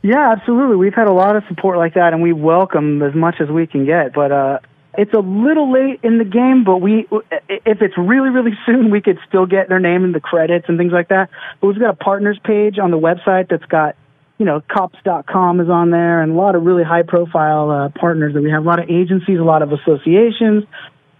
Yeah, 0.02 0.30
absolutely. 0.30 0.76
We've 0.76 0.94
had 0.94 1.08
a 1.08 1.12
lot 1.12 1.36
of 1.36 1.42
support 1.48 1.76
like 1.76 1.94
that, 1.94 2.12
and 2.12 2.22
we 2.22 2.32
welcome 2.32 3.02
as 3.02 3.14
much 3.14 3.40
as 3.40 3.48
we 3.48 3.66
can 3.66 3.84
get. 3.84 4.12
But 4.12 4.30
uh, 4.30 4.58
it's 4.98 5.14
a 5.14 5.20
little 5.20 5.72
late 5.72 6.00
in 6.02 6.18
the 6.18 6.24
game. 6.24 6.64
But 6.64 6.78
we, 6.78 7.06
if 7.48 7.80
it's 7.80 7.96
really, 7.96 8.30
really 8.30 8.58
soon, 8.66 8.90
we 8.90 9.00
could 9.00 9.18
still 9.28 9.46
get 9.46 9.68
their 9.68 9.78
name 9.78 10.04
in 10.04 10.12
the 10.12 10.20
credits 10.20 10.66
and 10.68 10.76
things 10.76 10.92
like 10.92 11.08
that. 11.08 11.30
But 11.60 11.68
we've 11.68 11.78
got 11.78 11.90
a 11.90 11.96
partners 12.04 12.38
page 12.42 12.78
on 12.78 12.90
the 12.90 12.98
website 12.98 13.48
that's 13.48 13.64
got, 13.66 13.94
you 14.38 14.44
know, 14.44 14.60
cops.com 14.68 15.60
is 15.60 15.70
on 15.70 15.90
there, 15.90 16.20
and 16.20 16.32
a 16.32 16.34
lot 16.34 16.56
of 16.56 16.64
really 16.64 16.82
high-profile 16.82 17.70
uh, 17.70 17.88
partners 17.98 18.34
that 18.34 18.42
we 18.42 18.50
have. 18.50 18.64
A 18.64 18.66
lot 18.66 18.80
of 18.80 18.90
agencies, 18.90 19.38
a 19.38 19.44
lot 19.44 19.62
of 19.62 19.72
associations. 19.72 20.64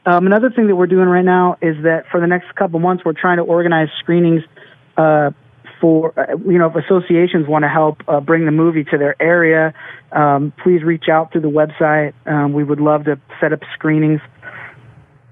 Um, 0.05 0.27
another 0.27 0.51
thing 0.51 0.67
that 0.67 0.77
we're 0.77 0.87
doing 0.87 1.09
right 1.09 1.25
now 1.25 1.57
is 1.63 1.77
that 1.85 2.07
for 2.11 2.21
the 2.21 2.27
next 2.27 2.53
couple 2.57 2.81
months, 2.81 3.05
we're 3.05 3.13
trying 3.13 3.37
to 3.37 3.45
organize 3.45 3.89
screenings 4.01 4.43
uh, 4.97 5.31
for 5.81 6.19
uh, 6.19 6.37
you 6.47 6.59
know 6.59 6.67
if 6.67 6.85
associations 6.85 7.47
want 7.49 7.65
to 7.65 7.69
help 7.69 8.03
uh, 8.09 8.21
bring 8.21 8.45
the 8.45 8.53
movie 8.53 8.85
to 8.85 8.99
their 8.99 9.21
area. 9.21 9.75
Um, 10.13 10.53
please 10.63 10.83
reach 10.83 11.09
out 11.11 11.33
through 11.33 11.43
the 11.43 11.49
website. 11.49 12.15
Um, 12.27 12.53
we 12.53 12.65
would 12.65 12.81
love 12.81 13.05
to 13.05 13.21
set 13.41 13.53
up 13.53 13.61
screenings. 13.75 14.21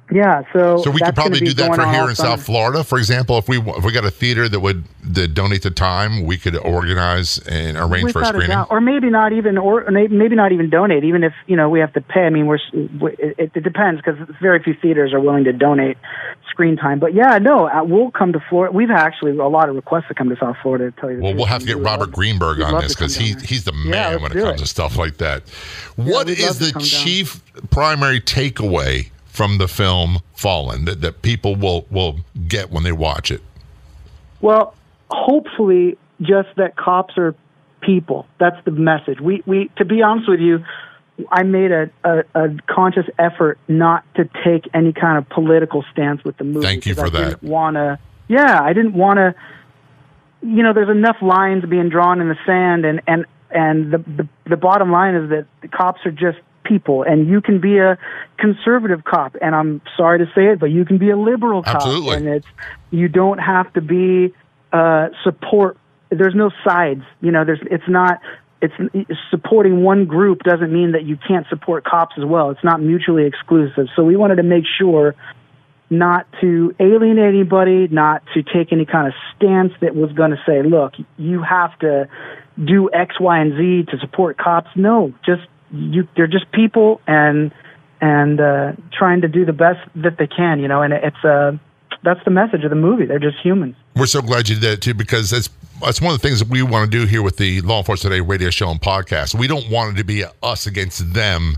Yeah, 0.08 0.42
so 0.52 0.78
So 0.84 0.90
we 0.92 1.00
could 1.00 1.16
probably 1.16 1.40
do 1.40 1.52
that 1.54 1.74
for 1.74 1.84
here 1.86 2.08
in 2.08 2.14
summer. 2.14 2.36
South 2.36 2.44
Florida, 2.46 2.84
for 2.84 2.96
example. 2.96 3.38
If 3.38 3.48
we 3.48 3.58
if 3.58 3.84
we 3.84 3.90
got 3.90 4.04
a 4.04 4.10
theater 4.10 4.48
that 4.48 4.60
would 4.60 4.84
that 5.02 5.34
donate 5.34 5.62
the 5.62 5.70
time, 5.72 6.24
we 6.24 6.36
could 6.36 6.56
organize 6.56 7.38
and 7.48 7.76
arrange 7.76 8.12
for 8.12 8.20
a 8.20 8.22
Without 8.22 8.34
a 8.36 8.38
screening. 8.42 8.64
or 8.70 8.80
maybe 8.80 9.10
not 9.10 9.32
even, 9.32 9.58
or 9.58 9.84
maybe 9.90 10.36
not 10.36 10.52
even 10.52 10.70
donate. 10.70 11.02
Even 11.02 11.24
if 11.24 11.32
you 11.48 11.56
know 11.56 11.68
we 11.68 11.80
have 11.80 11.92
to 11.94 12.00
pay. 12.00 12.20
I 12.26 12.30
mean, 12.30 12.46
we're 12.46 12.58
we- 13.00 13.16
it, 13.18 13.50
it 13.54 13.62
depends 13.64 14.00
because 14.00 14.16
very 14.40 14.62
few 14.62 14.74
theaters 14.74 15.12
are 15.12 15.18
willing 15.20 15.42
to 15.42 15.52
donate 15.52 15.98
screen 16.50 16.76
time. 16.76 17.00
But 17.00 17.12
yeah, 17.12 17.38
no, 17.38 17.68
uh, 17.68 17.82
we'll 17.82 18.12
come 18.12 18.32
to 18.32 18.38
Florida. 18.48 18.72
We've 18.76 18.92
actually 18.92 19.36
a 19.36 19.48
lot 19.48 19.68
of 19.68 19.74
requests 19.74 20.06
to 20.06 20.14
come 20.14 20.28
to 20.28 20.36
South 20.36 20.56
Florida. 20.62 20.92
To 20.92 21.00
tell 21.00 21.10
you, 21.10 21.16
the 21.16 21.22
Well, 21.24 21.32
truth. 21.32 21.38
we'll 21.38 21.46
have 21.46 21.62
to 21.62 21.66
get 21.66 21.78
Robert 21.78 22.10
love 22.10 22.12
Greenberg 22.12 22.60
on 22.60 22.80
this 22.80 22.94
because 22.94 23.16
he 23.16 23.34
he's 23.44 23.64
the 23.64 23.72
man 23.72 24.12
let's 24.12 24.22
when 24.22 24.30
it 24.32 24.40
comes 24.40 24.60
it. 24.60 24.64
to 24.64 24.70
stuff 24.70 24.96
like 24.96 25.16
that. 25.16 25.42
What 25.96 26.28
we'd 26.28 26.38
is 26.38 26.60
the 26.60 26.66
come 26.72 26.80
down. 26.80 26.86
chief 26.88 27.42
primary 27.70 28.20
takeaway 28.20 29.10
from 29.36 29.58
the 29.58 29.68
film 29.68 30.20
Fallen 30.34 30.86
that, 30.86 31.02
that 31.02 31.20
people 31.20 31.56
will 31.56 31.86
will 31.90 32.20
get 32.48 32.70
when 32.70 32.82
they 32.82 32.92
watch 32.92 33.30
it? 33.30 33.42
Well, 34.40 34.74
hopefully, 35.10 35.98
just 36.22 36.48
that 36.56 36.76
cops 36.76 37.18
are 37.18 37.34
people. 37.82 38.26
That's 38.40 38.56
the 38.64 38.70
message. 38.70 39.20
We 39.20 39.42
we 39.46 39.70
to 39.76 39.84
be 39.84 40.02
honest 40.02 40.28
with 40.28 40.40
you, 40.40 40.64
I 41.30 41.42
made 41.42 41.70
a, 41.70 41.90
a, 42.02 42.18
a 42.34 42.56
conscious 42.66 43.06
effort 43.18 43.58
not 43.68 44.04
to 44.14 44.28
take 44.42 44.68
any 44.72 44.94
kind 44.94 45.18
of 45.18 45.28
political 45.28 45.84
stance 45.92 46.24
with 46.24 46.38
the 46.38 46.44
movie. 46.44 46.66
Thank 46.66 46.86
you 46.86 46.94
for 46.94 47.06
I 47.06 47.10
that. 47.10 47.42
Wanna. 47.42 47.98
Yeah, 48.28 48.60
I 48.62 48.72
didn't 48.72 48.94
want 48.94 49.18
to. 49.18 49.34
You 50.42 50.62
know, 50.62 50.72
there's 50.72 50.88
enough 50.88 51.16
lines 51.20 51.64
being 51.66 51.90
drawn 51.90 52.20
in 52.20 52.28
the 52.28 52.38
sand, 52.46 52.86
and 52.86 53.02
and 53.06 53.26
and 53.50 53.92
the 53.92 53.98
the, 53.98 54.28
the 54.50 54.56
bottom 54.56 54.90
line 54.90 55.14
is 55.14 55.30
that 55.30 55.46
the 55.60 55.68
cops 55.68 56.00
are 56.06 56.10
just 56.10 56.38
people 56.66 57.02
and 57.02 57.28
you 57.28 57.40
can 57.40 57.60
be 57.60 57.78
a 57.78 57.98
conservative 58.38 59.04
cop 59.04 59.36
and 59.40 59.54
I'm 59.54 59.80
sorry 59.96 60.18
to 60.18 60.26
say 60.34 60.46
it 60.46 60.58
but 60.58 60.66
you 60.66 60.84
can 60.84 60.98
be 60.98 61.10
a 61.10 61.16
liberal 61.16 61.62
cop 61.62 61.76
Absolutely. 61.76 62.16
and 62.16 62.28
it's 62.28 62.46
you 62.90 63.08
don't 63.08 63.38
have 63.38 63.72
to 63.74 63.80
be 63.80 64.34
uh 64.72 65.08
support 65.22 65.76
there's 66.10 66.34
no 66.34 66.50
sides 66.64 67.02
you 67.20 67.30
know 67.30 67.44
there's 67.44 67.60
it's 67.70 67.88
not 67.88 68.20
it's 68.62 68.74
supporting 69.30 69.82
one 69.82 70.06
group 70.06 70.42
doesn't 70.42 70.72
mean 70.72 70.92
that 70.92 71.04
you 71.04 71.16
can't 71.28 71.46
support 71.48 71.84
cops 71.84 72.14
as 72.18 72.24
well 72.24 72.50
it's 72.50 72.64
not 72.64 72.80
mutually 72.80 73.26
exclusive 73.26 73.86
so 73.94 74.02
we 74.02 74.16
wanted 74.16 74.36
to 74.36 74.42
make 74.42 74.64
sure 74.78 75.14
not 75.88 76.26
to 76.40 76.74
alienate 76.80 77.28
anybody, 77.28 77.86
not 77.88 78.22
to 78.34 78.42
take 78.42 78.72
any 78.72 78.84
kind 78.84 79.06
of 79.06 79.14
stance 79.36 79.72
that 79.80 79.94
was 79.94 80.10
going 80.12 80.30
to 80.32 80.42
say, 80.46 80.62
look, 80.62 80.94
you 81.16 81.42
have 81.42 81.78
to 81.78 82.08
do 82.62 82.90
X, 82.92 83.20
Y, 83.20 83.38
and 83.38 83.56
Z 83.56 83.92
to 83.92 83.98
support 83.98 84.36
cops. 84.36 84.68
No, 84.74 85.14
just 85.24 85.42
you, 85.72 86.06
they're 86.16 86.26
just 86.26 86.50
people 86.52 87.00
and 87.06 87.52
and 88.00 88.40
uh, 88.40 88.72
trying 88.92 89.22
to 89.22 89.28
do 89.28 89.44
the 89.44 89.52
best 89.52 89.80
that 89.96 90.18
they 90.18 90.26
can, 90.26 90.60
you 90.60 90.68
know. 90.68 90.82
And 90.82 90.92
it's 90.92 91.24
uh, 91.24 91.52
that's 92.02 92.20
the 92.24 92.30
message 92.30 92.62
of 92.64 92.70
the 92.70 92.76
movie. 92.76 93.06
They're 93.06 93.18
just 93.18 93.38
humans. 93.42 93.74
We're 93.94 94.06
so 94.06 94.20
glad 94.22 94.48
you 94.48 94.56
did 94.56 94.64
it 94.72 94.82
too 94.82 94.94
because 94.94 95.30
that's 95.30 95.48
that's 95.82 96.00
one 96.00 96.14
of 96.14 96.20
the 96.20 96.26
things 96.26 96.40
that 96.40 96.48
we 96.48 96.62
want 96.62 96.90
to 96.90 96.98
do 96.98 97.06
here 97.06 97.22
with 97.22 97.36
the 97.36 97.60
Law 97.62 97.78
Enforcement 97.78 98.12
Today 98.12 98.20
radio 98.20 98.50
show 98.50 98.70
and 98.70 98.80
podcast. 98.80 99.34
We 99.34 99.46
don't 99.46 99.68
want 99.70 99.94
it 99.94 99.98
to 99.98 100.04
be 100.04 100.22
a 100.22 100.32
us 100.42 100.66
against 100.66 101.12
them 101.14 101.56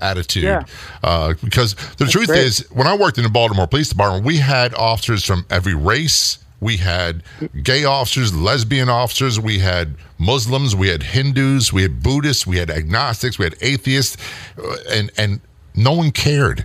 attitude 0.00 0.44
Yeah. 0.44 0.62
uh, 1.02 1.34
because 1.42 1.74
the 1.96 2.06
truth 2.06 2.28
great. 2.28 2.38
is 2.44 2.66
when 2.70 2.86
I 2.86 2.96
worked 2.96 3.18
in 3.18 3.24
the 3.24 3.30
Baltimore 3.30 3.66
Police 3.66 3.88
Department, 3.88 4.24
we 4.24 4.36
had 4.36 4.72
officers 4.74 5.24
from 5.24 5.44
every 5.50 5.74
race. 5.74 6.38
We 6.60 6.78
had 6.78 7.22
gay 7.62 7.84
officers, 7.84 8.34
lesbian 8.34 8.88
officers, 8.88 9.38
we 9.38 9.60
had 9.60 9.94
Muslims, 10.18 10.74
we 10.74 10.88
had 10.88 11.02
Hindus, 11.04 11.72
we 11.72 11.82
had 11.82 12.02
Buddhists, 12.02 12.46
we 12.46 12.56
had 12.56 12.68
agnostics, 12.68 13.38
we 13.38 13.44
had 13.44 13.54
atheists, 13.60 14.16
uh, 14.58 14.76
and 14.90 15.10
and 15.16 15.40
no 15.74 15.92
one 15.92 16.10
cared. 16.10 16.64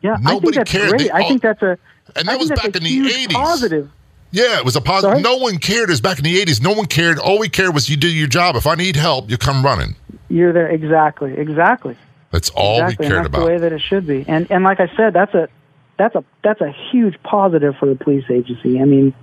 Yeah, 0.00 0.16
I 0.24 0.38
think 0.38 0.54
that's 0.54 0.70
cared. 0.70 0.90
great. 0.90 1.00
They 1.02 1.10
I 1.10 1.28
think 1.28 1.42
that's 1.42 1.62
a 1.62 1.78
And 2.16 2.28
that 2.28 2.34
I 2.34 2.36
was 2.36 2.48
back 2.50 2.64
in 2.76 2.82
the 2.82 3.00
80s. 3.00 3.32
Positive. 3.32 3.90
Yeah, 4.30 4.58
it 4.58 4.64
was 4.64 4.76
a 4.76 4.80
positive. 4.80 5.20
Sorry? 5.20 5.22
No 5.22 5.36
one 5.38 5.58
cared. 5.58 5.88
It 5.88 5.92
was 5.92 6.00
back 6.00 6.18
in 6.18 6.24
the 6.24 6.42
80s. 6.42 6.62
No 6.62 6.72
one 6.72 6.86
cared. 6.86 7.18
All 7.18 7.38
we 7.38 7.48
cared 7.48 7.74
was 7.74 7.88
you 7.88 7.96
do 7.96 8.08
your 8.08 8.28
job. 8.28 8.56
If 8.56 8.66
I 8.66 8.74
need 8.74 8.96
help, 8.96 9.30
you 9.30 9.38
come 9.38 9.64
running. 9.64 9.96
You're 10.28 10.52
there 10.52 10.68
exactly, 10.68 11.34
exactly. 11.36 11.96
That's 12.30 12.50
all 12.50 12.82
exactly. 12.82 13.06
we 13.06 13.08
cared 13.08 13.16
and 13.16 13.24
that's 13.24 13.28
about. 13.36 13.40
the 13.40 13.52
way 13.52 13.58
that 13.58 13.72
it 13.72 13.80
should 13.80 14.06
be. 14.06 14.24
And 14.28 14.50
and 14.50 14.64
like 14.64 14.80
I 14.80 14.94
said, 14.96 15.14
that's 15.14 15.34
a 15.34 15.48
that's 15.98 16.14
a 16.14 16.24
that's 16.44 16.60
a 16.60 16.72
huge 16.90 17.14
positive 17.22 17.74
for 17.78 17.86
the 17.88 17.94
police 17.96 18.24
agency. 18.30 18.80
I 18.80 18.84
mean, 18.84 19.14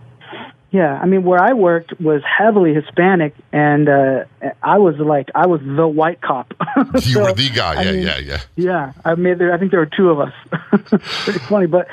yeah, 0.72 1.00
I 1.02 1.06
mean 1.06 1.24
where 1.24 1.42
I 1.42 1.54
worked 1.54 2.00
was 2.02 2.22
heavily 2.24 2.74
Hispanic, 2.74 3.34
and 3.52 3.88
uh, 3.88 4.26
I 4.62 4.78
was 4.78 4.96
like 4.98 5.30
I 5.34 5.48
was 5.48 5.62
the 5.62 5.88
white 5.88 6.22
cop. 6.22 6.54
you 7.04 7.22
were 7.22 7.34
the 7.34 7.50
guy. 7.50 7.76
I 7.80 7.82
Yeah, 7.84 7.92
mean, 7.92 8.04
yeah, 8.04 8.18
yeah. 8.20 8.40
Yeah, 8.56 8.94
I 9.06 9.16
made 9.16 9.40
there. 9.40 9.54
I 9.54 9.58
think 9.58 9.72
there 9.72 9.80
were 9.80 9.86
two 9.98 10.10
of 10.10 10.20
us. 10.20 10.34
Pretty 11.24 11.40
funny, 11.40 11.68
but 11.68 11.88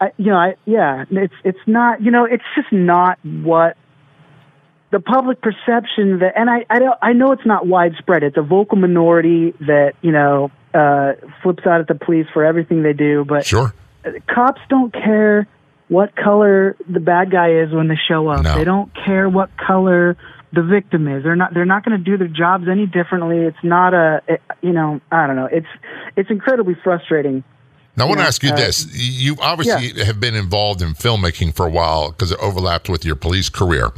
I, 0.00 0.12
you 0.16 0.26
know, 0.26 0.36
I 0.36 0.54
yeah, 0.64 1.04
it's 1.10 1.34
it's 1.44 1.58
not. 1.66 2.00
You 2.00 2.10
know, 2.12 2.24
it's 2.24 2.44
just 2.54 2.70
not 2.72 3.18
what 3.24 3.76
the 4.90 5.00
public 5.00 5.40
perception 5.42 6.20
that, 6.20 6.32
and 6.36 6.48
I 6.48 6.64
I 6.70 6.78
don't 6.78 6.98
I 7.02 7.12
know 7.12 7.32
it's 7.32 7.44
not 7.44 7.66
widespread. 7.66 8.22
It's 8.22 8.36
a 8.36 8.42
vocal 8.42 8.78
minority 8.78 9.52
that 9.60 9.94
you 10.00 10.12
know 10.12 10.50
uh, 10.72 11.14
flips 11.42 11.66
out 11.66 11.80
at 11.80 11.88
the 11.88 11.94
police 11.96 12.26
for 12.32 12.44
everything 12.44 12.82
they 12.84 12.92
do, 12.92 13.24
but 13.24 13.44
Sure. 13.44 13.74
Cops 14.32 14.60
don't 14.68 14.92
care 14.92 15.46
what 15.88 16.14
color 16.14 16.76
the 16.88 17.00
bad 17.00 17.30
guy 17.30 17.62
is 17.62 17.72
when 17.72 17.88
they 17.88 17.98
show 18.08 18.28
up. 18.28 18.42
No. 18.42 18.56
They 18.56 18.64
don't 18.64 18.90
care 18.94 19.28
what 19.28 19.50
color 19.56 20.16
the 20.52 20.62
victim 20.62 21.08
is. 21.08 21.22
They're 21.24 21.36
not. 21.36 21.54
They're 21.54 21.64
not 21.64 21.84
going 21.84 21.98
to 21.98 22.04
do 22.04 22.16
their 22.16 22.28
jobs 22.28 22.68
any 22.70 22.86
differently. 22.86 23.38
It's 23.38 23.62
not 23.62 23.94
a. 23.94 24.22
It, 24.28 24.42
you 24.62 24.72
know. 24.72 25.00
I 25.10 25.26
don't 25.26 25.36
know. 25.36 25.48
It's 25.50 25.66
it's 26.16 26.30
incredibly 26.30 26.76
frustrating. 26.82 27.44
Now, 27.96 28.04
I 28.04 28.08
want 28.08 28.20
to 28.20 28.26
ask 28.26 28.42
you 28.44 28.50
uh, 28.50 28.56
this. 28.56 28.86
You 28.94 29.36
obviously 29.40 30.04
have 30.04 30.20
been 30.20 30.36
involved 30.36 30.82
in 30.82 30.94
filmmaking 30.94 31.54
for 31.54 31.66
a 31.66 31.70
while 31.70 32.12
because 32.12 32.30
it 32.30 32.38
overlapped 32.38 32.88
with 32.88 33.04
your 33.04 33.16
police 33.16 33.48
career. 33.48 33.90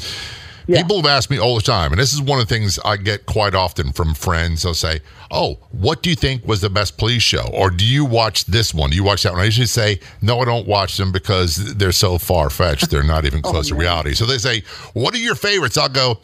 Yeah. 0.71 0.83
People 0.83 0.99
have 0.99 1.07
asked 1.07 1.31
me 1.31 1.39
all 1.39 1.57
the 1.57 1.63
time, 1.63 1.91
and 1.91 2.01
this 2.01 2.13
is 2.13 2.23
one 2.23 2.39
of 2.39 2.47
the 2.47 2.55
things 2.55 2.79
I 2.85 2.97
get 2.97 3.27
quite 3.27 3.57
often 3.57 3.91
from 3.91 4.15
friends. 4.15 4.63
They'll 4.63 4.73
say, 4.75 5.01
Oh, 5.31 5.59
what 5.73 6.01
do 6.01 6.11
you 6.11 6.17
think 6.17 6.47
was 6.47 6.61
the 6.61 6.71
best 6.71 6.97
police 6.97 7.23
show? 7.25 7.49
Or 7.53 7.71
do 7.71 7.85
you 7.85 8.05
watch 8.05 8.45
this 8.45 8.73
one? 8.73 8.91
Do 8.91 8.97
you 8.97 9.03
watch 9.03 9.25
that 9.25 9.33
one? 9.33 9.41
I 9.41 9.47
usually 9.47 9.67
say, 9.67 9.99
No, 10.23 10.39
I 10.39 10.45
don't 10.45 10.69
watch 10.69 10.97
them 10.97 11.11
because 11.11 11.75
they're 11.75 11.91
so 11.91 12.19
far 12.19 12.51
fetched. 12.51 12.89
They're 12.89 13.03
not 13.03 13.25
even 13.25 13.41
Oh, 13.45 13.51
close 13.51 13.69
to 13.69 13.75
reality. 13.75 14.15
So 14.15 14.27
they 14.27 14.39
say, 14.39 14.63
What 14.93 15.13
are 15.15 15.19
your 15.19 15.35
favorites? 15.35 15.77
I'll 15.77 15.89
go, 15.89 16.21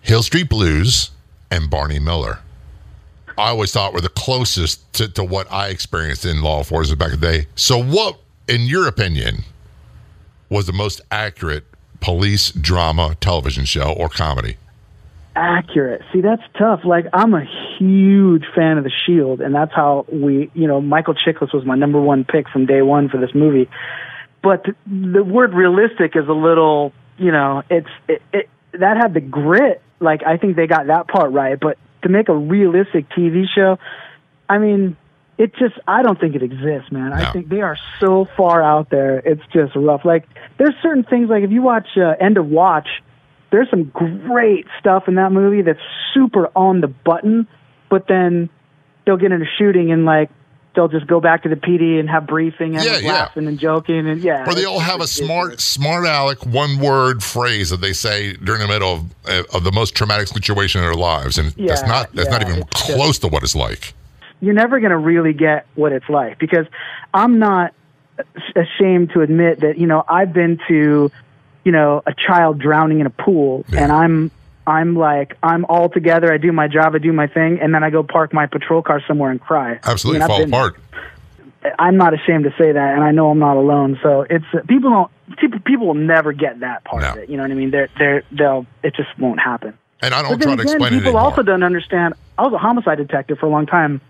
Hill 0.00 0.24
Street 0.24 0.48
Blues 0.48 1.12
and 1.52 1.70
Barney 1.70 2.00
Miller. 2.00 2.40
I 3.38 3.50
always 3.50 3.72
thought 3.72 3.92
were 3.92 4.00
the 4.00 4.08
closest 4.08 4.92
to, 4.94 5.08
to 5.10 5.22
what 5.22 5.50
I 5.52 5.68
experienced 5.68 6.24
in 6.24 6.42
law 6.42 6.58
enforcement 6.58 6.98
back 6.98 7.12
in 7.12 7.20
the 7.20 7.26
day. 7.26 7.46
So, 7.54 7.82
what, 7.82 8.18
in 8.48 8.62
your 8.62 8.88
opinion, 8.88 9.44
was 10.48 10.66
the 10.66 10.72
most 10.72 11.00
accurate 11.10 11.64
police 12.04 12.50
drama 12.52 13.16
television 13.18 13.64
show 13.64 13.90
or 13.92 14.10
comedy? 14.10 14.58
accurate. 15.36 16.02
See, 16.12 16.20
that's 16.20 16.42
tough. 16.58 16.80
Like 16.84 17.06
I'm 17.12 17.34
a 17.34 17.44
huge 17.78 18.44
fan 18.54 18.78
of 18.78 18.84
The 18.84 18.92
Shield, 19.04 19.40
and 19.40 19.54
that's 19.54 19.72
how 19.74 20.06
we, 20.12 20.50
you 20.54 20.66
know, 20.68 20.80
Michael 20.80 21.14
Chiklis 21.14 21.52
was 21.52 21.64
my 21.64 21.74
number 21.74 22.00
one 22.00 22.24
pick 22.24 22.48
from 22.48 22.66
day 22.66 22.82
one 22.82 23.08
for 23.08 23.18
this 23.18 23.34
movie. 23.34 23.68
But 24.42 24.64
the, 24.64 24.74
the 24.86 25.24
word 25.24 25.54
realistic 25.54 26.14
is 26.14 26.28
a 26.28 26.32
little, 26.32 26.92
you 27.18 27.32
know, 27.32 27.62
it's 27.70 27.88
it, 28.08 28.22
it 28.32 28.48
that 28.72 28.96
had 28.96 29.14
the 29.14 29.20
grit. 29.20 29.82
Like 30.00 30.22
I 30.24 30.36
think 30.36 30.56
they 30.56 30.66
got 30.66 30.86
that 30.86 31.08
part 31.08 31.32
right, 31.32 31.58
but 31.58 31.78
to 32.02 32.08
make 32.08 32.28
a 32.28 32.36
realistic 32.36 33.08
TV 33.10 33.46
show, 33.52 33.78
I 34.48 34.58
mean. 34.58 34.96
It 35.36 35.52
just, 35.56 35.74
I 35.88 36.02
don't 36.02 36.18
think 36.20 36.36
it 36.36 36.42
exists, 36.42 36.92
man. 36.92 37.10
No. 37.10 37.16
I 37.16 37.32
think 37.32 37.48
they 37.48 37.60
are 37.60 37.76
so 37.98 38.28
far 38.36 38.62
out 38.62 38.90
there. 38.90 39.18
It's 39.18 39.42
just 39.52 39.74
rough. 39.74 40.04
Like, 40.04 40.26
there's 40.58 40.74
certain 40.82 41.02
things, 41.02 41.28
like 41.28 41.42
if 41.42 41.50
you 41.50 41.60
watch 41.62 41.88
uh, 41.96 42.14
End 42.20 42.36
of 42.38 42.46
Watch, 42.46 42.86
there's 43.50 43.68
some 43.70 43.84
great 43.84 44.66
stuff 44.78 45.04
in 45.08 45.16
that 45.16 45.32
movie 45.32 45.62
that's 45.62 45.80
super 46.12 46.50
on 46.56 46.80
the 46.80 46.86
button, 46.88 47.48
but 47.90 48.06
then 48.08 48.48
they'll 49.06 49.16
get 49.16 49.32
into 49.32 49.46
shooting 49.58 49.90
and 49.92 50.04
like 50.04 50.30
they'll 50.76 50.88
just 50.88 51.06
go 51.06 51.20
back 51.20 51.44
to 51.44 51.48
the 51.48 51.54
PD 51.56 52.00
and 52.00 52.08
have 52.10 52.26
briefing 52.26 52.74
and 52.76 52.84
Yeah, 52.84 52.98
yeah. 52.98 53.12
laughing 53.12 53.46
and 53.46 53.58
joking 53.58 54.08
and 54.08 54.20
yeah. 54.22 54.42
Or 54.48 54.54
they 54.54 54.60
it's 54.62 54.66
all 54.68 54.78
just 54.78 54.90
have 54.90 55.00
a 55.00 55.06
smart, 55.06 55.60
smart 55.60 56.04
aleck 56.04 56.44
one 56.46 56.78
word 56.80 57.22
phrase 57.22 57.70
that 57.70 57.80
they 57.80 57.92
say 57.92 58.32
during 58.34 58.60
the 58.60 58.66
middle 58.68 59.04
of, 59.26 59.46
of 59.54 59.64
the 59.64 59.70
most 59.72 59.94
traumatic 59.94 60.26
situation 60.28 60.80
in 60.80 60.86
their 60.86 60.94
lives, 60.96 61.38
and 61.38 61.50
that's 61.52 61.82
not 61.82 62.12
that's 62.12 62.30
not 62.30 62.42
even 62.42 62.60
it's 62.60 62.86
just- 62.86 62.94
close 62.96 63.18
to 63.20 63.28
what 63.28 63.42
it's 63.42 63.54
like. 63.56 63.94
You're 64.44 64.54
never 64.54 64.80
going 64.80 64.90
to 64.90 64.98
really 64.98 65.32
get 65.32 65.66
what 65.74 65.92
it's 65.92 66.08
like 66.08 66.38
because 66.38 66.66
I'm 67.12 67.38
not 67.38 67.74
ashamed 68.54 69.10
to 69.10 69.22
admit 69.22 69.60
that 69.60 69.78
you 69.78 69.86
know 69.86 70.04
I've 70.08 70.32
been 70.32 70.60
to 70.68 71.10
you 71.64 71.72
know 71.72 72.02
a 72.06 72.14
child 72.14 72.60
drowning 72.60 73.00
in 73.00 73.06
a 73.06 73.10
pool 73.10 73.64
Yeah. 73.68 73.82
and 73.82 73.92
I'm 73.92 74.30
I'm 74.66 74.96
like 74.96 75.36
I'm 75.42 75.64
all 75.66 75.88
together. 75.88 76.32
I 76.32 76.38
do 76.38 76.52
my 76.52 76.68
job, 76.68 76.94
I 76.94 76.98
do 76.98 77.12
my 77.12 77.26
thing, 77.26 77.60
and 77.60 77.74
then 77.74 77.82
I 77.82 77.90
go 77.90 78.02
park 78.02 78.32
my 78.32 78.46
patrol 78.46 78.82
car 78.82 79.02
somewhere 79.06 79.30
and 79.30 79.40
cry. 79.40 79.80
Absolutely 79.82 80.22
I 80.22 80.26
mean, 80.26 80.28
fall 80.28 80.38
been, 80.38 80.48
apart 80.48 80.76
I'm 81.78 81.96
not 81.96 82.14
ashamed 82.14 82.44
to 82.44 82.50
say 82.58 82.72
that, 82.72 82.94
and 82.94 83.02
I 83.02 83.10
know 83.10 83.30
I'm 83.30 83.38
not 83.38 83.56
alone. 83.56 83.98
So 84.02 84.26
it's 84.28 84.44
people 84.66 84.90
don't 84.90 85.10
people 85.38 85.58
people 85.60 85.86
will 85.86 85.94
never 85.94 86.32
get 86.32 86.60
that 86.60 86.84
part 86.84 87.04
of 87.04 87.16
it. 87.16 87.28
You 87.30 87.36
know 87.36 87.42
what 87.42 87.50
I 87.50 87.54
mean? 87.54 87.70
They're 87.70 87.88
they're 87.98 88.22
they'll 88.30 88.66
it 88.82 88.94
just 88.94 89.18
won't 89.18 89.40
happen. 89.40 89.76
And 90.00 90.12
I 90.12 90.22
don't 90.22 90.40
try 90.40 90.54
to 90.56 90.60
again, 90.60 90.74
explain 90.74 90.94
it 90.94 91.02
people 91.02 91.16
also 91.16 91.42
don't 91.42 91.62
understand. 91.62 92.14
I 92.36 92.42
was 92.42 92.52
a 92.52 92.58
homicide 92.58 92.98
detective 92.98 93.38
for 93.38 93.46
a 93.46 93.48
long 93.48 93.66
time, 93.66 94.00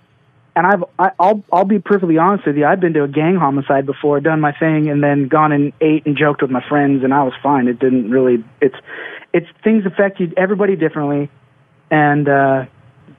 and 0.57 0.67
I've 0.67 0.85
I, 0.99 1.11
I'll 1.19 1.45
I'll 1.53 1.65
be 1.65 1.79
perfectly 1.79 2.19
honest 2.19 2.47
with 2.47 2.57
you. 2.57 2.67
I've 2.67 2.81
been 2.81 2.95
to 2.95 3.03
a 3.05 3.09
gang 3.09 3.37
homicide 3.37 3.87
before, 3.87 4.21
done 4.21 4.41
my 4.41 4.53
thing, 4.53 4.89
and 4.89 5.03
then 5.03 5.29
gone 5.29 5.53
and 5.53 5.73
ate 5.81 6.07
and 6.07 6.17
joked 6.17 6.43
with 6.43 6.51
my 6.51 6.67
friends, 6.69 7.05
and 7.05 7.13
I 7.13 7.23
was 7.25 7.33
fine. 7.43 7.69
It 7.69 7.79
didn't 7.79 8.11
really. 8.11 8.45
It's 8.61 8.77
it's 9.33 9.47
things 9.63 9.85
affect 9.87 10.21
you 10.21 10.33
everybody 10.37 10.77
differently, 10.77 11.31
and 11.91 12.29
uh, 12.29 12.67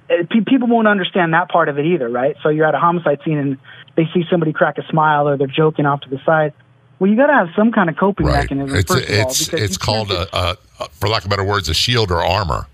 it- 0.10 0.30
pe- 0.30 0.42
people 0.46 0.68
won't 0.68 0.88
understand 0.88 1.34
that 1.34 1.50
part 1.50 1.70
of 1.70 1.78
it 1.78 1.86
either, 1.86 2.10
right? 2.10 2.36
So 2.42 2.50
you're 2.50 2.68
at 2.68 2.76
a 2.76 2.80
homicide 2.80 3.20
scene 3.26 3.38
and 3.38 3.58
they 3.96 4.06
see 4.14 4.24
somebody 4.30 4.54
crack 4.54 4.78
a 4.78 4.88
smile 4.90 5.28
or 5.28 5.38
they're 5.38 5.48
joking 5.48 5.86
off 5.86 6.02
to 6.02 6.10
the 6.10 6.20
side. 6.26 6.54
Well, 7.00 7.10
you 7.10 7.18
got 7.18 7.28
to 7.28 7.34
have 7.34 7.50
some 7.56 7.72
kind 7.72 7.90
of 7.90 7.98
coping 7.98 8.26
right. 8.26 8.40
mechanism. 8.44 8.78
It's 8.78 8.92
first 8.92 9.10
of 9.10 9.20
all, 9.20 9.30
it's 9.30 9.54
it's 9.54 9.78
called 9.78 10.12
a, 10.12 10.28
a, 10.34 10.58
for 10.92 11.10
lack 11.10 11.24
of 11.24 11.30
better 11.30 11.44
words, 11.44 11.68
a 11.68 11.74
shield 11.74 12.12
or 12.12 12.24
armor. 12.24 12.68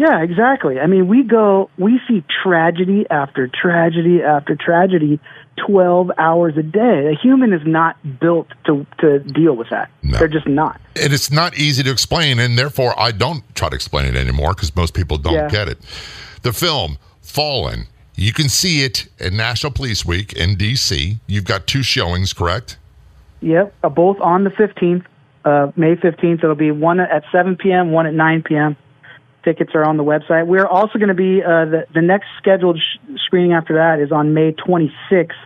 Yeah, 0.00 0.22
exactly. 0.22 0.80
I 0.80 0.86
mean, 0.86 1.08
we 1.08 1.22
go, 1.24 1.68
we 1.76 2.00
see 2.08 2.24
tragedy 2.42 3.04
after 3.10 3.48
tragedy 3.48 4.22
after 4.22 4.56
tragedy, 4.56 5.20
twelve 5.66 6.10
hours 6.16 6.54
a 6.56 6.62
day. 6.62 7.12
A 7.12 7.14
human 7.22 7.52
is 7.52 7.60
not 7.66 7.96
built 8.18 8.46
to 8.64 8.86
to 9.00 9.18
deal 9.18 9.54
with 9.54 9.68
that. 9.68 9.90
No. 10.02 10.16
They're 10.18 10.28
just 10.38 10.46
not. 10.46 10.80
and 10.96 11.12
it's 11.12 11.30
not 11.30 11.58
easy 11.58 11.82
to 11.82 11.90
explain, 11.90 12.38
and 12.38 12.56
therefore 12.56 12.98
I 12.98 13.10
don't 13.12 13.42
try 13.54 13.68
to 13.68 13.74
explain 13.74 14.06
it 14.06 14.16
anymore 14.16 14.54
because 14.54 14.74
most 14.74 14.94
people 14.94 15.18
don't 15.18 15.34
Yeah. 15.34 15.48
get 15.50 15.68
it. 15.68 15.78
The 16.42 16.54
film 16.54 16.96
Fallen, 17.20 17.86
you 18.16 18.32
can 18.32 18.48
see 18.48 18.82
it 18.84 19.06
at 19.20 19.32
National 19.34 19.70
Police 19.70 20.04
Week 20.06 20.32
in 20.32 20.54
D.C. 20.56 21.18
You've 21.26 21.44
got 21.44 21.66
two 21.66 21.82
showings, 21.82 22.32
correct? 22.32 22.78
Yep, 23.42 23.74
uh, 23.84 23.88
both 23.90 24.18
on 24.20 24.44
the 24.44 24.50
fifteenth, 24.50 25.04
uh, 25.44 25.72
May 25.76 25.94
fifteenth. 25.96 26.42
It'll 26.42 26.54
be 26.54 26.70
one 26.70 27.00
at 27.00 27.22
seven 27.30 27.56
p.m., 27.56 27.92
one 27.92 28.06
at 28.06 28.14
nine 28.14 28.42
p.m. 28.42 28.76
Tickets 29.44 29.70
are 29.74 29.84
on 29.84 29.96
the 29.96 30.04
website. 30.04 30.46
We're 30.46 30.66
also 30.66 30.98
going 30.98 31.08
to 31.08 31.14
be 31.14 31.42
uh, 31.42 31.64
the 31.64 31.86
the 31.94 32.02
next 32.02 32.26
scheduled 32.38 32.78
sh- 32.78 32.98
screening 33.24 33.52
after 33.52 33.74
that 33.74 34.00
is 34.00 34.12
on 34.12 34.34
May 34.34 34.52
twenty 34.52 34.92
sixth 35.08 35.38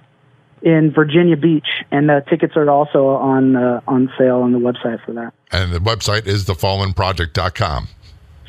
in 0.62 0.90
Virginia 0.92 1.36
Beach, 1.36 1.68
and 1.92 2.08
the 2.08 2.24
tickets 2.28 2.54
are 2.56 2.68
also 2.68 3.08
on 3.08 3.54
uh, 3.54 3.80
on 3.86 4.10
sale 4.18 4.40
on 4.40 4.52
the 4.52 4.58
website 4.58 5.04
for 5.04 5.12
that. 5.12 5.32
And 5.52 5.72
the 5.72 5.78
website 5.78 6.26
is 6.26 6.46
thefallenproject.com. 6.46 7.88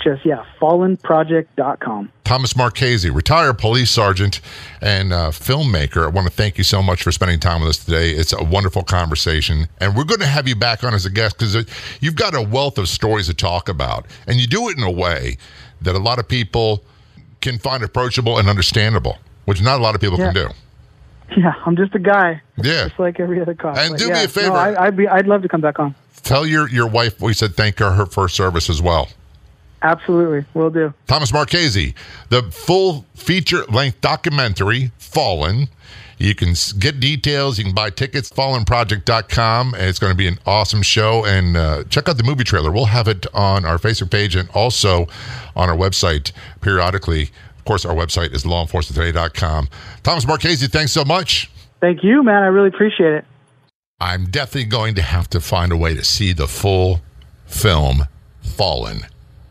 Just 0.06 0.24
yeah, 0.24 0.46
fallenproject.com. 0.62 2.12
Thomas 2.24 2.56
Marchese, 2.56 3.10
retired 3.10 3.58
police 3.58 3.90
sergeant 3.90 4.40
and 4.80 5.12
uh, 5.12 5.32
filmmaker. 5.32 6.06
I 6.06 6.10
want 6.10 6.28
to 6.28 6.34
thank 6.34 6.60
you 6.60 6.64
so 6.64 6.84
much 6.84 7.02
for 7.02 7.12
spending 7.12 7.40
time 7.40 7.62
with 7.62 7.72
us 7.72 7.84
today. 7.84 8.12
It's 8.12 8.32
a 8.32 8.44
wonderful 8.44 8.84
conversation, 8.84 9.68
and 9.80 9.96
we're 9.96 10.04
going 10.04 10.20
to 10.20 10.28
have 10.28 10.48
you 10.48 10.56
back 10.56 10.84
on 10.84 10.94
as 10.94 11.08
a 11.08 11.10
guest 11.10 11.40
because 11.40 11.56
you've 12.02 12.16
got 12.16 12.36
a 12.36 12.42
wealth 12.44 12.78
of 12.78 12.88
stories 12.88 13.26
to 13.28 13.34
talk 13.34 13.68
about, 13.68 14.06
and 14.28 14.38
you 14.40 14.46
do 14.46 14.70
it 14.70 14.78
in 14.78 14.84
a 14.84 14.92
way 14.92 15.38
that 15.82 15.96
a 15.96 16.00
lot 16.00 16.20
of 16.20 16.28
people 16.28 16.84
can 17.42 17.58
find 17.58 17.84
approachable 17.84 18.38
and 18.38 18.48
understandable, 18.48 19.18
which 19.46 19.60
not 19.64 19.80
a 19.80 19.84
lot 19.84 19.96
of 19.96 20.02
people 20.02 20.18
can 20.18 20.36
do. 20.36 20.48
Yeah, 21.36 21.54
I'm 21.66 21.76
just 21.76 21.96
a 21.96 22.00
guy, 22.00 22.44
Yeah. 22.58 22.90
just 22.90 23.00
like 23.00 23.20
every 23.20 23.42
other 23.42 23.56
cop. 23.56 23.76
And 23.78 23.94
But 23.94 24.00
do 24.00 24.10
me 24.12 24.24
a 24.24 24.28
favor. 24.28 24.50
No, 24.50 24.54
I, 24.56 24.86
I'd 24.86 24.96
be, 24.96 25.08
I'd 25.08 25.26
love 25.26 25.42
to 25.42 25.48
come 25.50 25.62
back 25.62 25.80
on. 25.80 25.96
Tell 26.22 26.46
your 26.46 26.70
your 26.70 26.88
wife 26.88 27.20
we 27.20 27.34
said 27.34 27.56
thank 27.56 27.80
her 27.80 28.06
for 28.06 28.24
her 28.24 28.28
service 28.28 28.70
as 28.70 28.82
well. 28.82 29.10
Absolutely, 29.86 30.44
will 30.56 30.72
do. 30.72 30.92
Thomas 31.06 31.32
Marchese, 31.32 31.94
the 32.30 32.42
full 32.52 33.06
feature 33.14 33.64
length 33.66 34.02
documentary, 34.02 34.92
Fallen. 34.98 35.68
You 36.18 36.34
can 36.34 36.56
get 36.80 37.00
details. 37.00 37.60
You 37.60 37.66
can 37.66 37.76
buy 37.76 37.92
tickets, 37.92 38.32
fallenproject.com. 38.32 39.76
It's 39.78 40.00
going 40.00 40.12
to 40.12 40.18
be 40.18 40.28
an 40.28 40.40
awesome 40.48 40.82
show. 40.82 41.24
And 41.24 41.56
uh, 41.56 41.84
check 41.84 42.10
out 42.10 42.18
the 42.18 42.24
movie 42.24 42.44
trailer. 42.44 42.72
We'll 42.72 42.86
have 42.86 43.08
it 43.08 43.28
on 43.32 43.64
our 43.64 43.78
Facebook 43.78 44.10
page 44.10 44.36
and 44.36 44.50
also 44.56 45.08
on 45.56 45.70
our 45.70 45.76
website 45.76 46.32
periodically. 46.62 47.30
Of 47.60 47.66
course, 47.66 47.86
our 47.86 47.94
website 47.94 48.34
is 48.34 48.44
lawenforcementtoday.com. 48.44 49.70
Thomas 50.02 50.26
Marchese, 50.26 50.66
thanks 50.68 50.94
so 50.94 51.06
much. 51.06 51.52
Thank 51.80 52.04
you, 52.04 52.24
man. 52.24 52.42
I 52.42 52.48
really 52.48 52.70
appreciate 52.70 53.14
it. 53.14 53.26
I'm 54.00 54.26
definitely 54.26 54.70
going 54.70 54.96
to 54.96 55.04
have 55.04 55.30
to 55.30 55.40
find 55.40 55.72
a 55.72 55.78
way 55.78 55.94
to 55.94 56.04
see 56.04 56.34
the 56.34 56.48
full 56.48 57.02
film 57.46 58.08
Fallen, 58.46 59.02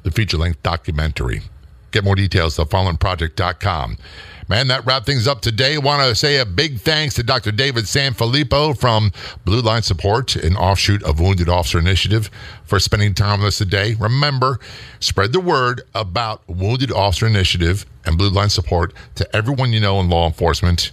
the 0.04 0.10
feature 0.10 0.38
length 0.38 0.62
documentary. 0.62 1.42
Get 1.90 2.04
more 2.04 2.14
details 2.14 2.58
at 2.58 2.68
fallenproject.com. 2.68 3.98
Man, 4.46 4.68
that 4.68 4.84
wrap 4.84 5.06
things 5.06 5.26
up 5.26 5.40
today. 5.40 5.78
Want 5.78 6.02
to 6.02 6.14
say 6.14 6.38
a 6.38 6.44
big 6.44 6.80
thanks 6.80 7.14
to 7.14 7.22
Dr. 7.22 7.50
David 7.50 7.84
Sanfilippo 7.84 8.78
from 8.78 9.10
Blue 9.44 9.62
Line 9.62 9.80
Support, 9.80 10.36
an 10.36 10.54
offshoot 10.54 11.02
of 11.02 11.18
Wounded 11.18 11.48
Officer 11.48 11.78
Initiative, 11.78 12.30
for 12.64 12.78
spending 12.78 13.14
time 13.14 13.38
with 13.38 13.48
us 13.48 13.58
today. 13.58 13.94
Remember, 13.94 14.60
spread 15.00 15.32
the 15.32 15.40
word 15.40 15.82
about 15.94 16.46
Wounded 16.46 16.92
Officer 16.92 17.26
Initiative 17.26 17.86
and 18.04 18.18
Blue 18.18 18.28
Line 18.28 18.50
Support 18.50 18.92
to 19.14 19.34
everyone 19.34 19.72
you 19.72 19.80
know 19.80 19.98
in 20.00 20.10
law 20.10 20.26
enforcement, 20.26 20.92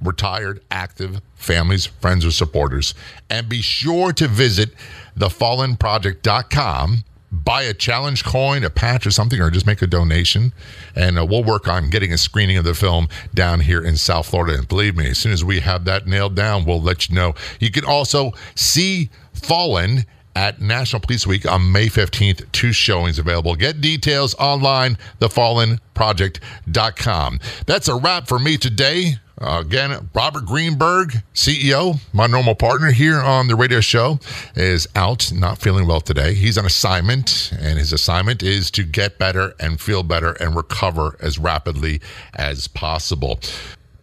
retired, 0.00 0.62
active, 0.70 1.20
families, 1.34 1.84
friends, 1.84 2.24
or 2.24 2.30
supporters. 2.30 2.94
And 3.28 3.46
be 3.46 3.60
sure 3.60 4.12
to 4.14 4.26
visit 4.26 4.70
thefallenproject.com 5.18 7.04
buy 7.44 7.62
a 7.62 7.74
challenge 7.74 8.24
coin, 8.24 8.64
a 8.64 8.70
patch, 8.70 9.06
or 9.06 9.10
something, 9.10 9.40
or 9.40 9.50
just 9.50 9.66
make 9.66 9.82
a 9.82 9.86
donation. 9.86 10.52
And 10.94 11.18
uh, 11.18 11.24
we'll 11.24 11.44
work 11.44 11.68
on 11.68 11.90
getting 11.90 12.12
a 12.12 12.18
screening 12.18 12.56
of 12.56 12.64
the 12.64 12.74
film 12.74 13.08
down 13.34 13.60
here 13.60 13.82
in 13.82 13.96
South 13.96 14.26
Florida. 14.26 14.58
And 14.58 14.68
believe 14.68 14.96
me, 14.96 15.10
as 15.10 15.18
soon 15.18 15.32
as 15.32 15.44
we 15.44 15.60
have 15.60 15.84
that 15.84 16.06
nailed 16.06 16.34
down, 16.34 16.64
we'll 16.64 16.82
let 16.82 17.08
you 17.08 17.14
know. 17.14 17.34
You 17.60 17.70
can 17.70 17.84
also 17.84 18.32
see 18.54 19.10
Fallen 19.32 20.04
at 20.34 20.60
National 20.60 21.00
Police 21.00 21.26
Week 21.26 21.50
on 21.50 21.72
May 21.72 21.86
15th. 21.86 22.52
Two 22.52 22.72
showings 22.72 23.18
available. 23.18 23.56
Get 23.56 23.80
details 23.80 24.34
online, 24.34 24.98
thefallenproject.com. 25.20 27.40
That's 27.66 27.88
a 27.88 27.96
wrap 27.96 28.28
for 28.28 28.38
me 28.38 28.58
today. 28.58 29.16
Uh, 29.38 29.60
again, 29.60 30.08
Robert 30.14 30.46
Greenberg, 30.46 31.22
CEO, 31.34 32.00
my 32.14 32.26
normal 32.26 32.54
partner 32.54 32.90
here 32.90 33.20
on 33.20 33.48
the 33.48 33.54
radio 33.54 33.80
show, 33.80 34.18
is 34.54 34.88
out, 34.96 35.30
not 35.30 35.58
feeling 35.58 35.86
well 35.86 36.00
today. 36.00 36.32
He's 36.32 36.56
on 36.56 36.64
assignment, 36.64 37.52
and 37.60 37.78
his 37.78 37.92
assignment 37.92 38.42
is 38.42 38.70
to 38.72 38.82
get 38.82 39.18
better 39.18 39.54
and 39.60 39.78
feel 39.78 40.02
better 40.02 40.32
and 40.32 40.56
recover 40.56 41.16
as 41.20 41.38
rapidly 41.38 42.00
as 42.34 42.66
possible. 42.66 43.38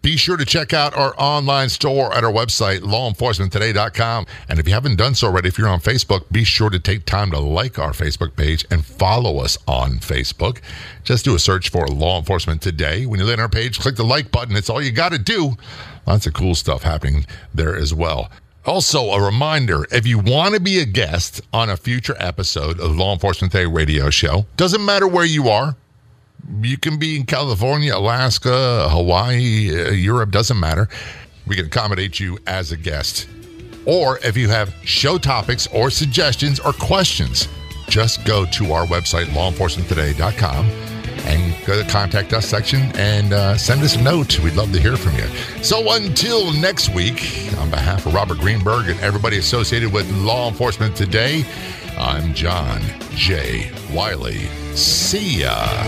Be 0.04 0.18
sure 0.18 0.36
to 0.36 0.44
check 0.44 0.74
out 0.74 0.94
our 0.98 1.16
online 1.18 1.70
store 1.70 2.14
at 2.14 2.26
our 2.26 2.32
website, 2.32 2.82
lawenforcementtoday.com. 2.82 4.26
And 4.50 4.60
if 4.60 4.68
you 4.68 4.74
haven't 4.74 4.98
done 4.98 5.16
so 5.16 5.28
already, 5.28 5.48
if 5.48 5.58
you're 5.58 5.70
on 5.70 5.80
Facebook, 5.80 6.30
be 6.30 6.44
sure 6.44 6.70
to 6.70 6.78
take 6.78 7.06
time 7.06 7.32
to 7.32 7.40
like 7.40 7.80
our 7.80 7.92
Facebook 7.92 8.36
page 8.36 8.66
and 8.70 8.86
follow 8.86 9.38
us 9.40 9.58
on 9.66 10.00
Facebook. 10.00 10.60
Just 11.06 11.24
do 11.24 11.36
a 11.36 11.40
search 11.40 11.70
for 11.70 11.88
Law 11.88 12.20
Enforcement 12.20 12.62
Today. 12.62 13.06
When 13.06 13.18
you 13.18 13.26
land 13.26 13.40
on 13.40 13.44
our 13.44 13.50
page, 13.50 13.80
click 13.80 13.96
the 13.96 14.04
like 14.04 14.30
button. 14.30 14.58
It's 14.58 14.70
all 14.70 14.82
you 14.82 14.92
got 14.92 15.14
to 15.14 15.18
do. 15.18 15.56
Lots 16.06 16.28
of 16.28 16.34
cool 16.34 16.54
stuff 16.54 16.84
happening 16.84 17.26
there 17.54 17.78
as 17.78 17.94
well. 17.94 18.30
Also, 18.66 19.12
a 19.12 19.24
reminder 19.24 19.86
if 19.90 20.06
you 20.06 20.20
want 20.20 20.54
to 20.54 20.60
be 20.60 20.80
a 20.80 20.86
guest 20.86 21.40
on 21.54 21.70
a 21.70 21.78
future 21.78 22.16
episode 22.20 22.78
of 22.78 22.94
Law 22.94 23.14
Enforcement 23.14 23.54
Today 23.54 23.66
radio 23.66 24.10
show, 24.10 24.48
doesn't 24.58 24.84
matter 24.84 25.08
where 25.08 25.24
you 25.24 25.48
are, 25.48 25.78
you 26.62 26.78
can 26.78 26.98
be 26.98 27.16
in 27.18 27.26
California, 27.26 27.96
Alaska, 27.96 28.90
Hawaii, 28.90 29.70
uh, 29.70 29.92
Europe, 29.92 30.32
doesn't 30.32 30.60
matter. 30.60 30.90
We 31.48 31.56
can 31.56 31.66
accommodate 31.66 32.20
you 32.20 32.38
as 32.48 32.72
a 32.72 32.78
guest. 32.78 33.28
Or 33.86 34.20
if 34.20 34.38
you 34.38 34.48
have 34.50 34.74
show 34.84 35.18
topics 35.18 35.68
or 35.68 35.90
suggestions 35.90 36.60
or 36.60 36.74
questions, 36.74 37.48
just 37.90 38.26
go 38.26 38.46
to 38.46 38.72
our 38.72 38.86
website, 38.86 39.26
lawenforcementtoday.com, 39.26 40.66
and 41.26 41.66
go 41.66 41.78
to 41.78 41.84
the 41.84 41.90
contact 41.90 42.34
us 42.34 42.46
section 42.46 42.82
and 42.96 43.34
uh, 43.34 43.58
send 43.58 43.82
us 43.82 43.96
a 43.96 44.02
note. 44.02 44.40
We'd 44.40 44.56
love 44.56 44.72
to 44.74 44.80
hear 44.80 44.96
from 44.96 45.16
you. 45.16 45.26
So 45.64 45.94
until 45.94 46.54
next 46.54 46.90
week, 46.90 47.22
on 47.58 47.70
behalf 47.70 48.06
of 48.06 48.14
Robert 48.14 48.40
Greenberg 48.40 48.90
and 48.90 49.00
everybody 49.02 49.38
associated 49.38 49.92
with 49.92 50.10
Law 50.18 50.48
Enforcement 50.48 50.96
Today, 50.96 51.46
I'm 51.98 52.34
John 52.34 52.82
J. 53.16 53.72
Wiley. 53.94 54.48
Cia. 54.76 55.84